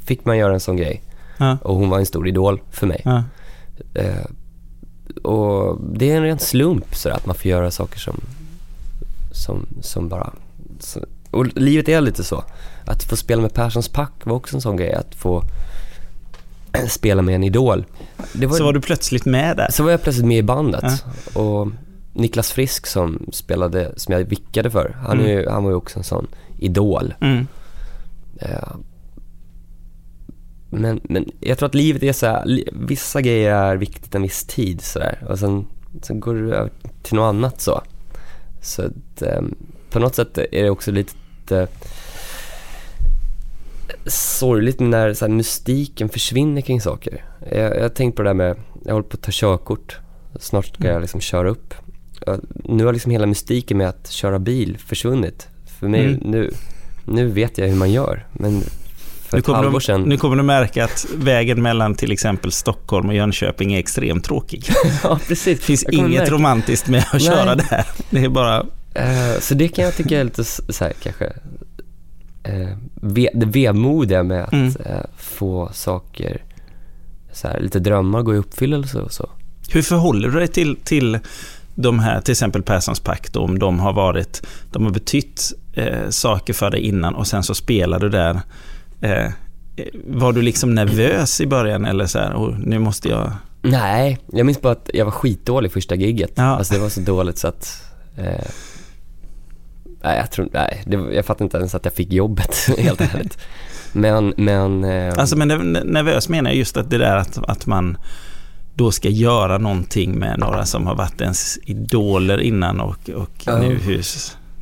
fick 0.02 0.26
man 0.26 0.38
göra 0.38 0.54
en 0.54 0.60
sån 0.60 0.78
grej. 0.78 1.02
Ja. 1.44 1.58
Och 1.62 1.76
hon 1.76 1.89
var 1.89 2.00
en 2.00 2.06
stor 2.06 2.28
idol 2.28 2.62
för 2.72 2.88
mig. 2.88 3.02
Ja. 3.06 3.24
Eh, 3.94 4.26
och 5.24 5.82
det 5.94 6.12
är 6.12 6.18
en 6.18 6.24
ren 6.24 6.39
slump 6.39 6.96
så 6.96 7.10
att 7.10 7.26
man 7.26 7.36
får 7.36 7.46
göra 7.46 7.72
saker 7.72 8.00
som, 8.00 8.22
som, 9.32 9.66
som 9.82 10.10
bara... 10.10 10.34
Så, 10.80 11.00
och 11.32 11.46
livet 11.46 11.89
är 11.89 12.02
lite 12.02 12.24
så. 12.24 12.44
Att 12.86 13.04
få 13.04 13.16
spela 13.16 13.41
med 13.41 13.54
Perssons 13.54 13.89
pack 13.89 14.12
var 14.24 14.36
också 14.36 14.58
en 14.58 14.62
sån 14.62 14.78
grej. 14.78 14.94
Att 14.94 15.16
få 15.16 15.44
spela 16.89 17.22
med 17.22 17.36
en 17.36 17.44
idol. 17.44 17.86
Det 18.34 18.50
Så 18.50 18.64
var 18.64 18.74
du 18.74 18.82
plötsligt 18.82 19.26
med 19.26 19.58
där? 19.58 19.68
så 19.72 19.84
var 19.84 19.91
jag 19.91 20.04
plötsligt 20.04 20.28
med 20.28 20.38
i 20.38 20.44
bandet. 20.44 21.06
Och 21.34 21.68
Niklas 22.14 22.52
Frisk 22.52 22.88
som 22.88 23.26
spelade, 23.32 23.94
som 23.98 24.14
jag 24.14 24.24
vickade 24.24 24.72
för, 24.72 24.98
han, 25.08 25.20
är 25.20 25.28
ju, 25.28 25.50
han 25.50 25.64
var 25.64 25.72
ju 25.72 25.76
också 25.76 26.00
en 26.00 26.04
sån 26.04 26.28
idol. 26.58 27.14
Mm. 27.22 27.48
Eh, 28.39 28.76
Men, 30.82 31.00
men 31.04 31.32
jag 31.40 31.58
tror 31.58 31.68
att 31.70 31.76
livet 31.76 32.04
är 32.04 32.14
så 32.14 32.26
här, 32.26 32.64
vissa 32.74 33.22
grejer 33.22 33.52
är 33.56 33.76
viktigt 33.76 34.16
en 34.16 34.22
viss 34.22 34.44
tid 34.44 34.82
sådär 34.82 35.24
och 35.30 35.40
sen, 35.40 35.66
sen 36.02 36.20
går 36.20 36.34
du 36.36 36.54
över 36.54 36.72
till 37.04 37.16
något 37.16 37.30
annat 37.30 37.62
så. 37.62 37.82
Så 38.62 38.82
att, 38.82 39.22
eh, 39.22 39.42
på 39.90 40.00
något 40.00 40.16
sätt 40.16 40.38
är 40.38 40.64
det 40.64 40.70
också 40.70 40.92
lite 40.92 41.16
eh, 41.52 41.68
sorgligt 44.06 44.80
när 44.80 45.14
så 45.14 45.26
här, 45.26 45.34
mystiken 45.34 46.10
försvinner 46.10 46.62
kring 46.62 46.82
saker. 46.82 47.26
Jag, 47.52 47.76
jag 47.78 47.82
har 47.82 47.90
tänkt 47.90 48.16
på 48.16 48.22
det 48.24 48.30
där 48.30 48.34
med, 48.34 48.56
jag 48.86 48.94
håller 48.94 49.08
på 49.08 49.16
att 49.16 49.22
ta 49.22 49.32
körkort, 49.34 49.98
snart 50.40 50.66
ska 50.66 50.88
jag 50.88 51.02
liksom 51.02 51.20
köra 51.22 51.50
upp. 51.50 51.74
Nu 52.64 52.86
har 52.86 52.94
liksom 52.94 53.12
hela 53.12 53.26
mystiken 53.26 53.78
med 53.78 53.90
att 53.90 54.12
köra 54.12 54.40
bil 54.40 54.78
försvunnit. 54.78 55.48
För 55.80 55.88
mig, 55.88 56.06
Mm. 56.06 56.20
nu, 56.32 56.52
nu 57.06 57.28
vet 57.28 57.58
jag 57.58 57.68
hur 57.68 57.76
man 57.76 57.92
gör. 57.92 58.28
Men 58.34 58.62
för 59.34 59.38
Nu 59.38 59.40
ett 59.40 59.46
kommer, 59.46 59.58
halvår 59.58 59.80
du, 59.80 59.86
sedan, 59.86 60.02
nu 60.02 60.18
kommer 60.18 60.36
du 60.36 60.44
märka 60.44 60.84
att 60.86 61.06
vägen 61.16 61.62
mellan 61.62 61.96
till 61.96 62.12
exempel 62.12 62.52
Stockholm 62.52 63.08
och 63.10 63.16
Jönköping 63.16 63.74
är 63.74 63.80
extremt 63.80 64.24
tråkig. 64.24 64.66
ja 65.04 65.20
precis. 65.28 65.60
Det 65.60 65.66
finns 65.66 65.84
inget 65.84 66.22
märka- 66.22 66.32
romantiskt 66.32 66.88
med 66.88 67.00
att 67.02 67.14
Nej. 67.14 67.22
köra 67.22 67.56
där. 67.56 67.86
Det 68.10 68.20
är 68.24 68.30
bara... 68.30 68.66
Eh, 68.96 69.40
så 69.40 69.54
det 69.54 69.68
kan 69.68 69.86
jag 69.86 69.96
tycka 69.96 70.20
är 70.20 70.24
lite 70.24 70.44
så 70.44 70.64
här, 70.80 70.94
kanske, 71.04 71.26
eh, 72.44 72.78
ve, 72.96 73.30
det 73.34 73.46
vemodiga 73.46 74.24
med 74.24 74.44
att 74.44 74.54
Mm. 74.54 74.68
eh, 74.86 74.98
få 75.18 75.70
saker, 75.74 76.42
så 77.32 77.48
här, 77.48 77.60
lite 77.60 77.80
drömmar 77.80 78.22
gå 78.22 78.34
i 78.34 78.38
uppfyllelse 78.38 79.00
och 79.00 79.12
så. 79.14 79.30
Hur 79.70 79.82
förhåller 79.82 80.30
du 80.30 80.40
dig 80.40 80.48
till, 80.48 80.76
till 80.84 81.20
de 81.76 82.00
här, 82.00 82.22
till 82.22 82.32
exempel 82.32 82.62
Perssons 82.64 83.00
pakt, 83.00 83.36
om 83.36 83.60
de 83.60 83.80
har 83.80 83.94
varit, 83.94 84.48
de 84.72 84.84
har 84.84 84.92
betytt 84.92 85.54
eh, 85.74 86.10
saker 86.10 86.54
för 86.54 86.70
dig 86.70 86.80
innan 86.80 87.16
och 87.16 87.28
sen 87.28 87.44
så 87.44 87.56
spelar 87.56 88.00
du 88.00 88.10
där. 88.10 88.42
Eh, 89.04 89.32
var 90.08 90.34
du 90.34 90.41
liksom 90.41 90.76
nervös 90.76 91.41
i 91.41 91.47
början 91.47 91.86
eller 91.86 92.06
så 92.06 92.20
här, 92.20 92.34
oh, 92.36 92.60
nu 92.60 92.80
måste 92.80 93.10
jag... 93.10 93.32
Nej, 93.62 94.18
jag 94.32 94.45
minns 94.45 94.62
bara 94.62 94.72
att 94.74 94.89
jag 94.93 95.06
var 95.06 95.12
skitdålig 95.12 95.72
första 95.72 95.95
gigget. 95.95 96.32
Ja. 96.36 96.43
Alltså 96.43 96.74
det 96.74 96.80
var 96.80 96.89
så 96.89 97.01
dåligt 97.01 97.38
så 97.38 97.47
att, 97.47 97.84
eh, 98.18 98.45
nej 100.04 100.18
jag 100.18 100.32
tror, 100.32 100.49
nej, 100.54 100.84
det, 100.86 100.95
jag 101.16 101.26
fattar 101.26 101.45
inte 101.45 101.58
ens 101.58 101.76
att 101.76 101.86
jag 101.86 101.93
fick 101.93 102.12
jobbet 102.14 102.56
helt 102.78 103.01
ärligt. 103.01 103.38
Men, 103.93 104.34
men, 104.38 104.84
eh, 104.84 105.14
Alltså 105.18 105.38
men 105.38 105.51
nerv- 105.51 105.84
nervös 105.86 106.30
menar 106.30 106.49
jag 106.49 106.58
just 106.58 106.78
att 106.78 106.89
det 106.89 106.97
där 106.97 107.16
att, 107.16 107.38
att 107.47 107.66
man 107.66 107.97
då 108.76 108.91
ska 108.91 109.10
göra 109.10 109.58
någonting 109.58 110.20
med 110.20 110.39
några 110.39 110.66
som 110.66 110.88
har 110.88 110.95
varit 110.95 111.22
ens 111.22 111.58
idoler 111.66 112.41
innan 112.41 112.80
och, 112.80 113.10
och 113.16 113.30
Ja. 113.45 113.58
nu 113.58 113.76
hur... 113.76 114.01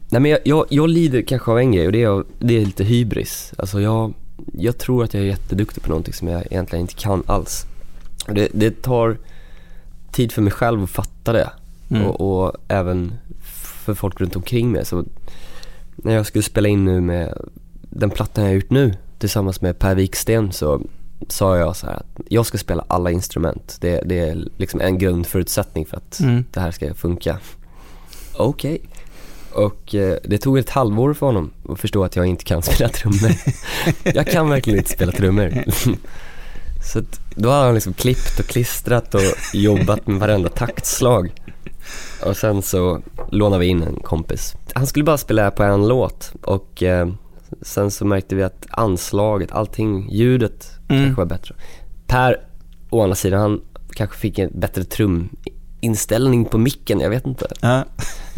Nej 0.10 0.22
men 0.22 0.32
jag, 0.32 0.40
jag, 0.46 0.66
jag 0.70 0.90
lider 0.90 1.22
kanske 1.22 1.52
av 1.52 1.60
en 1.60 1.72
grej 1.72 1.86
och 1.86 1.92
det 1.92 2.04
är, 2.04 2.24
det 2.40 2.58
är 2.62 2.66
lite 2.66 2.84
hybris. 2.84 3.54
Alltså 3.58 3.82
jag, 3.82 4.14
jag 4.54 4.78
tror 4.78 5.04
att 5.04 5.14
jag 5.14 5.24
är 5.24 5.28
jätteduktig 5.28 5.84
på 5.84 5.90
någonting 5.90 6.14
som 6.14 6.28
jag 6.28 6.46
egentligen 6.46 6.82
inte 6.82 6.94
kan 6.94 7.24
alls. 7.26 7.66
Det, 8.28 8.48
det 8.54 8.82
tar 8.82 9.18
tid 10.12 10.32
för 10.32 10.42
mig 10.42 10.52
själv 10.54 10.84
att 10.84 10.90
fatta 10.90 11.34
det 11.34 11.50
Mm. 11.90 12.06
och, 12.08 12.44
och 12.46 12.54
även 12.68 13.14
för 13.86 13.94
folk 13.94 14.22
runt 14.22 14.36
omkring 14.36 14.72
mig. 14.72 14.86
Så 14.86 15.06
när 15.96 16.14
jag 16.14 16.26
skulle 16.26 16.44
spela 16.44 16.68
in 16.70 16.86
nu 16.86 17.02
med 17.02 17.34
den 17.82 18.10
plattan 18.10 18.44
jag 18.44 18.52
har 18.52 18.56
gjort 18.56 18.70
nu 18.70 18.94
tillsammans 19.20 19.62
med 19.62 19.80
Per 19.80 19.96
Wiksten 19.96 20.52
så 20.52 20.82
sa 21.28 21.58
jag 21.58 21.76
så 21.76 21.88
här 21.88 21.94
att 21.96 22.06
jag 22.30 22.46
ska 22.46 22.58
spela 22.58 22.86
alla 22.88 23.12
instrument. 23.12 23.78
Det, 23.82 24.02
det 24.06 24.20
är 24.20 24.48
liksom 24.58 24.82
en 24.82 24.98
grundförutsättning 24.98 25.86
för 25.86 25.98
att 25.98 26.20
Mm. 26.20 26.46
det 26.52 26.60
här 26.60 26.72
ska 26.72 26.94
funka. 26.94 27.38
Okej. 28.34 28.82
Och 29.54 29.96
eh, 29.96 30.18
det 30.24 30.38
tog 30.38 30.58
ett 30.58 30.70
halvår 30.70 31.14
för 31.14 31.26
honom 31.26 31.52
att 31.70 31.80
förstå 31.80 32.04
att 32.04 32.16
jag 32.16 32.26
inte 32.26 32.44
kan 32.44 32.62
spela 32.62 32.90
trummor. 32.90 33.32
jag 34.04 34.28
kan 34.28 34.50
verkligen 34.50 34.80
inte 34.80 34.92
spela 34.92 35.12
trummor. 35.12 35.54
Så 36.94 37.00
att, 37.00 37.20
då 37.36 37.50
har 37.50 37.66
han 37.66 37.74
liksom 37.74 37.94
klippt 37.94 38.40
och 38.40 38.46
klistrat 38.46 39.16
och 39.16 39.22
jobbat 39.54 40.08
med 40.08 40.20
varenda 40.20 40.50
taktslag. 40.50 41.34
Och 42.26 42.38
sen 42.38 42.62
så 42.62 43.02
lånade 43.32 43.60
vi 43.60 43.66
in 43.68 43.84
en 43.84 43.96
kompis. 43.96 44.56
Han 44.74 44.88
skulle 44.88 45.06
bara 45.06 45.18
spela 45.18 45.52
på 45.52 45.64
en 45.64 45.88
låt 45.88 46.34
och 46.42 46.84
eh, 46.84 47.10
sen 47.62 47.92
så 47.92 48.06
märkte 48.06 48.36
vi 48.36 48.44
att 48.44 48.66
anslaget, 48.70 49.52
allting, 49.52 50.10
ljudet 50.12 50.72
Mm. 50.90 51.04
kanske 51.04 51.20
var 51.22 51.26
bättre. 51.26 51.56
Per, 52.08 52.38
å 52.90 53.02
andra 53.04 53.16
sidan, 53.16 53.42
han 53.42 53.62
kanske 53.96 54.18
fick 54.18 54.40
en 54.40 54.60
bättre 54.60 54.84
truminställning 54.84 56.46
på 56.46 56.58
micken, 56.58 57.00
jag 57.00 57.10
vet 57.10 57.26
inte. 57.26 57.48
Ja. 57.62 57.86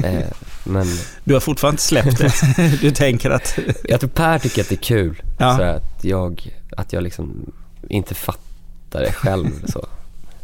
Eh, 0.03 0.27
men 0.63 0.87
Du 1.23 1.33
har 1.33 1.39
fortfarande 1.41 1.73
inte 1.73 1.83
släppt 1.83 2.17
det. 2.17 2.77
Du 2.81 2.91
tänker 2.91 3.29
att... 3.29 3.59
jag 3.83 3.99
tror 3.99 4.09
Per 4.09 4.39
tycker 4.39 4.61
att 4.61 4.69
det 4.69 4.75
är 4.75 4.83
kul. 4.83 5.21
Ja. 5.37 5.57
Så 5.57 5.63
att 5.63 6.03
jag, 6.03 6.53
att 6.77 6.93
jag 6.93 7.03
liksom 7.03 7.51
inte 7.89 8.15
fattar 8.15 9.01
det 9.01 9.11
själv. 9.11 9.47
så. 9.65 9.87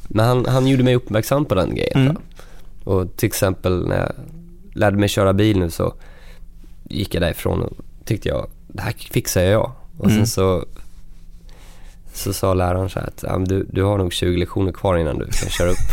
Men 0.08 0.26
han, 0.26 0.46
han 0.46 0.68
gjorde 0.68 0.84
mig 0.84 0.96
uppmärksam 0.96 1.46
på 1.46 1.56
den 1.56 1.76
grejen. 1.76 2.02
Mm. 2.02 2.18
Och 2.84 3.18
till 3.18 3.28
exempel 3.28 3.88
när 3.88 3.98
jag 3.98 4.12
lärde 4.74 4.98
mig 4.98 5.10
köra 5.10 5.34
bil 5.34 5.60
nu 5.60 5.70
så 5.70 5.94
gick 6.90 7.16
jag 7.16 7.22
därifrån 7.24 7.62
och 7.62 7.74
tyckte 8.06 8.30
jag, 8.30 8.48
det 8.68 8.82
här 8.82 8.94
fixar 9.12 9.42
jag. 9.42 9.72
Och 9.98 10.06
Mm. 10.06 10.18
sen 10.18 10.28
så, 10.28 10.66
så 12.14 12.34
sa 12.34 12.54
läraren 12.54 12.90
så 12.90 13.00
här 13.00 13.08
att 13.08 13.50
du, 13.50 13.68
du 13.72 13.84
har 13.84 13.98
nog 13.98 14.14
20 14.14 14.38
lektioner 14.38 14.72
kvar 14.72 14.98
innan 14.98 15.18
du 15.18 15.26
kan 15.26 15.50
köra 15.50 15.70
upp. 15.70 15.78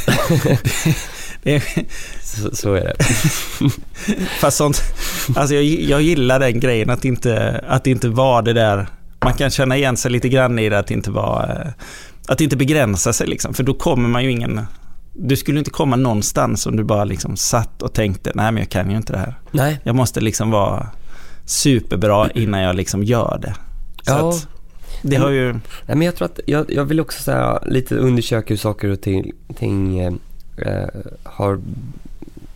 Så, 2.22 2.56
så 2.56 2.74
är 2.74 2.80
det. 2.84 2.94
fast 4.40 4.56
sånt... 4.56 4.82
Alltså 5.36 5.54
jag, 5.54 5.64
jag 5.64 6.02
gillar 6.02 6.40
den 6.40 6.60
grejen 6.60 6.90
att 6.90 7.04
inte, 7.04 7.64
att 7.68 7.86
inte 7.86 8.08
vara 8.08 8.42
det 8.42 8.52
där... 8.52 8.86
Man 9.24 9.34
kan 9.34 9.50
känna 9.50 9.76
igen 9.76 9.96
sig 9.96 10.10
lite 10.10 10.28
grann 10.28 10.58
i 10.58 10.68
det 10.68 10.78
att 10.78 10.90
inte 10.90 11.10
vara... 11.10 11.62
eh, 11.62 11.68
Att 12.28 12.40
inte 12.40 12.56
begränsa 12.56 13.12
sig 13.12 13.26
liksom. 13.26 13.54
För 13.54 13.62
då 13.62 13.74
kommer 13.74 14.08
man 14.08 14.24
ju 14.24 14.30
ingen... 14.30 14.60
Du 15.12 15.36
skulle 15.36 15.58
inte 15.58 15.70
komma 15.70 15.96
någonstans 15.96 16.66
om 16.66 16.76
du 16.76 16.84
bara 16.84 17.04
liksom 17.04 17.36
satt 17.36 17.82
och 17.82 17.92
tänkte, 17.92 18.32
nej 18.34 18.52
men 18.52 18.62
jag 18.62 18.70
kan 18.70 18.90
ju 18.90 18.96
inte 18.96 19.12
det 19.12 19.18
här. 19.18 19.34
Nej. 19.50 19.80
Jag 19.84 19.94
måste 19.94 20.20
liksom 20.20 20.50
vara 20.50 20.86
superbra 21.44 22.30
innan 22.34 22.60
jag 22.60 22.76
liksom 22.76 23.04
gör 23.04 23.38
det. 23.42 23.54
Så 24.02 24.12
Ja. 24.12 24.28
att 24.28 24.46
det 25.02 25.16
har 25.16 25.30
ju... 25.30 25.52
Nej, 25.52 25.60
men 25.86 26.02
jag 26.02 26.16
tror 26.16 26.26
att 26.26 26.40
jag, 26.46 26.72
jag 26.72 26.84
vill 26.84 27.00
också 27.00 27.22
så 27.22 27.32
här, 27.32 27.58
lite 27.66 27.94
undersöka 27.96 28.46
hur 28.48 28.56
saker 28.56 28.88
och 28.88 29.00
ting, 29.00 29.32
ting 29.58 29.98
eh, 30.00 30.12
har, 31.22 31.60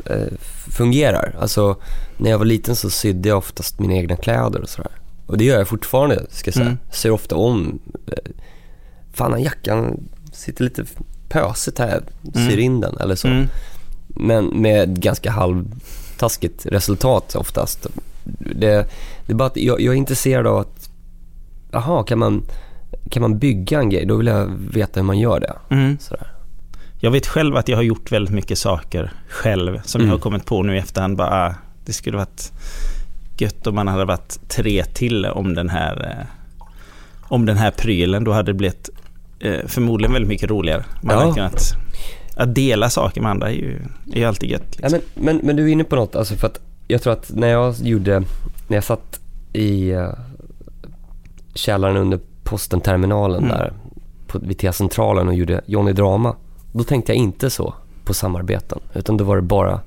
eh, 0.07 0.27
fungerar. 0.71 1.35
Alltså 1.41 1.77
när 2.17 2.31
jag 2.31 2.39
var 2.39 2.45
liten 2.45 2.77
så 2.77 2.91
sydde 2.91 3.29
jag 3.29 3.39
oftast 3.39 3.79
mina 3.79 3.95
egna 3.95 4.17
kläder 4.17 4.61
och 4.61 4.69
sådär. 4.69 4.91
Och 5.27 5.39
det 5.39 5.45
gör 5.45 5.59
jag 5.59 5.69
fortfarande 5.69 6.27
ska 6.31 6.49
jag 6.49 6.55
säga. 6.55 6.67
Mm. 6.67 6.79
Ser 6.93 7.11
ofta 7.11 7.37
om, 7.37 7.79
eh, 8.07 8.33
fan 9.13 9.31
den 9.31 9.43
jackan 9.43 10.01
sitter 10.33 10.65
lite 10.65 10.85
pösigt 11.29 11.79
här, 11.79 12.03
syr 12.35 12.41
Mm. 12.49 12.59
in 12.61 12.81
den 12.81 12.97
eller 12.99 13.15
så. 13.17 13.29
Mm. 13.29 13.47
Men 14.07 14.45
med 14.47 15.01
ganska 15.03 15.31
halvtaskigt 15.31 16.67
resultat 16.67 17.35
oftast. 17.37 17.87
Det, 18.39 18.87
det 19.27 19.33
är 19.33 19.35
bara 19.35 19.47
att 19.49 19.57
jag, 19.57 19.81
jag 19.81 19.95
är 19.95 19.99
intresserad 19.99 20.47
av 20.47 20.59
att, 20.59 20.91
jaha, 21.71 22.05
kan 22.05 22.19
man, 22.19 22.43
kan 23.11 23.21
man 23.23 23.39
bygga 23.39 23.81
en 23.81 23.91
grej? 23.91 24.07
Då 24.07 24.17
vill 24.17 24.27
jag 24.27 24.47
veta 24.73 25.01
hur 25.01 25.05
man 25.07 25.19
gör 25.19 25.41
det. 25.41 25.55
Mm. 25.75 25.99
Sådär. 26.01 26.34
Jag 27.05 27.11
vet 27.11 27.27
själv 27.27 27.57
att 27.57 27.69
jag 27.69 27.77
har 27.77 27.83
gjort 27.83 28.13
väldigt 28.13 28.35
mycket 28.35 28.59
saker 28.59 29.13
själv 29.29 29.81
som 29.85 30.01
Mm. 30.01 30.09
jag 30.11 30.17
har 30.17 30.21
kommit 30.23 30.45
på 30.45 30.63
nu 30.63 30.77
i 30.77 30.79
efterhand. 30.79 31.17
Bara, 31.17 31.47
ah, 31.47 31.55
det 31.85 31.93
skulle 31.93 32.17
varit 32.17 32.53
gött 33.39 33.67
om 33.67 33.75
man 33.75 33.89
hade 33.89 34.05
varit 34.05 34.49
tre 34.49 34.85
till 34.85 35.27
om 35.27 35.55
den 35.55 35.69
här, 35.69 36.09
eh, 36.21 36.27
om 37.23 37.47
den 37.47 37.57
här 37.57 37.71
prylen. 37.71 38.25
Då 38.25 38.33
hade 38.33 38.53
det 38.53 38.55
blivit 38.57 38.91
eh, 39.41 39.67
förmodligen 39.67 40.13
väldigt 40.13 40.29
mycket 40.29 40.51
roligare. 40.51 40.85
Man 41.03 41.15
Ja. 41.17 41.21
hade 41.23 41.35
kunnat, 41.35 41.63
att 42.37 42.55
dela 42.55 42.91
saker 42.91 43.21
med 43.21 43.31
andra 43.31 43.49
är 43.51 43.55
ju, 43.55 43.81
är 44.13 44.17
ju 44.19 44.25
alltid 44.25 44.51
gött. 44.51 44.77
Ja, 44.83 44.89
Liksom. 44.89 45.01
men, 45.15 45.25
men, 45.37 45.47
men 45.47 45.57
du 45.57 45.63
är 45.63 45.69
inne 45.73 45.85
på 45.85 45.97
något, 45.97 46.17
alltså 46.17 46.35
för 46.35 46.47
att 46.47 46.61
jag 46.89 47.03
tror 47.03 47.13
att 47.13 47.31
när 47.35 47.49
jag 47.49 47.75
gjorde, 47.83 48.21
när 48.69 48.77
jag 48.77 48.85
satt 48.85 49.21
i 49.53 49.93
uh, 49.95 50.09
källaren 51.55 51.97
under 51.97 52.21
posten-terminalen 52.43 53.45
Mm. 53.45 53.57
där 53.57 53.73
på, 54.27 54.39
vid 54.39 54.59
T-centralen 54.59 55.29
och 55.29 55.35
gjorde 55.35 55.61
Johnny 55.67 55.93
Drama, 55.93 56.37
då 56.79 56.85
tänkte 56.85 57.13
jag 57.13 57.17
inte 57.17 57.51
så 57.51 57.75
på 58.05 58.15
samarbeten, 58.15 58.79
utan 58.95 59.17
då 59.17 59.25
var 59.25 59.37
det 59.37 59.43
bara 59.43 59.81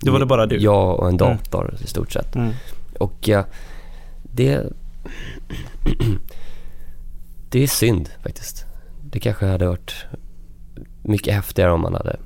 Då 0.00 0.12
var 0.12 0.18
det 0.20 0.26
bara 0.26 0.46
du. 0.46 0.56
jag 0.56 0.98
och 1.00 1.08
en 1.08 1.14
Mm. 1.14 1.36
dator 1.36 1.74
i 1.84 1.86
stort 1.86 2.12
sett. 2.12 2.34
Mm. 2.36 2.52
Och 2.98 3.28
eh, 3.28 3.44
det, 4.22 4.62
det 7.50 7.62
är 7.62 7.66
synd 7.66 8.08
faktiskt. 8.22 8.64
Det 9.10 9.20
kanske 9.20 9.46
hade 9.46 9.66
varit 9.68 9.94
mycket 11.02 11.34
häftigare 11.34 11.72
om 11.72 11.80
man 11.80 11.94
hade 11.94 12.16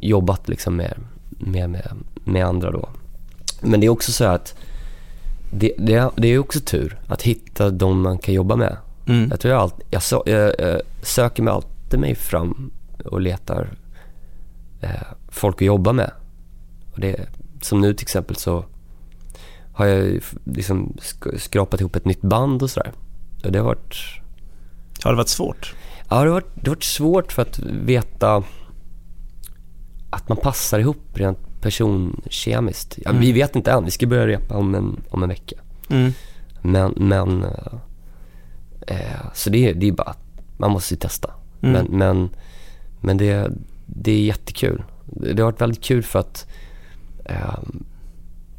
jobbat 0.00 0.48
liksom 0.48 0.76
med, 0.76 0.94
med, 1.28 1.70
med, 1.70 1.88
med 2.24 2.44
andra 2.46 2.70
då. 2.70 2.88
Men 3.60 3.80
det 3.80 3.86
är 3.86 3.90
också 3.90 4.12
så 4.12 4.24
att 4.24 4.54
det, 5.50 5.72
det, 5.78 5.94
är, 5.94 6.10
det 6.16 6.28
är 6.28 6.38
också 6.38 6.60
tur 6.60 6.98
att 7.08 7.22
hitta 7.22 7.70
de 7.70 8.00
man 8.02 8.18
kan 8.18 8.34
jobba 8.34 8.56
med. 8.56 8.76
Mm. 9.06 9.28
Jag 9.30 9.40
tror 9.40 9.54
jag, 9.54 9.60
alltid, 9.62 9.86
jag, 9.90 10.02
jag, 10.26 10.54
jag 10.58 10.80
söker 11.02 11.42
mig 11.42 11.54
alltid 11.54 12.00
mig 12.00 12.14
fram 12.14 12.70
och 13.04 13.20
letar 13.20 13.76
eh, 14.80 14.90
folk 15.28 15.56
att 15.56 15.66
jobba 15.66 15.92
med. 15.92 16.10
Och 16.92 17.00
det, 17.00 17.28
som 17.60 17.80
nu 17.80 17.94
till 17.94 18.04
exempel 18.04 18.36
så 18.36 18.64
har 19.72 19.86
jag 19.86 20.20
liksom 20.44 20.96
sk- 21.00 21.38
skrapat 21.38 21.80
ihop 21.80 21.96
ett 21.96 22.04
nytt 22.04 22.22
band 22.22 22.62
och 22.62 22.70
sådär. 22.70 22.92
Och 23.44 23.52
det 23.52 23.58
har 23.58 23.66
varit, 23.66 23.94
Har 25.02 25.10
det 25.10 25.16
varit 25.16 25.28
svårt? 25.28 25.74
ja, 26.08 26.16
det 26.20 26.26
har 26.28 26.34
varit, 26.34 26.50
det 26.54 26.66
har 26.70 26.74
varit 26.76 26.84
svårt 26.84 27.32
för 27.32 27.42
att 27.42 27.58
veta 27.58 28.42
att 30.10 30.28
man 30.28 30.38
passar 30.38 30.78
ihop 30.78 30.98
rent 31.14 31.38
personkemiskt. 31.60 32.98
Ja, 33.04 33.12
Vi 33.12 33.32
vet 33.32 33.56
inte 33.56 33.72
än, 33.72 33.84
vi 33.84 33.90
ska 33.90 34.06
börja 34.06 34.26
repa 34.26 34.56
om 34.56 34.74
en, 34.74 35.00
om 35.10 35.22
en 35.22 35.28
vecka. 35.28 35.56
Mm. 35.90 36.12
Men, 36.62 36.94
men 36.96 37.44
eh, 38.86 39.26
så 39.34 39.50
det, 39.50 39.68
är- 39.70 39.74
det 39.74 39.88
är 39.88 39.92
bara 39.92 40.10
att 40.10 40.24
man 40.56 40.70
måste 40.70 40.94
ju 40.94 40.98
testa. 40.98 41.30
Mm. 41.62 41.72
Men, 41.72 41.98
men, 41.98 42.28
men 43.04 43.16
det, 43.16 43.50
det 43.86 44.12
är 44.12 44.20
jättekul. 44.24 44.82
Det 45.06 45.42
har 45.42 45.50
varit 45.52 45.60
väldigt 45.60 45.82
kul 45.84 46.02
för 46.02 46.18
att 46.18 46.46
eh, 47.24 47.36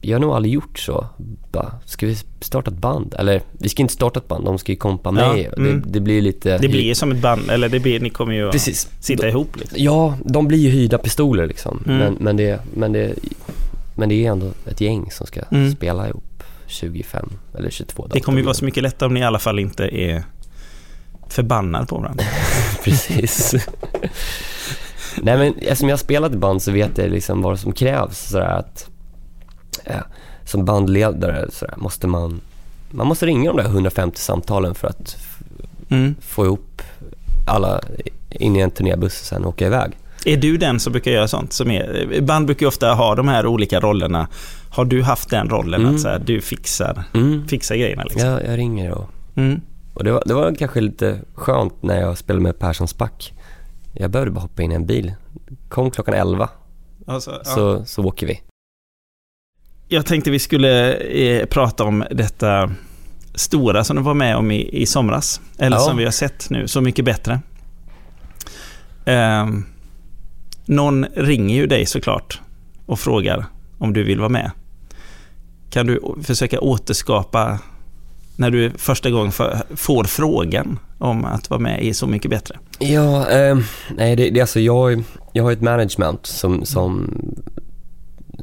jag 0.01 0.15
har 0.15 0.21
nog 0.21 0.31
aldrig 0.35 0.53
gjort 0.53 0.79
så. 0.79 1.07
Bara, 1.51 1.71
ska 1.85 2.05
vi 2.05 2.15
starta 2.41 2.71
ett 2.71 2.77
band? 2.77 3.15
Eller 3.17 3.41
vi 3.51 3.69
ska 3.69 3.81
inte 3.81 3.93
starta 3.93 4.19
ett 4.19 4.27
band, 4.27 4.45
de 4.45 4.57
ska 4.57 4.71
ju 4.71 4.75
kompa 4.75 5.09
Ja, 5.09 5.33
mig. 5.33 5.49
mm. 5.57 5.81
Det, 5.81 5.89
det 5.89 5.99
blir 5.99 6.21
lite... 6.21 6.57
Det 6.57 6.67
blir 6.67 6.93
som 6.93 7.11
ett 7.11 7.21
band, 7.21 7.49
eller 7.49 7.69
det 7.69 7.79
blir, 7.79 7.99
ni 7.99 8.09
kommer 8.09 8.33
ju 8.33 8.45
att 8.45 8.51
Precis. 8.51 8.89
sitta 8.99 9.29
ihop. 9.29 9.57
Liksom. 9.59 9.77
Ja, 9.81 10.17
de 10.25 10.47
blir 10.47 10.57
ju 10.57 10.69
hyrda 10.69 10.97
pistoler 10.97 11.47
liksom. 11.47 11.83
Mm. 11.85 11.97
Men, 11.97 12.13
men, 12.19 12.37
det, 12.37 12.59
men, 12.73 12.91
det, 12.91 13.13
men 13.95 14.09
det 14.09 14.25
är 14.25 14.31
ändå 14.31 14.47
ett 14.65 14.81
gäng 14.81 15.11
som 15.11 15.27
ska 15.27 15.41
Mm. 15.51 15.71
spela 15.71 16.07
ihop 16.09 16.23
25 16.67 17.29
eller 17.57 17.69
22 17.69 18.07
Det 18.13 18.19
kommer 18.19 18.37
ju 18.39 18.43
vara 18.45 18.53
så 18.53 18.65
mycket 18.65 18.83
lättare 18.83 19.07
om 19.07 19.13
ni 19.13 19.19
i 19.19 19.23
alla 19.23 19.39
fall 19.39 19.59
inte 19.59 19.83
är 19.83 20.23
förbannade 21.29 21.85
på 21.85 21.97
varandra. 21.97 22.23
Precis. 22.83 23.55
Nej 25.21 25.37
men 25.37 25.53
eftersom 25.57 25.89
jag 25.89 25.93
har 25.93 25.97
spelat 26.03 26.33
i 26.33 26.37
band 26.37 26.61
så 26.61 26.71
vet 26.71 26.97
jag 26.97 27.09
liksom 27.09 27.41
vad 27.41 27.59
som 27.59 27.71
krävs. 27.71 28.29
Sådär 28.29 28.45
att, 28.59 28.89
ja, 29.85 30.03
som 30.45 30.65
bandledare 30.65 31.47
sådär, 31.51 31.73
måste 31.77 32.07
man, 32.07 32.41
man 32.91 33.07
måste 33.07 33.25
ringa 33.25 33.51
de 33.51 33.57
där 33.57 33.65
150 33.69 34.19
samtalen 34.19 34.75
för 34.75 34.87
att 34.87 35.17
Mm. 35.89 36.15
få 36.21 36.45
ihop 36.45 36.81
alla 37.47 37.81
in 38.29 38.55
i 38.55 38.59
en 38.59 38.71
turnébuss 38.71 39.21
och 39.21 39.27
sen 39.27 39.45
åka 39.45 39.65
iväg. 39.67 39.91
Är 40.25 40.37
du 40.37 40.57
den 40.57 40.79
som 40.79 40.91
brukar 40.93 41.11
göra 41.11 41.27
sånt? 41.27 41.53
Som 41.53 41.71
är, 41.71 42.21
band 42.21 42.45
brukar 42.45 42.63
ju 42.63 42.67
ofta 42.67 42.93
ha 42.93 43.15
de 43.15 43.27
här 43.27 43.45
olika 43.45 43.79
rollerna. 43.79 44.27
Har 44.69 44.85
du 44.85 45.01
haft 45.03 45.29
den 45.29 45.49
rollen 45.49 45.81
Mm. 45.81 45.95
att 45.95 46.01
så 46.01 46.07
här, 46.07 46.19
du 46.25 46.41
fixar, 46.41 47.03
Mm. 47.13 47.47
fixar 47.47 47.75
grejerna? 47.75 48.03
Liksom? 48.03 48.29
Ja, 48.29 48.41
jag 48.41 48.57
ringer 48.57 48.91
och, 48.91 49.09
Mm. 49.35 49.61
Och 49.95 50.03
det, 50.03 50.11
var, 50.11 50.23
det 50.25 50.33
var 50.33 50.55
kanske 50.55 50.81
lite 50.81 51.21
skönt 51.33 51.83
när 51.83 52.01
jag 52.01 52.17
spelade 52.17 52.43
med 52.43 52.59
Perssons 52.59 52.97
back. 52.97 53.33
Jag 53.93 54.11
behövde 54.11 54.31
bara 54.31 54.41
hoppa 54.41 54.61
in 54.63 54.71
i 54.71 54.75
en 54.75 54.85
bil. 54.85 55.13
Kom 55.69 55.91
klockan 55.91 56.13
11 56.13 56.49
Alltså, 57.07 57.31
ja. 57.45 57.51
så, 57.51 57.85
så 57.85 58.03
åker 58.03 58.27
vi. 58.27 58.41
Jag 59.87 60.05
tänkte 60.05 60.31
vi 60.31 60.39
skulle 60.39 60.93
eh, 60.93 61.45
prata 61.45 61.83
om 61.83 62.03
detta 62.11 62.71
stora 63.35 63.83
som 63.83 63.95
du 63.95 64.01
var 64.01 64.13
med 64.13 64.37
om 64.37 64.51
i, 64.51 64.81
i 64.81 64.85
somras. 64.85 65.41
Eller 65.57 65.77
Ja. 65.77 65.81
som 65.81 65.97
vi 65.97 66.03
har 66.03 66.11
sett 66.11 66.49
nu, 66.49 66.67
Så 66.67 66.81
mycket 66.81 67.05
bättre. 67.05 67.39
Eh, 69.05 69.47
någon 70.65 71.05
ringer 71.15 71.55
ju 71.55 71.67
dig 71.67 71.85
såklart 71.85 72.41
och 72.85 72.99
frågar 72.99 73.45
om 73.77 73.93
du 73.93 74.03
vill 74.03 74.19
vara 74.19 74.29
med. 74.29 74.51
Kan 75.69 75.87
du 75.87 76.15
försöka 76.23 76.59
återskapa 76.59 77.59
när 78.35 78.49
du 78.51 78.71
första 78.77 79.09
gången 79.09 79.31
får 79.75 80.03
frågan 80.03 80.79
om 80.97 81.25
att 81.25 81.49
vara 81.49 81.59
med 81.59 81.83
i 81.83 81.93
Så 81.93 82.07
mycket 82.07 82.31
bättre? 82.31 82.55
Ja, 82.79 83.29
eh, 83.29 83.57
nej 83.97 84.15
det, 84.15 84.29
det 84.29 84.41
alltså 84.41 84.59
jag, 84.59 85.03
jag 85.33 85.43
har 85.43 85.51
ett 85.51 85.61
management 85.61 86.25
som, 86.25 86.65
som 86.65 87.09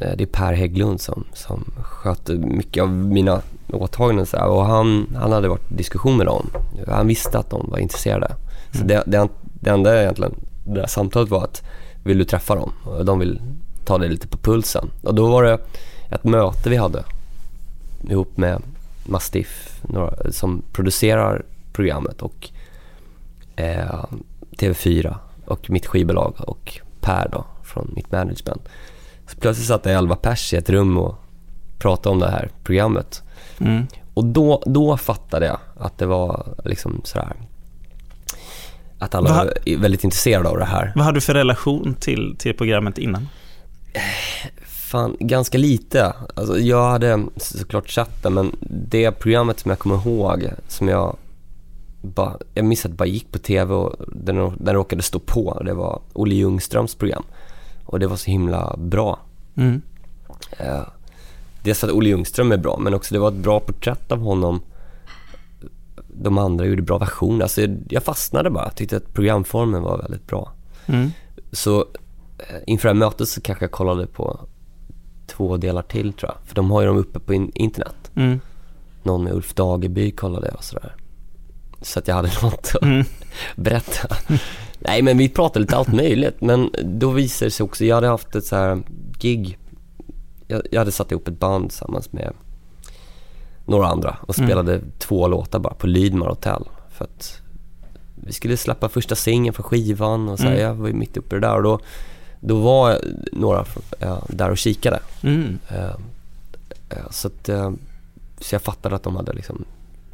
eh, 0.01 0.11
det 0.17 0.25
är 0.25 0.27
Per 0.27 0.53
Hägglund 0.53 1.01
som, 1.01 1.25
som 1.33 1.65
sköter 1.83 2.35
mycket 2.35 2.83
av 2.83 2.89
mina 2.91 3.41
åtaganden 3.73 4.27
så 4.27 4.37
här, 4.37 4.49
och 4.49 4.65
han, 4.67 5.07
han 5.21 5.33
hade 5.33 5.49
varit 5.49 5.73
i 5.73 5.75
diskussion 5.75 6.17
med 6.17 6.27
dem. 6.27 6.47
Han 6.89 7.07
visste 7.07 7.39
att 7.39 7.51
de 7.51 7.71
var 7.71 7.79
intresserade. 7.79 8.35
Så 8.73 8.79
Mm. 8.79 8.87
det, 8.89 9.03
det, 9.07 9.29
det 9.61 9.71
enda 9.71 10.03
egentligen 10.03 10.35
det 10.65 10.75
där 10.81 10.87
samtalet 10.87 11.31
var 11.31 11.45
att 11.45 11.63
vill 12.05 12.19
du 12.19 12.25
träffa 12.25 12.55
dem? 12.55 12.73
Och 12.85 13.05
de 13.05 13.19
vill 13.19 13.41
ta 13.85 13.99
det 13.99 14.09
lite 14.09 14.29
på 14.29 14.39
pulsen. 14.39 14.91
Och 15.03 15.15
då 15.15 15.31
var 15.31 15.43
det 15.43 15.59
ett 16.11 16.25
möte 16.25 16.71
vi 16.71 16.77
hade 16.77 17.05
ihop 18.11 18.37
med 18.37 18.63
Mastiff 19.05 19.81
några, 19.83 20.33
som 20.33 20.63
producerar 20.73 21.43
programmet 21.73 22.23
och 22.23 22.51
eh, 23.57 24.05
TV4 24.57 25.17
och 25.45 25.71
mitt 25.71 25.87
skivbolag 25.87 26.35
och 26.39 26.81
Per 27.01 27.29
då 27.33 27.45
från 27.63 27.93
mitt 27.97 28.13
management. 28.13 28.69
Så 29.27 29.37
plötsligt 29.37 29.69
satt 29.69 29.83
det 29.83 29.93
11 29.93 30.17
pers 30.17 30.53
i 30.53 30.57
ett 30.57 30.71
rum 30.71 30.99
och 30.99 31.15
pratade 31.79 32.13
om 32.13 32.19
det 32.21 32.31
här 32.31 32.51
programmet. 32.65 33.23
Mm. 33.59 33.87
Och 34.15 34.25
då, 34.25 34.63
då 34.67 34.97
fattade 34.97 35.47
jag 35.47 35.59
att 35.81 35.99
det 35.99 36.07
var 36.07 36.55
liksom 36.65 37.01
sådär 37.05 37.33
att 38.99 39.15
alla 39.15 39.31
Va- 39.31 39.45
var 39.45 39.77
väldigt 39.79 40.05
intresserade 40.05 40.49
av 40.49 40.59
det 40.59 40.65
här. 40.65 40.93
Vad 40.95 41.05
hade 41.05 41.17
du 41.17 41.21
för 41.21 41.35
relation 41.35 41.95
till, 42.01 42.37
till 42.39 42.57
programmet 42.57 42.99
innan? 42.99 43.29
Fan, 44.93 45.17
ganska 45.21 45.59
lite. 45.59 46.15
Alltså, 46.35 46.59
jag 46.59 46.91
hade 46.91 47.25
såklart 47.37 47.91
sett 47.91 48.23
det, 48.23 48.31
men 48.31 48.57
det 48.61 49.11
programmet 49.13 49.61
som 49.61 49.69
jag 49.69 49.79
kommer 49.79 50.07
ihåg, 50.07 50.51
som 50.69 50.89
jag 50.89 51.17
bara, 52.01 52.37
jag 52.55 52.65
minns 52.65 52.85
att 52.85 52.91
det 52.91 52.97
bara 52.97 53.09
gick 53.09 53.33
på 53.33 53.39
tv 53.39 53.75
och 53.75 53.97
den, 54.09 54.53
den 54.59 54.75
råkade 54.75 55.03
stå 55.03 55.19
på. 55.19 55.63
Det 55.65 55.75
var 55.75 56.01
Olle 56.13 56.35
Ljungströms 56.35 56.95
program. 56.95 57.23
Och 57.85 58.01
det 58.01 58.07
var 58.07 58.17
så 58.17 58.31
himla 58.31 58.77
bra. 58.79 59.19
Mm. 59.57 59.83
Eh, 60.59 60.83
dels 61.63 61.79
för 61.79 61.87
att 61.87 61.95
Olle 61.95 62.09
Ljungström 62.09 62.53
är 62.53 62.57
bra, 62.57 62.79
men 62.79 62.95
också 62.95 63.15
det 63.15 63.21
var 63.21 63.29
ett 63.29 63.35
bra 63.35 63.61
porträtt 63.61 64.13
av 64.13 64.19
honom. 64.19 64.61
De 66.09 66.39
andra 66.39 66.67
gjorde 66.67 66.83
bra 66.83 66.99
versioner. 66.99 67.43
Alltså, 67.43 67.61
jag, 67.61 67.77
jag 67.89 68.03
fastnade 68.03 68.51
bara. 68.51 68.65
Jag 68.65 68.75
tyckte 68.75 68.97
att 68.97 69.15
programformen 69.15 69.83
var 69.83 69.99
väldigt 69.99 70.27
bra. 70.27 70.53
Mm. 70.87 71.11
Så 71.53 71.81
eh, 72.39 72.57
inför 72.67 72.89
det 72.89 72.95
här 72.95 72.99
mötet 72.99 73.29
så 73.29 73.41
kanske 73.41 73.65
jag 73.65 73.73
kollade 73.73 74.07
på 74.07 74.41
två 75.37 75.57
delar 75.57 75.83
till 75.83 76.13
tror 76.13 76.31
jag. 76.31 76.49
För 76.49 76.55
de 76.55 76.71
har 76.71 76.81
ju 76.81 76.87
dem 76.87 76.97
uppe 76.97 77.19
på 77.21 77.35
in- 77.35 77.53
internet. 77.55 78.11
Mm. 78.15 78.41
Någon 79.03 79.25
med 79.25 79.33
Ulf 79.33 79.55
Dageby 79.55 80.11
kollade 80.11 80.47
jag 80.47 80.57
och 80.57 80.65
sådär. 80.65 80.95
Så 81.81 81.99
att 81.99 82.09
jag 82.09 82.15
hade 82.15 82.29
något 82.43 82.73
att 82.75 82.83
Mm. 82.83 83.05
berätta. 83.57 84.17
Nej 84.79 85.03
men 85.03 85.19
vi 85.19 85.29
pratade 85.29 85.61
lite 85.61 85.77
allt 85.77 85.93
möjligt. 85.93 86.41
Men 86.41 86.71
då 86.85 87.11
visade 87.11 87.47
det 87.47 87.51
sig 87.51 87.65
också, 87.65 87.85
jag 87.85 87.95
hade 87.95 88.09
haft 88.09 88.35
ett 88.37 88.45
så 88.45 88.57
här 88.57 88.83
gig. 89.19 89.59
Jag, 90.47 90.63
jag 90.71 90.79
hade 90.81 90.93
satt 90.93 91.11
ihop 91.11 91.29
ett 91.29 91.39
band 91.39 91.69
tillsammans 91.71 92.13
med 92.13 92.33
några 93.65 93.87
andra 93.87 94.17
och 94.23 94.39
Mm. 94.39 94.49
spelade 94.49 94.81
två 94.99 95.29
låtar 95.29 95.59
bara 95.59 95.75
på 95.75 95.87
Lydmar 95.87 96.27
Hotel. 96.29 96.65
För 96.91 97.05
att 97.05 97.41
vi 98.15 98.33
skulle 98.33 98.57
släppa 98.57 98.89
första 98.89 99.15
singeln 99.15 99.55
från 99.55 99.65
skivan 99.65 100.29
och 100.29 100.39
så 100.39 100.45
här, 100.45 100.51
Mm. 100.53 100.63
jag 100.65 100.75
var 100.75 100.89
ju 100.89 100.95
mitt 100.95 101.17
uppe 101.17 101.37
i 101.37 101.41
det 101.41 101.47
där 101.47 101.57
och 101.57 101.63
då, 101.63 101.79
då 102.45 102.61
var 102.61 102.99
några 103.33 103.65
ja, 103.99 104.23
där 104.29 104.51
och 104.51 104.59
kikade. 104.59 105.01
Mm. 105.23 105.59
Eh, 105.69 105.85
eh, 106.89 107.11
så 107.11 107.29
att, 107.29 107.49
eh, 107.49 107.71
så 108.41 108.55
jag 108.55 108.63
fattade 108.63 108.97
att 108.97 109.03
de 109.03 109.17
hade 109.17 109.33
liksom, 109.33 109.65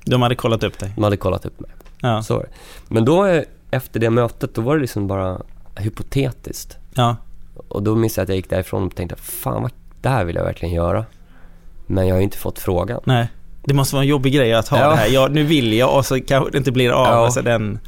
De 0.05 0.23
hade 0.23 0.35
kollat 0.35 0.63
upp 0.63 0.79
dig? 0.79 0.93
de 0.97 1.05
hade 1.05 1.17
kollat 1.17 1.47
upp 1.47 1.61
mig. 1.61 1.71
Ja. 2.01 2.23
Så. 2.23 2.45
Men 2.89 3.05
då 3.05 3.27
eh, 3.27 3.43
efter 3.71 4.01
det 4.01 4.11
mötet, 4.11 4.55
då 4.55 4.61
var 4.61 4.75
det 4.77 4.81
liksom 4.81 5.07
bara 5.07 5.41
hypotetiskt. 5.77 6.77
Ja. 6.95 7.17
Och 7.69 7.83
då 7.83 7.95
minns 7.95 8.17
jag 8.17 8.23
att 8.23 8.29
jag 8.29 8.37
gick 8.37 8.51
därifrån 8.51 8.87
och 8.87 8.95
tänkte, 8.95 9.17
fan 9.17 9.63
vad, 9.63 9.71
det 10.01 10.09
här 10.09 10.25
vill 10.25 10.37
jag 10.37 10.45
verkligen 10.45 10.75
göra. 10.75 11.05
Men 11.87 12.07
jag 12.07 12.15
har 12.15 12.19
ju 12.19 12.25
inte 12.25 12.39
fått 12.39 12.59
frågan. 12.59 13.01
Nej. 13.05 13.29
Det 13.65 13.75
måste 13.75 13.95
vara 13.95 14.03
en 14.03 14.09
jobbig 14.09 14.35
grej 14.35 14.55
att 14.55 14.69
ha 14.69 14.79
Ja. 14.79 14.91
det 14.91 14.97
här. 14.97 15.09
Ja, 15.09 15.29
nu 15.29 15.43
vill 15.45 15.73
jag 15.73 15.97
och 15.97 16.07
så 16.07 16.21
kanske 16.21 16.51
det 16.51 16.59
inte 16.59 16.73
blir 16.73 16.91
av. 16.91 17.07
Ja. 17.07 17.25
Alltså 17.25 17.43
den... 17.43 17.79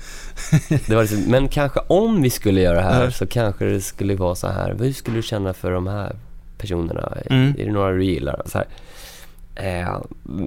Det 0.86 0.95
var 0.95 1.03
liksom, 1.03 1.22
men 1.22 1.49
kanske 1.49 1.80
om 1.86 2.22
vi 2.22 2.30
skulle 2.30 2.61
göra 2.61 2.76
det 2.76 2.82
här 2.82 3.11
så 3.11 3.26
kanske 3.26 3.64
det 3.64 3.80
skulle 3.80 4.16
vara 4.16 4.34
så 4.34 4.47
här. 4.49 4.76
Hur 4.78 4.93
skulle 4.93 5.16
du 5.16 5.22
känna 5.22 5.53
för 5.53 5.70
de 5.70 5.86
här 5.86 6.16
personerna? 6.59 7.12
Mm. 7.30 7.55
Är 7.59 7.64
det 7.64 7.72
några 7.72 7.93
du 7.93 8.05
gillar? 8.05 8.43
Så. 8.47 8.62
Eh, 9.55 9.99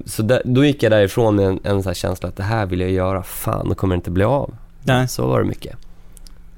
så 0.05 0.21
där, 0.23 0.41
då 0.45 0.65
gick 0.65 0.83
jag 0.83 0.91
därifrån 0.91 1.35
med 1.35 1.45
en, 1.45 1.59
en 1.63 1.83
så 1.83 1.93
känsla 1.93 2.29
att 2.29 2.35
det 2.35 2.43
här 2.43 2.65
vill 2.65 2.81
jag 2.81 2.91
göra. 2.91 3.23
Fan, 3.23 3.69
då 3.69 3.75
kommer 3.75 3.95
det 3.95 3.97
inte 3.97 4.11
bli 4.11 4.23
av. 4.23 4.53
Nej. 4.83 5.07
Så 5.07 5.27
var 5.27 5.39
det 5.39 5.45
mycket. 5.45 5.77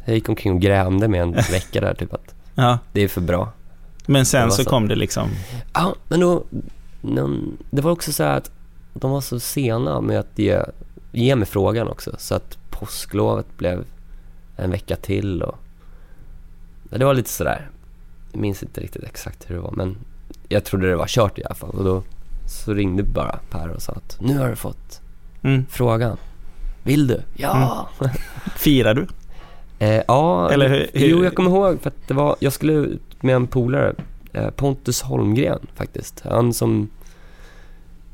Jag 0.06 0.16
gick 0.16 0.30
omkring 0.30 0.54
och 0.54 0.62
grämde 0.62 1.08
med 1.08 1.22
en 1.22 1.32
vecka 1.52 1.82
där 1.82 1.94
typ 1.94 2.14
att 2.14 2.36
Ja. 2.56 2.80
det 2.92 3.02
är 3.02 3.08
för 3.08 3.22
bra. 3.22 3.52
Men 4.06 4.26
sen 4.26 4.52
så 4.52 4.64
så. 4.64 4.70
kom 4.70 4.88
det 4.88 4.96
liksom... 4.96 5.30
Ja, 5.74 5.96
men 6.08 6.20
då, 6.20 6.44
det 7.70 7.82
var 7.82 7.92
också 7.92 8.12
så 8.14 8.24
här 8.24 8.38
att 8.38 8.52
de 8.94 9.12
var 9.12 9.22
så 9.22 9.40
sena 9.40 10.02
med 10.02 10.20
att 10.20 10.40
ge, 10.40 10.60
ge 11.12 11.36
mig 11.36 11.48
frågan 11.48 11.88
också. 11.88 12.12
Så 12.18 12.36
att 12.36 12.58
påsklovet 12.80 13.58
blev 13.58 13.84
en 14.56 14.72
vecka 14.72 14.96
till 14.96 15.42
och 15.42 15.56
det 16.90 17.06
var 17.06 17.14
lite 17.14 17.30
sådär. 17.30 17.70
Jag 18.32 18.42
minns 18.42 18.64
inte 18.64 18.82
riktigt 18.82 19.04
exakt 19.04 19.50
hur 19.50 19.56
det 19.56 19.62
var 19.62 19.72
men 19.72 19.98
jag 20.50 20.64
trodde 20.64 20.90
det 20.90 20.96
var 20.96 21.08
kört 21.08 21.40
i 21.40 21.44
alla 21.46 21.56
fall 21.56 21.70
och 21.70 21.84
då 21.84 22.04
så 22.48 22.74
ringde 22.74 23.04
bara 23.04 23.40
Per 23.50 23.70
och 23.70 23.82
sa 23.82 23.92
att 23.94 24.18
nu 24.22 24.38
har 24.38 24.50
du 24.50 24.56
fått 24.56 25.02
Mm. 25.42 25.66
frågan. 25.70 26.18
Vill 26.84 27.08
du? 27.08 27.22
Ja! 27.36 27.90
Firar 28.56 28.94
du? 28.94 29.08
Eh, 29.80 30.02
ja, 30.08 30.52
Eller 30.52 30.70
hur- 30.70 30.90
hur- 30.94 31.08
jo 31.08 31.24
jag 31.24 31.36
kommer 31.36 31.50
ihåg 31.52 31.82
för 31.82 31.90
att 31.90 32.08
det 32.08 32.14
var, 32.14 32.36
jag 32.40 32.54
skulle 32.54 32.74
ut 32.74 33.24
med 33.24 33.36
en 33.36 33.48
polare, 33.48 33.94
eh, 34.34 34.50
Pontus 34.50 35.02
Holmgren 35.02 35.68
faktiskt. 35.76 36.22
Han 36.30 36.54
som 36.54 36.90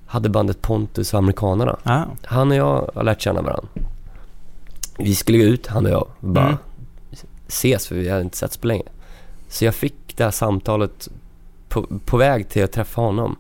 hade 0.06 0.30
bandet 0.30 0.62
Pontus 0.62 1.14
och 1.14 1.18
Amerikanerna. 1.20 1.78
Ja. 1.84 2.06
Han 2.26 2.52
och 2.52 2.58
jag 2.58 2.92
har 2.96 3.04
lärt 3.04 3.22
känna 3.22 3.42
varandra. 3.42 3.68
Vi 5.04 5.16
skulle 5.16 5.38
gå 5.38 5.44
ut, 5.44 5.68
han 5.68 5.86
och 5.86 5.92
jag, 5.92 6.02
och 6.20 6.28
bara 6.28 6.46
Mm. 6.46 6.58
ses 7.48 7.88
för 7.88 7.96
vi 7.96 8.10
hade 8.10 8.22
inte 8.24 8.38
setts 8.38 8.58
på 8.58 8.68
länge. 8.68 8.84
Så 9.50 9.66
jag 9.66 9.76
fick 9.76 10.18
det 10.18 10.24
här 10.24 10.32
samtalet 10.32 11.10
på, 11.70 11.88
på 12.06 12.18
väg 12.18 12.50
till 12.50 12.64
att 12.64 12.72
träffa 12.72 13.02
honom. 13.02 13.36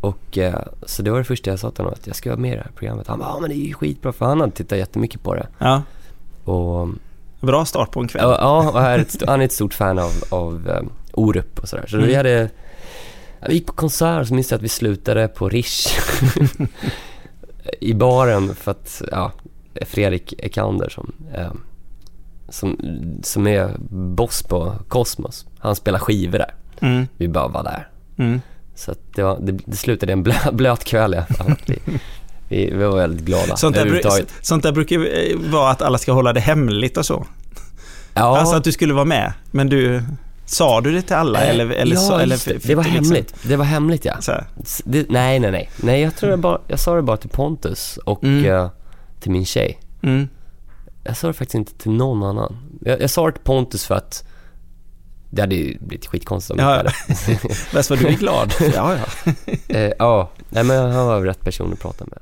Och 0.00 0.38
eh, 0.38 0.60
så 0.86 1.02
det 1.02 1.10
var 1.10 1.18
det 1.18 1.24
första 1.24 1.50
jag 1.50 1.58
sa 1.58 1.70
till 1.70 1.78
honom, 1.84 1.94
att 2.00 2.06
jag 2.06 2.16
ska 2.16 2.30
vara 2.30 2.40
med 2.40 2.52
i 2.52 2.56
det 2.56 2.62
här 2.62 2.70
programmet. 2.76 3.06
Han 3.06 3.18
bara, 3.18 3.28
ja 3.28 3.40
men 3.40 3.50
det 3.50 3.56
är 3.56 3.66
ju 3.66 3.74
skitbra, 3.74 4.12
för 4.12 4.26
han 4.26 4.40
hade 4.40 4.52
tittat 4.52 4.78
jättemycket 4.78 5.22
på 5.22 5.34
det. 5.34 5.46
Ja. 5.58 5.82
Och 6.44 6.88
Bra 7.40 7.64
start 7.64 7.90
på 7.90 8.00
en 8.00 8.08
kväll. 8.08 8.22
Ja, 8.38 8.70
och 8.70 8.80
är 8.80 8.98
ett, 8.98 9.22
han 9.26 9.40
är 9.40 9.44
ett 9.44 9.52
stort 9.52 9.74
fan 9.74 9.98
av, 9.98 10.12
av 10.28 10.68
um, 10.68 10.90
Orup 11.12 11.58
och 11.58 11.68
sådär. 11.68 11.86
Så 11.88 11.96
Mm. 11.96 12.08
vi 12.08 12.14
hade, 12.14 12.50
vi 13.48 13.54
gick 13.54 13.66
på 13.66 13.72
konsert 13.72 14.28
så 14.28 14.34
minns 14.34 14.50
jag 14.50 14.58
att 14.58 14.62
vi 14.64 14.68
slutade 14.68 15.28
på 15.28 15.48
Rish. 15.48 15.86
I 17.80 17.94
baren 17.94 18.54
för 18.54 18.70
att, 18.70 19.02
ja, 19.10 19.32
Fredrik 19.86 20.34
Ekander 20.38 20.88
som, 20.88 21.12
eh, 21.34 21.52
som, 22.48 22.76
som 23.22 23.46
är 23.46 23.70
boss 23.90 24.42
på 24.42 24.74
Cosmos. 24.88 25.46
Han 25.58 25.76
spelar 25.76 25.98
skivor 25.98 26.38
där. 26.38 26.54
Mm. 26.80 27.06
Vi 27.16 27.28
bara 27.28 27.48
var 27.48 27.62
där. 27.62 27.88
Mm. 28.18 28.40
Så 28.74 28.94
det, 29.14 29.22
var, 29.22 29.38
det, 29.40 29.52
det 29.64 29.76
slutade 29.76 30.12
en 30.12 30.22
blö, 30.22 30.34
blöt 30.52 30.84
kväll 30.84 31.14
i 31.14 31.16
alla 31.16 31.26
fall. 31.26 31.54
Vi, 31.66 31.78
vi, 32.48 32.70
vi 32.70 32.84
var 32.84 32.96
väldigt 32.96 33.26
glada 33.26 33.56
Sånt 33.56 33.74
där, 33.76 34.24
sånt 34.44 34.62
där 34.62 34.72
brukar 34.72 34.96
eh, 34.98 35.36
vara 35.50 35.70
att 35.70 35.82
alla 35.82 35.98
ska 35.98 36.12
hålla 36.12 36.32
det 36.32 36.40
hemligt 36.40 36.96
och 36.96 37.06
så. 37.06 37.26
Ja. 38.14 38.38
Alltså 38.38 38.56
att 38.56 38.64
du 38.64 38.72
skulle 38.72 38.94
vara 38.94 39.04
med, 39.04 39.32
men 39.50 39.68
du... 39.68 40.02
Sa 40.46 40.80
du 40.80 40.92
det 40.92 41.02
till 41.02 41.16
alla? 41.16 41.42
Eh, 41.44 41.50
eller, 41.50 41.70
eller, 41.70 41.94
ja, 41.96 42.00
så, 42.00 42.18
eller 42.18 42.48
det. 42.48 42.66
det 42.66 42.74
var 42.74 42.84
liksom- 42.84 43.04
hemligt. 43.04 43.34
Det 43.42 43.56
var 43.56 43.64
hemligt 43.64 44.04
ja. 44.04 44.14
Det, 44.84 45.10
nej, 45.10 45.38
nej, 45.40 45.50
nej. 45.50 45.70
Nej, 45.76 46.00
jag 46.00 46.16
tror 46.16 46.30
jag 46.30 46.38
bara, 46.38 46.58
jag 46.68 46.78
sa 46.78 46.94
det 46.94 47.02
bara 47.02 47.16
till 47.16 47.30
Pontus 47.30 47.98
och 48.04 48.24
Mm. 48.24 48.44
eh, 48.44 48.70
till 49.20 49.30
min 49.30 49.44
tjej. 49.44 49.80
Mm. 50.02 50.28
Jag 51.04 51.16
sa 51.16 51.26
det 51.26 51.32
faktiskt 51.32 51.54
inte 51.54 51.74
till 51.74 51.90
någon 51.90 52.22
annan. 52.22 52.56
Jag, 52.80 53.02
jag 53.02 53.10
sa 53.10 53.26
det 53.26 53.32
till 53.32 53.44
Pontus 53.44 53.86
för 53.86 53.94
att 53.94 54.24
det 55.30 55.40
hade 55.40 55.54
ju 55.54 55.78
blivit 55.80 56.06
skitkonstigt 56.06 56.60
om 56.60 56.64
Ja, 56.64 56.70
jag 56.70 56.76
hade. 56.76 56.92
Bäst 57.72 57.90
vad 57.90 57.98
du 57.98 58.06
är 58.06 58.12
glad. 58.12 58.54
Ja, 58.74 58.96
ja. 58.96 59.32
eh, 59.68 59.92
ja, 59.98 60.30
nej 60.48 60.64
men 60.64 60.92
han 60.92 61.06
var 61.06 61.22
rätt 61.22 61.44
person 61.44 61.72
att 61.72 61.80
prata 61.80 62.04
med. 62.04 62.18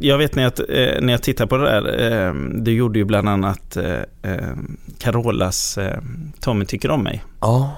Jag 0.00 0.18
vet 0.18 0.34
när 0.34 0.42
jag, 0.42 0.52
eh, 0.60 1.00
när 1.00 1.12
jag 1.12 1.22
tittar 1.22 1.46
på 1.46 1.56
det 1.56 1.64
där, 1.64 2.12
eh, 2.26 2.34
du 2.34 2.72
gjorde 2.72 2.98
ju 2.98 3.04
bland 3.04 3.28
annat 3.28 3.76
eh, 3.76 4.00
eh, 4.22 4.56
Carolas 4.98 5.78
eh, 5.78 5.98
Tommy 6.40 6.64
tycker 6.64 6.90
om 6.90 7.02
mig. 7.02 7.24
Ja. 7.40 7.76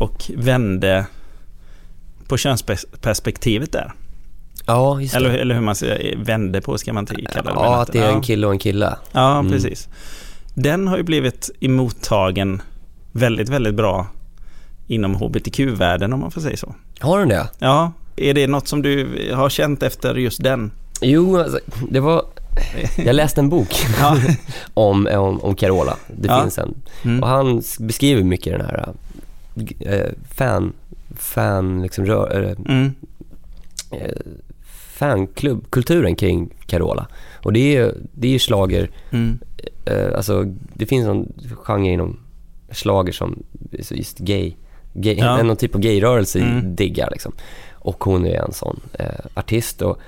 Och 0.00 0.30
vände 0.36 1.06
på 2.28 2.36
könsperspektivet 2.36 3.72
där. 3.72 3.92
Ja, 4.70 5.00
just 5.00 5.12
det. 5.12 5.18
Eller, 5.18 5.30
eller 5.30 5.54
hur 5.54 5.62
man 5.62 5.74
säger, 5.74 6.16
vände 6.16 6.60
på 6.60 6.78
ska 6.78 6.92
man 6.92 7.06
kalla 7.06 7.42
det. 7.42 7.50
Ja, 7.54 7.82
att 7.82 7.92
det 7.92 7.98
är 7.98 8.12
en 8.12 8.20
kille 8.22 8.46
och 8.46 8.52
en 8.52 8.58
kille. 8.58 8.96
Ja, 9.12 9.38
Mm. 9.38 9.52
precis. 9.52 9.88
Den 10.54 10.88
har 10.88 10.96
ju 10.96 11.02
blivit 11.02 11.50
emottagen 11.60 12.62
väldigt, 13.12 13.48
väldigt 13.48 13.74
bra 13.74 14.06
inom 14.86 15.14
hbtq-världen 15.14 16.12
om 16.12 16.20
man 16.20 16.30
får 16.30 16.40
säga 16.40 16.56
så. 16.56 16.74
Har 17.00 17.18
den 17.18 17.28
det? 17.28 17.48
Ja, 17.58 17.92
är 18.16 18.34
det 18.34 18.46
något 18.46 18.68
som 18.68 18.82
du 18.82 19.08
har 19.34 19.48
känt 19.50 19.82
efter 19.82 20.14
just 20.14 20.42
den? 20.42 20.70
Jo, 21.00 21.36
alltså, 21.38 21.58
det 21.90 22.00
var... 22.00 22.24
Jag 22.96 23.14
läste 23.16 23.40
en 23.40 23.48
bok 23.48 23.68
Ja. 24.00 24.16
om, 24.74 25.06
om, 25.06 25.40
om 25.40 25.54
Carola. 25.54 25.96
Det 26.16 26.28
Ja. 26.28 26.40
finns 26.42 26.58
en. 26.58 26.74
Mm. 27.04 27.22
Och 27.22 27.28
han 27.28 27.62
beskriver 27.80 28.22
mycket 28.22 28.52
den 28.58 28.66
här 28.66 28.92
äh, 29.80 30.06
fan, 30.34 30.72
fan 31.18 31.82
liksom 31.82 32.06
rör, 32.06 32.42
äh, 32.66 32.72
Mm. 32.74 32.94
Fanklubbkulturen 35.00 36.16
kring 36.16 36.54
Carola. 36.66 37.06
Och 37.44 37.52
det 37.52 37.60
är 37.60 37.80
ju 37.84 37.92
det 38.12 38.28
är 38.28 38.32
ju 38.32 38.38
schlager, 38.38 38.90
Mm. 39.10 39.38
eh, 39.84 40.16
alltså 40.16 40.44
det 40.74 40.86
finns 40.86 41.06
någon 41.06 41.32
genre 41.62 41.90
inom 41.92 42.16
schlager 42.70 43.12
som 43.12 43.42
just 43.90 44.18
gay, 44.18 44.52
gay 44.92 45.14
Ja. 45.18 45.42
någon 45.42 45.56
typ 45.56 45.74
av 45.74 45.80
gayrörelse 45.80 46.40
Mm. 46.40 46.76
diggar 46.76 47.08
liksom. 47.10 47.32
Och 47.72 48.04
hon 48.04 48.26
är 48.26 48.44
en 48.44 48.52
sån 48.52 48.80
eh, 48.92 49.06
artist 49.34 49.82
och 49.82 49.98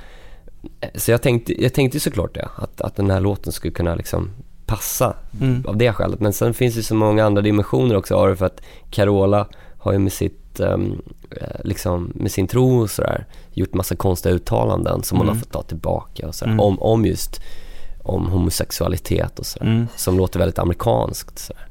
eh, 0.80 0.88
så 0.94 1.10
jag 1.10 1.22
tänkte, 1.22 1.62
jag 1.62 1.74
tänkte 1.74 1.96
ju 1.96 2.00
såklart 2.00 2.34
det, 2.34 2.48
att, 2.56 2.80
att 2.80 2.96
den 2.96 3.10
här 3.10 3.20
låten 3.20 3.52
skulle 3.52 3.72
kunna 3.74 3.94
liksom 3.94 4.30
passa 4.66 5.14
Mm. 5.40 5.64
av 5.66 5.76
det 5.76 5.92
skälet. 5.92 6.20
Men 6.20 6.32
sen 6.32 6.54
finns 6.54 6.74
det 6.74 6.82
så 6.82 6.94
många 6.94 7.24
andra 7.24 7.42
dimensioner 7.42 7.96
också 7.96 8.14
av 8.14 8.28
det 8.28 8.36
för 8.36 8.46
att 8.46 8.62
Carola 8.90 9.46
har 9.82 9.92
ju 9.92 9.98
med 9.98 10.12
sitt, 10.12 10.60
eh, 10.60 10.78
liksom 11.64 12.12
med 12.14 12.32
sin 12.32 12.46
tro 12.46 12.80
och 12.80 12.90
sådär 12.90 13.26
gjort 13.52 13.74
massa 13.74 13.96
konstiga 13.96 14.34
uttalanden 14.34 15.02
som 15.02 15.18
hon 15.18 15.26
Mm. 15.26 15.36
har 15.36 15.40
fått 15.40 15.52
ta 15.52 15.62
tillbaka 15.62 16.28
och 16.28 16.34
sådär, 16.34 16.52
Mm. 16.52 16.60
om, 16.60 16.82
om 16.82 17.04
just 17.06 17.40
om 18.02 18.26
homosexualitet 18.26 19.38
och 19.38 19.46
sådär, 19.46 19.66
Mm. 19.66 19.86
som 19.96 20.16
låter 20.16 20.38
väldigt 20.38 20.58
amerikanskt. 20.58 21.38
Sådär. 21.38 21.66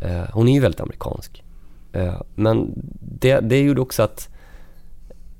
Eh, 0.00 0.30
hon 0.32 0.48
är 0.48 0.52
ju 0.52 0.60
väldigt 0.60 0.80
amerikansk. 0.80 1.42
Eh, 1.92 2.20
men 2.34 2.72
det, 3.00 3.40
det 3.40 3.60
gjorde 3.60 3.80
också 3.80 4.02
att 4.02 4.28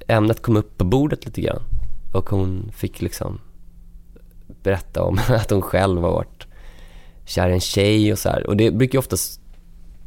ämnet 0.08 0.42
kom 0.42 0.56
upp 0.56 0.78
på 0.78 0.84
bordet 0.84 1.24
lite 1.26 1.40
grann 1.40 1.62
och 2.14 2.28
hon 2.30 2.72
fick 2.74 3.02
liksom 3.02 3.38
berätta 4.62 5.02
om 5.02 5.18
att 5.28 5.50
hon 5.50 5.62
själv 5.62 6.02
har 6.02 6.10
varit 6.10 6.46
kär 7.24 7.48
i 7.48 7.52
en 7.52 7.60
tjej 7.60 8.12
och 8.12 8.18
så 8.18 8.28
här. 8.28 8.46
Och 8.46 8.56
det 8.56 8.70
brukar 8.70 8.92
ju 8.94 8.98
oftast 8.98 9.40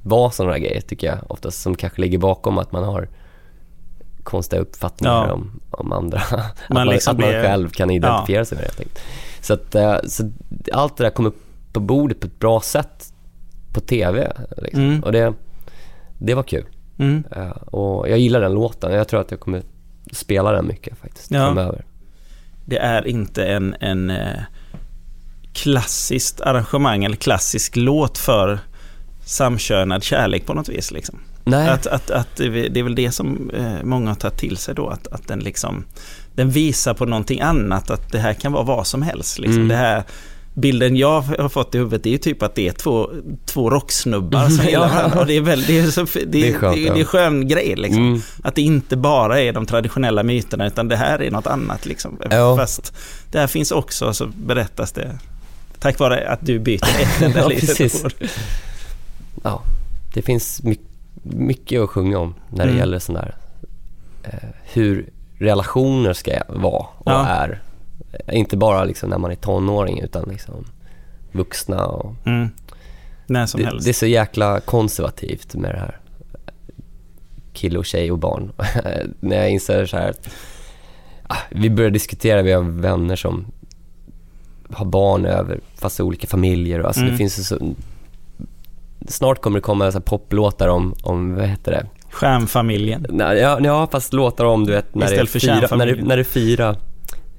vara 0.04 0.32
sådana 0.32 0.54
där 0.54 0.60
grejer 0.60 0.82
tycker 0.82 1.08
jag, 1.08 1.18
oftast 1.32 1.62
som 1.62 1.76
kanske 1.76 2.02
ligger 2.02 2.18
bakom 2.18 2.58
att 2.58 2.72
man 2.72 2.84
har 2.84 3.08
konstiga 4.24 4.62
uppfattningar 4.62 5.14
Ja. 5.28 5.34
om, 5.34 5.60
om 5.72 5.92
andra. 5.92 6.20
att 6.32 6.70
Man 6.70 6.88
liksom 6.88 7.12
att 7.12 7.20
man 7.20 7.30
själv 7.30 7.70
kan 7.70 7.90
identifiera 7.90 8.46
sig 8.46 8.58
med 8.58 8.72
det. 8.78 8.86
Så, 9.42 9.54
att, 9.54 9.76
eh, 9.76 9.98
så 10.08 10.32
allt 10.74 10.98
det 10.98 11.04
där 11.04 11.10
kom 11.12 11.26
upp 11.26 11.42
på 11.74 11.80
bordet 11.80 12.20
på 12.20 12.28
ett 12.28 12.40
bra 12.40 12.62
sätt 12.62 13.14
på 13.74 13.80
TV. 13.80 14.32
Liksom. 14.58 14.84
Mm. 14.84 15.04
Och 15.04 15.12
det, 15.12 15.34
det 16.18 16.34
var 16.34 16.44
kul. 16.44 16.66
Mm. 17.00 17.24
Eh, 17.32 17.50
och 17.50 18.10
jag 18.10 18.20
gillar 18.20 18.42
den 18.42 18.54
låten. 18.54 18.94
Jag 18.94 19.08
tror 19.08 19.22
att 19.22 19.32
jag 19.32 19.40
kommer 19.40 19.62
spela 20.12 20.52
den 20.52 20.68
mycket 20.68 20.98
faktiskt 20.98 21.32
Ja. 21.32 21.40
framöver. 21.46 21.86
Det 22.66 22.78
är 22.78 23.08
inte 23.08 23.46
en, 23.46 23.76
en 23.80 24.10
eh, 24.10 24.40
klassiskt 25.54 26.42
arrangemang 26.42 27.04
eller 27.04 27.16
klassisk 27.16 27.76
låt 27.76 28.18
för 28.18 28.60
samkönad 29.30 30.04
kärlek 30.04 30.46
på 30.46 30.54
något 30.54 30.70
vis. 30.70 30.92
Liksom. 30.92 31.20
Nej. 31.44 31.70
Att, 31.70 31.88
att, 31.88 32.12
att 32.12 32.36
det 32.36 32.80
är 32.80 32.84
väl 32.84 32.96
det 32.96 33.12
som 33.12 33.50
eh, 33.50 33.84
många 33.84 34.10
har 34.10 34.16
tagit 34.16 34.38
till 34.38 34.58
sig 34.58 34.76
då, 34.76 34.88
att, 34.88 35.08
att 35.08 35.28
den 35.28 35.40
liksom 35.40 35.84
den 36.36 36.50
visar 36.50 36.94
på 36.94 37.06
någonting 37.06 37.42
annat, 37.42 37.90
att 37.90 38.12
det 38.12 38.20
här 38.20 38.34
kan 38.34 38.52
vara 38.52 38.64
vad 38.64 38.88
som 38.88 39.02
helst. 39.02 39.40
Liksom. 39.40 39.56
Mm. 39.56 39.68
Det 39.68 39.76
här, 39.76 40.04
bilden 40.54 40.96
jag 40.96 41.22
har 41.22 41.50
fått 41.50 41.76
i 41.76 41.78
huvudet 41.78 42.06
är 42.06 42.10
ju 42.10 42.18
typ 42.18 42.44
att 42.44 42.56
det 42.56 42.68
är 42.68 42.72
två, 42.72 43.10
två 43.46 43.70
rocksnubbar 43.70 44.50
som 44.50 44.66
gillar 44.70 44.90
varandra. 44.90 45.20
Och 45.20 45.26
det 45.26 45.34
är, 45.34 45.42
väl, 45.42 45.64
det, 45.64 45.80
är 45.80 45.88
så, 45.88 46.06
det, 46.14 46.26
Det 46.26 46.50
är 46.50 46.54
skönt, 46.54 46.76
det, 46.76 46.94
det 46.94 47.00
är 47.00 47.06
skön 47.06 47.48
grej 47.48 47.76
liksom. 47.76 48.08
Mm. 48.08 48.22
Att 48.44 48.56
det 48.56 48.62
inte 48.62 48.98
bara 48.98 49.42
är 49.42 49.54
de 49.54 49.66
traditionella 49.66 50.24
myterna 50.24 50.68
utan 50.68 50.88
det 50.88 50.96
här 50.96 51.22
är 51.22 51.32
något 51.32 51.48
annat 51.48 51.86
liksom. 51.86 52.18
Ja. 52.30 52.58
Fast 52.58 52.94
det 53.32 53.40
här 53.40 53.48
finns 53.48 53.72
också 53.72 54.14
så 54.14 54.26
berättas 54.26 54.92
det 54.92 55.20
tack 55.80 56.00
vare 56.00 56.30
att 56.30 56.40
du 56.42 56.60
byter 56.60 56.84
ett 57.02 57.22
enda 57.22 57.40
Ja, 57.40 57.48
litet 57.48 58.06
ord. 58.06 58.14
Ja, 59.44 59.62
det 60.14 60.22
finns 60.22 60.64
my- 60.64 60.78
mycket 61.24 61.82
att 61.82 61.90
sjunga 61.90 62.18
om 62.20 62.36
när 62.50 62.58
det 62.66 62.72
Mm. 62.72 62.78
gäller 62.78 63.00
sån 63.00 63.16
där, 63.16 63.36
eh, 64.24 64.50
hur 64.74 65.10
relationer 65.38 66.14
ska 66.14 66.32
vara 66.48 66.86
och 66.98 67.12
Ja. 67.12 67.26
är. 67.28 67.62
Inte 68.32 68.58
bara 68.58 68.84
liksom 68.84 69.10
när 69.10 69.18
man 69.18 69.32
är 69.32 69.36
tonåring 69.36 70.00
utan 70.02 70.30
liksom 70.30 70.66
vuxna 71.32 71.86
och 71.86 72.16
Mm. 72.26 72.50
När 73.28 73.46
som 73.46 73.60
det, 73.62 73.66
helst. 73.68 73.86
det 73.86 73.92
är 73.92 73.94
så 73.94 74.06
jäkla 74.06 74.60
konservativt 74.60 75.56
med 75.56 75.76
det 75.76 75.80
här 75.80 76.00
kille 77.54 77.80
och 77.80 77.86
tjej 77.86 78.12
och 78.12 78.18
barn. 78.20 78.52
när 79.20 79.36
jag 79.38 79.50
inser 79.50 79.86
så 79.86 79.98
här 79.98 80.10
att 80.10 80.30
ah, 81.28 81.38
vi 81.52 81.70
börjar 81.70 81.90
diskutera, 81.90 82.42
vi 82.42 82.52
har 82.52 82.62
vänner 82.62 83.16
som 83.16 83.46
har 84.72 84.86
barn 84.86 85.26
över, 85.26 85.60
fast 85.76 86.00
i 86.00 86.04
olika 86.04 86.28
familjer. 86.28 86.80
Alltså 86.80 87.02
Mm. 87.02 87.12
det 87.12 87.18
finns 87.18 87.48
så, 87.48 87.74
snart 89.08 89.42
kommer 89.42 89.58
det 89.60 89.62
komma 89.64 89.92
så 89.92 90.02
poplåtar 90.02 90.68
om, 90.68 90.96
om, 91.04 91.36
vad 91.36 91.46
heter 91.48 91.72
det? 91.72 91.86
Stjärnfamiljen. 92.12 93.06
Ja, 93.20 93.60
ja, 93.64 93.88
fast 93.92 94.14
låtar 94.14 94.46
om 94.46 94.66
du 94.66 94.72
vet 94.74 94.96
när 94.96 95.02
det 95.08 95.12
är 95.12 95.24
Istället 95.24 95.32
för 95.32 95.40
fyra, 95.40 95.76
när 95.76 95.86
det, 95.86 96.04
när 96.04 96.18
det 96.18 96.22
är 96.22 96.24
fyra, 96.24 96.76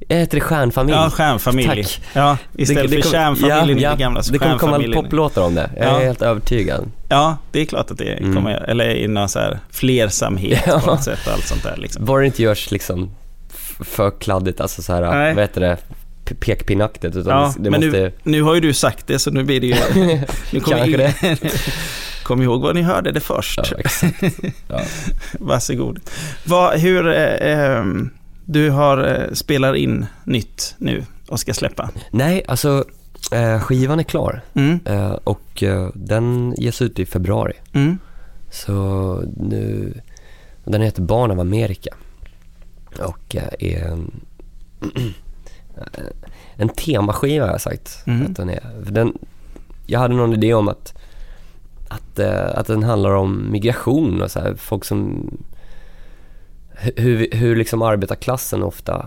jag 0.09 0.17
heter 0.17 0.37
det 0.37 0.41
stjärnfamilj? 0.41 0.97
Ja, 0.99 1.11
stjärnfamilj. 1.11 1.67
Tack. 1.85 2.01
Ja, 2.13 2.37
istället 2.57 2.91
för 2.91 3.01
kommer- 3.01 3.13
kärnfamiljen 3.13 3.79
i 3.79 3.83
ja, 3.83 3.91
det 3.91 3.97
gamla 3.97 4.23
så 4.23 4.33
Det 4.33 4.39
kommer 4.39 4.59
komma 4.59 4.73
stjärnfamiljen. 4.73 5.03
poplåtar 5.05 5.43
om 5.43 5.55
det, 5.55 5.71
jag 5.77 5.87
är 5.87 5.93
Ja. 5.93 5.99
helt 5.99 6.23
övertygad. 6.23 6.91
Ja, 7.09 7.37
det 7.53 7.61
är 7.61 7.65
klart 7.65 7.91
att 7.91 7.99
det 7.99 8.13
Mm. 8.13 8.35
kommer, 8.35 8.51
eller 8.55 8.91
i 8.91 9.09
någon 9.09 9.29
så 9.29 9.39
här 9.39 9.59
flersamhet 9.71 10.63
Ja. 10.67 10.81
på 10.81 10.87
något 10.87 11.03
sätt 11.05 11.19
och 11.27 11.33
allt 11.33 11.47
sånt 11.47 11.63
där 11.63 11.77
liksom. 11.77 12.05
Bara 12.05 12.21
det 12.21 12.27
inte 12.27 12.43
görs 12.43 12.71
liksom 12.71 13.11
för 13.85 14.11
kladdigt, 14.21 14.61
alltså 14.61 14.83
så 14.83 14.93
här, 14.93 15.01
Nej. 15.03 15.35
vad 15.35 15.43
heter 15.45 15.61
det, 15.61 15.77
pekpinnaktigt 16.35 17.17
utan 17.17 17.41
Ja, 17.43 17.55
det, 17.57 17.63
det 17.63 17.71
men 17.71 17.81
måste... 17.85 18.01
nu, 18.01 18.13
nu 18.23 18.43
har 18.43 18.55
ju 18.55 18.61
du 18.61 18.73
sagt 18.73 19.07
det 19.07 19.19
så 19.19 19.31
nu 19.31 19.45
blir 19.45 19.61
det 19.61 19.67
ju... 19.67 19.75
Nu 20.53 20.61
kommer 20.61 20.79
Kanske 20.79 20.97
det. 20.97 21.39
Kom 22.23 22.43
ihåg 22.43 22.63
vad 22.63 22.75
ni 22.75 22.83
hörde 22.83 23.13
det 23.13 23.21
först. 23.21 23.61
Ja, 23.73 23.79
exakt. 23.79 24.23
Ja. 24.69 24.81
Varsågod. 25.39 26.01
Vad, 26.45 26.79
hur, 26.81 27.09
eh, 27.09 27.53
ehm, 27.53 28.11
du 28.45 28.71
har 28.71 29.09
eh, 29.09 29.33
spelar 29.33 29.75
in 29.75 30.07
nytt 30.25 30.75
nu 30.79 31.05
och 31.29 31.41
ska 31.41 31.55
släppa. 31.55 31.91
Nej, 32.11 32.43
alltså 32.49 32.85
eh, 33.33 33.61
skivan 33.61 33.99
är 33.99 34.03
klar 34.05 34.43
Mm, 34.55 34.81
eh, 34.85 35.11
och 35.13 35.63
eh, 35.63 35.89
den 35.95 36.55
ges 36.59 36.83
ut 36.83 36.99
i 36.99 37.07
februari. 37.07 37.53
mm, 37.73 37.99
Så 38.51 38.75
nu, 39.37 39.95
den 40.65 40.83
heter 40.83 41.03
Barn 41.03 41.31
av 41.31 41.41
Amerika 41.41 41.91
och 42.99 43.37
eh, 43.37 43.43
är 43.73 43.85
en, 43.85 44.21
en 46.57 46.69
temaskiva 46.69 47.45
har 47.45 47.53
jag 47.53 47.61
sagt 47.61 48.03
Mm. 48.07 48.27
att 48.27 48.37
den 48.37 48.51
är. 48.51 48.61
Den, 48.91 49.19
jag 49.87 50.01
hade 50.01 50.15
någon 50.15 50.33
idé 50.33 50.55
om 50.55 50.69
att, 50.69 50.95
att, 51.89 52.19
eh, 52.19 52.47
att 52.59 52.67
den 52.67 52.83
handlar 52.83 53.11
om 53.11 53.47
migration 53.53 54.23
och 54.23 54.31
så 54.31 54.41
här, 54.41 54.55
folk 54.55 54.85
som, 54.85 55.31
hu- 56.83 57.01
hur, 57.01 57.29
hur 57.33 57.57
liksom 57.57 57.83
arbetarklassen 57.83 58.63
ofta 58.63 59.07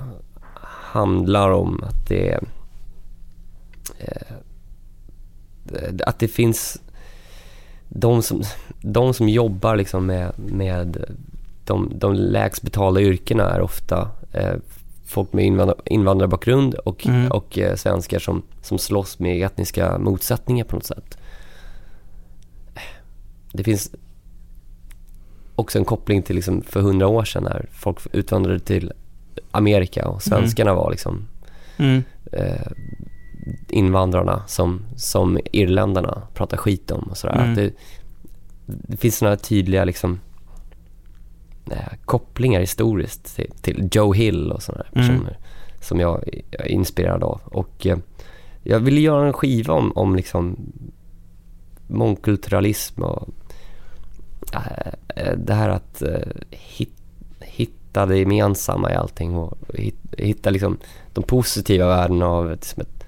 handlar 0.92 1.50
om 1.52 1.84
att 1.84 2.08
det 2.10 2.40
eh, 4.00 4.34
att 6.06 6.20
det 6.20 6.28
finns 6.28 6.82
de 7.90 8.22
som, 8.24 8.44
de 8.82 9.14
som 9.14 9.30
jobbar 9.30 9.76
liksom 9.76 10.06
med, 10.06 10.32
med 10.38 11.06
de, 11.66 11.92
de 11.96 12.14
lägst 12.14 12.62
betalda 12.62 13.02
yrkena 13.02 13.44
är 13.52 13.62
ofta 13.62 14.10
eh, 14.32 14.56
folk 15.14 15.34
med 15.34 15.46
invandrar, 15.46 15.78
invandrarbakgrund 15.86 16.74
och, 16.74 17.08
Mm. 17.08 17.32
och 17.32 17.58
eh, 17.58 17.76
svenskar 17.76 18.20
som, 18.20 18.42
som 18.62 18.78
slåss 18.80 19.20
med 19.20 19.46
etniska 19.46 19.98
motsättningar 19.98 20.66
på 20.66 20.76
något 20.76 20.86
sätt. 20.86 21.18
Det 23.54 23.64
finns 23.64 23.92
också 25.56 25.78
en 25.78 25.86
koppling 25.86 26.24
till 26.24 26.36
liksom 26.36 26.62
för 26.62 26.82
hundra 26.82 27.08
år 27.08 27.24
sedan 27.26 27.44
när 27.44 27.66
folk 27.72 27.98
utvandrade 28.12 28.60
till 28.60 28.92
Amerika 29.52 30.08
och 30.08 30.22
svenskarna 30.24 30.74
var 30.74 30.92
liksom 30.92 31.28
mm, 31.78 32.04
eh, 32.32 32.72
invandrarna 33.70 34.44
som, 34.48 34.82
som 34.96 35.40
irländarna 35.52 36.22
pratar 36.34 36.58
skit 36.58 36.92
om 36.92 37.04
och 37.04 37.18
sådär. 37.18 37.44
Mm. 37.44 37.56
Det, 37.56 37.74
det 38.66 38.98
finns 38.98 39.18
sådana 39.18 39.36
tydliga 39.36 39.84
liksom 39.86 40.20
eh, 41.72 41.98
kopplingar 42.06 42.60
historiskt 42.60 43.36
till, 43.36 43.52
till 43.62 43.90
Joe 43.92 44.14
Hill 44.14 44.52
och 44.52 44.64
sådana 44.64 44.84
Mm. 44.96 45.08
personer 45.08 45.38
som 45.82 46.00
jag 46.00 46.24
är 46.52 46.68
inspirerad 46.68 47.24
av. 47.24 47.42
Och 47.46 47.88
eh, 47.88 47.98
jag 48.64 48.80
ville 48.80 49.02
göra 49.02 49.28
en 49.28 49.34
skiva 49.34 49.74
om, 49.74 49.92
om 49.96 50.16
liksom 50.16 50.58
mångkulturalism 51.88 53.02
och 53.04 53.28
eh, 54.54 55.34
det 55.38 55.54
här 55.54 55.70
att 55.70 56.02
eh, 56.02 56.28
hit, 56.50 56.94
hitta 57.40 58.06
det 58.06 58.18
gemensamma 58.18 58.92
i 58.92 58.96
allting 58.96 59.36
och 59.36 59.58
hit, 59.74 59.96
hitta 60.18 60.50
liksom 60.50 60.78
de 61.14 61.24
positiva 61.24 61.88
värdena 61.88 62.26
av, 62.28 62.52
ett, 62.52 62.64
som 62.64 62.82
ett, 62.82 63.04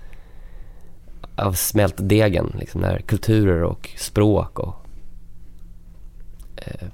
av 1.36 1.53
smältdegen, 1.53 2.56
liksom 2.60 2.82
när 2.82 2.99
kulturer 2.99 3.64
och 3.64 3.89
språk 3.97 4.60
och 4.60 4.76
eh, 6.56 6.88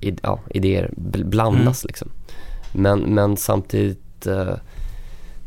id, 0.00 0.20
ja, 0.22 0.40
idéer 0.50 0.90
bl- 0.96 1.24
blandas 1.24 1.84
liksom. 1.84 2.08
Men, 2.72 3.00
men 3.00 3.36
samtidigt 3.36 4.26
eh, 4.26 4.54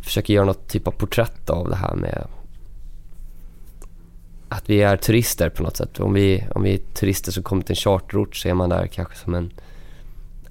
försöker 0.02 0.34
göra 0.34 0.46
något 0.46 0.68
typ 0.68 0.88
av 0.88 0.92
porträtt 0.92 1.50
av 1.50 1.70
det 1.70 1.76
här 1.76 1.96
med 1.96 2.28
att 4.50 4.70
vi 4.70 4.82
är 4.82 4.98
turister 4.98 5.50
på 5.50 5.64
något 5.64 5.78
sätt. 5.78 6.00
Om 6.00 6.14
vi, 6.14 6.44
om 6.56 6.64
vi 6.64 6.74
är 6.74 6.78
turister 6.78 7.32
som 7.32 7.44
kommer 7.44 7.64
till 7.64 7.72
en 7.72 7.76
charterort 7.76 8.36
så 8.36 8.50
är 8.50 8.54
man 8.54 8.70
där 8.70 8.88
kanske 8.88 9.16
som 9.16 9.36
en 9.36 9.54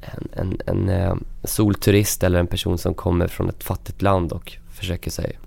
en, 0.03 0.29
en, 0.33 0.59
en 0.67 0.89
eh, 0.89 1.15
solturist 1.45 2.23
eller 2.23 2.39
en 2.39 2.47
person 2.47 2.79
som 2.79 2.95
kommer 2.95 3.27
från 3.27 3.49
ett 3.49 3.65
fattigt 3.65 4.03
land 4.03 4.33
och 4.33 4.53
försöker 4.71 5.11
sig 5.11 5.39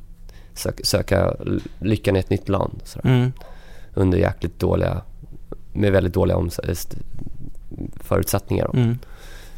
söka, 0.54 0.84
söka 0.84 1.36
lyckan 1.80 2.16
i 2.16 2.20
ett 2.20 2.30
nytt 2.30 2.50
land. 2.50 2.82
Sådär. 2.84 3.10
Mm. 3.10 3.32
Under 3.94 4.18
jäkligt 4.18 4.60
dåliga, 4.60 5.02
med 5.74 5.92
väldigt 5.92 6.14
dåliga 6.14 6.38
förutsättningar. 7.96 8.70
Mm. 8.74 8.98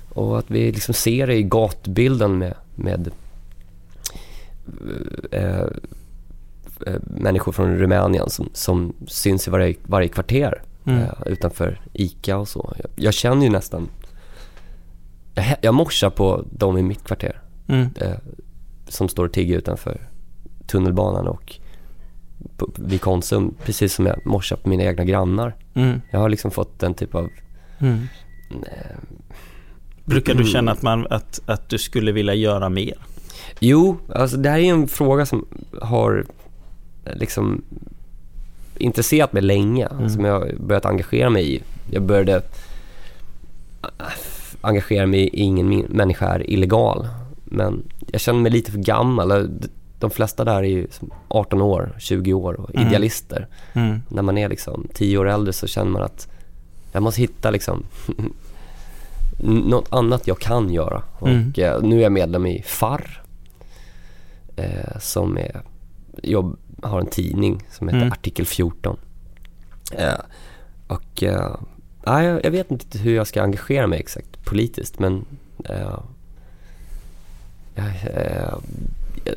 Och 0.09 0.39
att 0.39 0.51
vi 0.51 0.71
liksom 0.71 0.93
ser 0.93 1.27
det 1.27 1.35
i 1.35 1.43
gatbilden 1.43 2.37
med, 2.37 2.53
med 2.75 3.11
eh, 5.31 5.61
eh, 6.87 6.99
människor 7.03 7.51
från 7.51 7.77
Rumänien 7.77 8.29
som, 8.29 8.49
som 8.53 8.93
syns 9.07 9.47
i 9.47 9.51
varje, 9.51 9.75
varje 9.85 10.07
kvarter 10.07 10.61
Mm. 10.85 11.01
eh, 11.01 11.09
utanför 11.25 11.81
ICA 11.93 12.37
och 12.37 12.47
så. 12.47 12.73
Jag, 12.77 12.89
jag 12.95 13.13
känner 13.13 13.43
ju 13.43 13.49
nästan, 13.51 13.89
jag, 15.33 15.45
jag 15.61 15.73
morsar 15.73 16.09
på 16.09 16.45
de 16.51 16.77
i 16.77 16.81
mitt 16.81 17.03
kvarter 17.03 17.41
Mm. 17.67 17.87
eh, 18.01 18.13
som 18.87 19.09
står 19.09 19.25
och 19.25 19.33
tigger 19.33 19.57
utanför 19.57 20.01
tunnelbanan 20.67 21.27
och 21.27 21.55
på, 22.57 22.69
vid 22.75 23.01
Konsum, 23.01 23.53
precis 23.63 23.93
som 23.93 24.05
jag 24.05 24.25
morsar 24.25 24.55
på 24.55 24.69
mina 24.69 24.83
egna 24.83 25.03
grannar. 25.05 25.55
Mm. 25.73 26.01
Jag 26.11 26.19
har 26.19 26.29
liksom 26.29 26.51
fått 26.51 26.79
den 26.79 26.93
typ 26.93 27.15
av 27.15 27.29
Mm. 27.79 28.07
eh, 28.51 28.97
Brukar 30.05 30.33
du 30.35 30.43
känna 30.43 30.71
att, 30.71 30.81
man, 30.81 31.07
att, 31.09 31.39
att 31.45 31.69
du 31.69 31.77
skulle 31.77 32.11
vilja 32.11 32.33
göra 32.33 32.69
mer? 32.69 32.93
Jo, 33.59 33.97
alltså 34.15 34.37
det 34.37 34.49
här 34.49 34.57
är 34.57 34.61
ju 34.63 34.69
en 34.69 34.87
fråga 34.87 35.25
som 35.25 35.45
har 35.81 36.25
eh, 37.05 37.15
liksom 37.15 37.63
intresserat 38.77 39.33
mig 39.33 39.41
länge, 39.41 39.85
Mm. 39.87 40.09
som 40.09 40.25
jag 40.25 40.39
har 40.39 40.51
börjat 40.59 40.85
engagera 40.85 41.29
mig 41.29 41.55
i. 41.55 41.61
Jag 41.91 42.03
började 42.03 42.35
äh, 43.83 43.89
engagera 44.61 45.05
mig 45.05 45.19
i 45.21 45.27
ingen 45.39 45.69
människa 45.89 46.25
är 46.27 46.49
illegal, 46.49 47.07
men 47.43 47.83
jag 48.11 48.21
känner 48.21 48.39
mig 48.39 48.51
lite 48.51 48.71
för 48.71 48.79
gammal. 48.79 49.49
De 49.99 50.09
flesta 50.09 50.43
där 50.45 50.55
är 50.57 50.63
ju 50.63 50.87
som 50.91 51.11
18 51.27 51.61
år, 51.61 51.95
20 51.99 52.33
år 52.33 52.53
och 52.59 52.75
Mm. 52.75 52.87
idealister. 52.87 53.47
Mm. 53.73 54.01
När 54.09 54.21
man 54.21 54.37
är 54.37 54.49
liksom 54.49 54.87
10 54.93 55.17
år 55.17 55.29
äldre 55.29 55.53
så 55.53 55.67
känner 55.67 55.91
man 55.91 56.01
att 56.01 56.27
jag 56.97 57.03
måste 57.03 57.21
hitta 57.21 57.51
liksom 57.51 57.83
något 59.39 59.87
annat 59.93 60.27
jag 60.27 60.39
kan 60.39 60.69
göra. 60.73 61.03
Och 61.19 61.27
Mm. 61.27 61.53
eh, 61.57 61.81
nu 61.81 61.97
är 61.97 62.01
jag 62.03 62.11
medlem 62.11 62.45
i 62.45 62.63
FAR 62.65 63.21
eh, 64.55 64.99
som 64.99 65.37
är, 65.37 65.61
jobb, 66.23 66.57
har 66.83 66.99
en 66.99 67.05
tidning 67.09 67.63
som 67.71 67.87
heter 67.87 67.97
Mm. 68.01 68.11
Artikel 68.11 68.45
14. 68.45 68.97
Eh, 69.91 70.13
och 70.87 71.23
eh, 71.23 71.55
nej, 72.05 72.25
jag, 72.25 72.45
jag 72.45 72.51
vet 72.51 72.71
inte 72.71 72.97
hur 72.97 73.15
jag 73.15 73.27
ska 73.27 73.43
engagera 73.43 73.87
mig 73.87 73.99
exakt 73.99 74.45
politiskt 74.45 74.99
men 74.99 75.25
eh, 75.65 75.99
jag, 77.75 77.85
jag, 78.03 78.61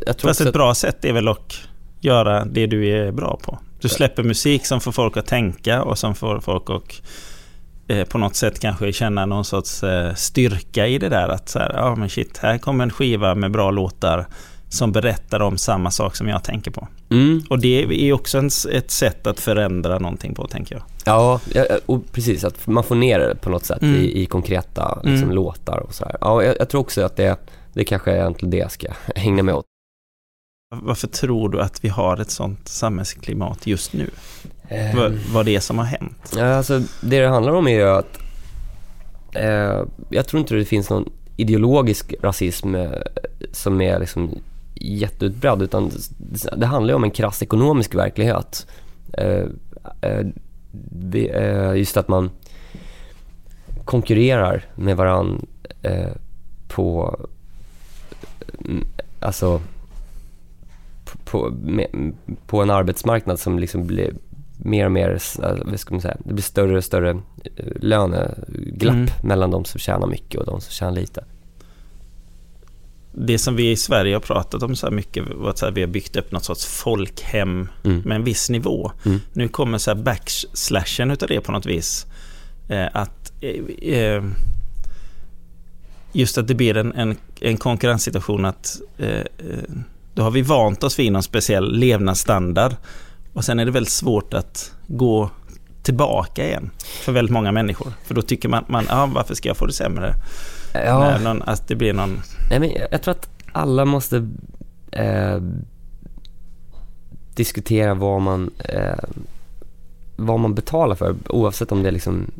jag 0.06 0.18
tror 0.18 0.28
Fast 0.30 0.40
ett 0.40 0.52
bra 0.52 0.74
sätt 0.74 1.04
är 1.04 1.12
väl 1.12 1.28
att 1.28 1.54
göra 2.00 2.44
det 2.44 2.66
du 2.66 2.88
är 2.88 3.12
bra 3.12 3.38
på. 3.42 3.58
Du 3.80 3.88
släpper 3.88 4.22
musik 4.22 4.66
som 4.66 4.80
får 4.80 4.92
folk 4.92 5.16
att 5.16 5.26
tänka 5.26 5.82
och 5.82 5.98
som 5.98 6.14
får 6.14 6.40
folk 6.40 6.70
att 6.70 7.02
eh, 7.90 8.04
på 8.04 8.18
något 8.18 8.36
sätt 8.36 8.60
kanske 8.60 8.92
känna 8.92 9.26
någon 9.26 9.44
sorts 9.44 9.82
eh, 9.82 10.14
styrka 10.14 10.86
i 10.86 10.98
det 10.98 11.08
där. 11.08 11.28
Att 11.28 11.48
så 11.48 11.58
här, 11.58 11.72
ja 11.74 11.94
men 11.96 12.08
shit, 12.08 12.38
här 12.38 12.58
kommer 12.58 12.84
en 12.84 12.90
skiva 12.90 13.34
med 13.34 13.50
bra 13.50 13.70
låtar 13.70 14.26
som 14.68 14.92
berättar 14.92 15.40
om 15.40 15.58
samma 15.58 15.90
sak 15.90 16.16
som 16.16 16.28
jag 16.28 16.44
tänker 16.44 16.70
på. 16.70 16.88
Mm. 17.10 17.42
Och 17.50 17.58
det 17.60 18.02
är 18.08 18.12
också 18.12 18.38
en, 18.38 18.50
ett 18.72 18.90
sätt 18.90 19.26
att 19.26 19.40
förändra 19.40 19.98
någonting 19.98 20.34
på, 20.34 20.46
tänker 20.46 20.74
jag. 20.74 20.82
Ja, 21.04 21.40
och 21.86 22.12
precis. 22.12 22.44
Att 22.44 22.66
man 22.66 22.84
får 22.84 22.94
ner 22.94 23.18
det 23.18 23.34
på 23.40 23.50
något 23.50 23.64
sätt 23.64 23.82
Mm. 23.82 23.96
i, 24.00 24.22
i 24.22 24.26
konkreta 24.26 24.94
liksom, 24.94 25.22
Mm. 25.22 25.30
låtar 25.34 25.78
och 25.78 25.94
sådär. 25.94 26.16
Ja, 26.20 26.42
jag, 26.42 26.56
jag 26.60 26.68
tror 26.68 26.80
också 26.80 27.02
att 27.04 27.16
det, 27.16 27.36
det 27.72 27.84
kanske 27.84 28.10
är 28.12 28.16
egentligen 28.16 28.50
det 28.50 28.56
jag 28.56 28.70
ska 28.72 28.86
ägna 29.14 29.42
mig 29.42 29.54
åt. 29.54 29.64
Varför 30.74 31.06
tror 31.08 31.48
du 31.48 31.60
att 31.60 31.84
vi 31.84 31.88
har 31.88 32.16
ett 32.20 32.30
sånt 32.30 32.68
samhällsklimat 32.68 33.66
just 33.66 33.92
nu? 33.92 34.10
Ehm. 34.70 34.96
Vad, 34.96 35.12
vad 35.12 35.46
det 35.46 35.56
är 35.56 35.60
som 35.60 35.78
har 35.78 35.84
hänt? 35.84 36.36
Alltså, 36.38 36.78
det 37.00 37.20
det 37.20 37.28
handlar 37.28 37.52
om 37.52 37.68
är 37.68 37.72
ju 37.72 37.88
att 37.88 38.18
eh, 39.32 39.84
jag 40.08 40.28
tror 40.28 40.40
inte 40.40 40.54
det 40.54 40.64
finns 40.64 40.90
någon 40.90 41.10
ideologisk 41.36 42.14
rasism 42.22 42.74
eh, 42.74 42.90
som 43.52 43.80
är 43.80 43.98
liksom 43.98 44.30
jätteutbredd 44.74 45.62
utan 45.62 45.90
det 46.56 46.66
handlar 46.66 46.94
om 46.94 47.04
en 47.04 47.10
krass 47.10 47.42
ekonomisk 47.42 47.94
verklighet. 47.94 48.66
Eh, 49.12 49.44
eh, 50.00 50.26
eh, 51.12 51.74
just 51.74 51.96
att 51.96 52.08
man 52.08 52.30
konkurrerar 53.84 54.64
med 54.74 54.96
varann 54.96 55.46
eh, 55.82 56.12
på, 56.68 57.16
alltså 59.20 59.60
på, 61.24 61.50
med, 61.62 62.12
på 62.46 62.62
en 62.62 62.70
arbetsmarknad 62.70 63.40
som 63.40 63.58
liksom 63.58 63.86
blir 63.86 64.14
mer 64.64 64.84
och 64.84 64.92
mer, 64.92 65.18
eh, 65.42 65.56
vad 65.64 65.80
ska 65.80 65.94
man 65.94 66.00
säga, 66.00 66.16
det 66.24 66.32
blir 66.32 66.42
större 66.42 66.76
och 66.76 66.84
större 66.84 67.10
eh, 67.10 67.64
löneglapp 67.80 68.94
Mm. 68.94 69.08
mellan 69.22 69.50
de 69.50 69.64
som 69.64 69.80
tjänar 69.80 70.06
mycket 70.06 70.40
och 70.40 70.46
de 70.46 70.60
som 70.60 70.72
tjänar 70.72 70.92
lite. 70.92 71.24
Det 73.12 73.38
som 73.38 73.56
vi 73.56 73.70
i 73.70 73.76
Sverige 73.76 74.14
har 74.14 74.20
pratat 74.20 74.62
om 74.62 74.76
så 74.76 74.86
här 74.86 74.92
mycket, 74.94 75.24
var 75.34 75.50
att 75.50 75.58
så 75.58 75.66
här, 75.66 75.72
vi 75.72 75.80
har 75.80 75.88
byggt 75.88 76.16
upp 76.16 76.32
något 76.32 76.44
sorts 76.44 76.66
folkhem 76.66 77.68
Mm. 77.84 78.00
med 78.04 78.16
en 78.16 78.24
viss 78.24 78.50
nivå. 78.50 78.92
Mm. 79.06 79.20
Nu 79.32 79.48
kommer 79.48 79.78
så 79.78 79.90
här 79.90 80.02
backslashen 80.02 81.10
utav 81.10 81.28
det 81.28 81.40
på 81.40 81.52
något 81.52 81.66
vis. 81.66 82.06
Eh, 82.68 82.86
att 82.92 83.32
eh, 83.40 83.94
eh, 83.94 84.24
just 86.12 86.38
att 86.38 86.48
det 86.48 86.54
blir 86.54 86.76
en, 86.76 86.92
en, 86.92 87.16
en 87.40 87.56
konkurrenssituation 87.56 88.44
att 88.44 88.80
eh, 88.98 89.08
eh, 89.08 89.24
då 90.14 90.22
har 90.22 90.30
vi 90.30 90.42
vant 90.42 90.84
oss 90.84 90.98
vid 90.98 91.12
någon 91.12 91.22
speciell 91.22 91.72
levnadsstandard 91.78 92.74
och 93.32 93.44
sen 93.44 93.58
är 93.60 93.64
det 93.64 93.70
väldigt 93.70 93.92
svårt 93.92 94.34
att 94.34 94.72
gå 94.86 95.30
tillbaka 95.82 96.46
igen 96.46 96.70
för 97.04 97.12
väldigt 97.12 97.32
många 97.32 97.52
människor. 97.52 97.92
För 98.04 98.14
då 98.14 98.22
tycker 98.22 98.48
man, 98.48 98.64
man 98.68 98.86
ah, 98.88 99.06
varför 99.06 99.34
ska 99.34 99.48
jag 99.48 99.56
få 99.56 99.66
det 99.66 99.72
sämre? 99.72 100.14
Ja. 100.74 100.98
När 100.98 101.18
någon, 101.18 101.42
att 101.42 101.68
det 101.68 101.74
blir 101.74 101.92
någon... 101.92 102.20
Nej, 102.50 102.60
men 102.60 102.70
jag, 102.90 103.02
tror 103.02 103.12
att 103.12 103.30
alla 103.52 103.84
måste 103.84 104.28
eh, 104.92 105.42
diskutera 107.34 107.94
vad 107.94 108.20
man, 108.22 108.50
eh, 108.58 109.04
vad 110.16 110.40
man 110.40 110.54
betalar 110.54 110.94
för 110.94 111.14
oavsett 111.28 111.72
om 111.72 111.82
det 111.82 111.88
är 111.88 111.92
liksom 111.92 112.30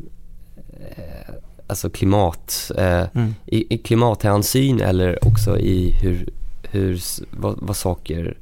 eh, 0.97 1.35
alltså 1.67 1.91
klimat, 1.91 2.71
eh, 2.77 3.05
Mm. 3.15 3.35
i, 3.47 3.75
i 3.75 3.79
klimathänsyn 3.79 4.81
eller 4.81 5.27
också 5.27 5.59
i 5.59 5.91
hur, 5.91 6.29
hur 6.63 7.01
vad, 7.31 7.59
vad 7.61 7.77
saker 7.77 8.37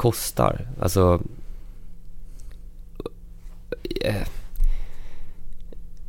kostar. 0.00 0.68
Alltså 0.80 1.20
eh, 4.00 4.26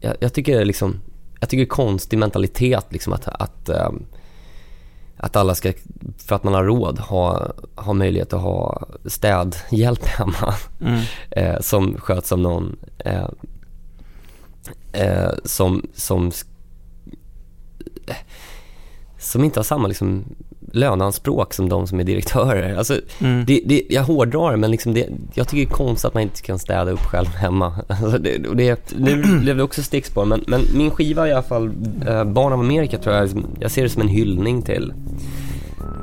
jag, 0.01 0.15
jag 0.19 0.33
tycker 0.33 0.55
det 0.55 0.61
är 0.61 0.65
liksom, 0.65 1.01
jag 1.39 1.49
tycker 1.49 1.65
konstig 1.65 2.19
mentalitet 2.19 2.85
liksom 2.89 3.13
att, 3.13 3.27
att, 3.27 3.69
ehm, 3.69 4.05
att 5.17 5.35
alla 5.35 5.55
ska, 5.55 5.73
för 6.17 6.35
att 6.35 6.43
man 6.43 6.53
har 6.53 6.63
råd, 6.63 6.99
ha, 6.99 7.51
ha 7.75 7.93
möjlighet 7.93 8.33
att 8.33 8.41
ha 8.41 8.87
städhjälp 9.05 10.05
hemma 10.05 10.55
Mm. 10.81 11.01
eh, 11.31 11.59
som 11.59 11.97
sköts 11.97 12.31
av 12.31 12.39
någon 12.39 12.77
eh, 14.91 15.29
som, 15.43 15.87
som, 15.93 16.31
som 19.19 19.43
inte 19.43 19.59
har 19.59 19.63
samma 19.63 19.87
liksom, 19.87 20.25
löneanspråk 20.72 21.54
som 21.54 21.68
de 21.68 21.86
som 21.86 22.00
är 22.00 22.04
direktörer. 22.04 22.76
Alltså, 22.78 22.94
Mm. 23.20 23.44
det, 23.46 23.60
det, 23.66 23.82
jag 23.90 24.02
hårdrar 24.02 24.50
det, 24.50 24.56
men 24.56 24.70
liksom 24.70 24.94
det, 24.94 25.08
jag 25.34 25.48
tycker 25.48 25.66
det 25.66 25.72
är 25.72 25.76
konstigt 25.76 26.04
att 26.08 26.14
man 26.14 26.22
inte 26.22 26.42
kan 26.42 26.58
städa 26.58 26.90
upp 26.90 27.00
själv 27.00 27.26
hemma. 27.28 27.72
Alltså 27.88 28.18
det, 28.18 28.46
och 28.48 28.56
det, 28.56 28.94
nu 28.98 29.22
blev 29.40 29.56
det 29.56 29.62
också 29.62 29.82
stickspår, 29.82 30.24
men, 30.24 30.44
men 30.46 30.60
min 30.74 30.90
skiva 30.90 31.28
i 31.28 31.32
alla 31.32 31.42
fall, 31.42 31.70
eh, 32.06 32.24
Barn 32.24 32.52
av 32.52 32.60
Amerika 32.60 32.98
tror 32.98 33.14
jag, 33.14 33.22
liksom- 33.22 33.46
jag 33.60 33.70
ser 33.70 33.82
det 33.82 33.88
som 33.88 34.02
en 34.02 34.08
hyllning 34.08 34.62
till, 34.62 34.92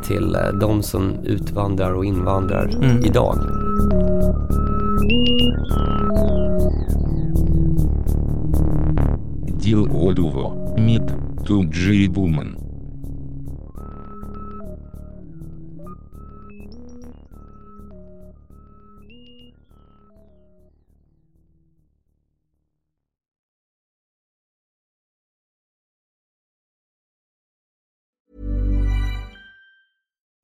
till 0.07 0.35
eh, 0.35 0.47
de 0.59 0.83
som 0.83 1.11
utvandrar 1.25 1.91
och 1.93 2.05
invandrar 2.05 2.69
Mm. 2.83 3.05
idag. 3.05 3.37
Дил 9.63 9.87
Одуво, 9.91 10.75
Мид, 10.77 11.01
Туджи 11.45 12.07
Буман. 12.09 12.55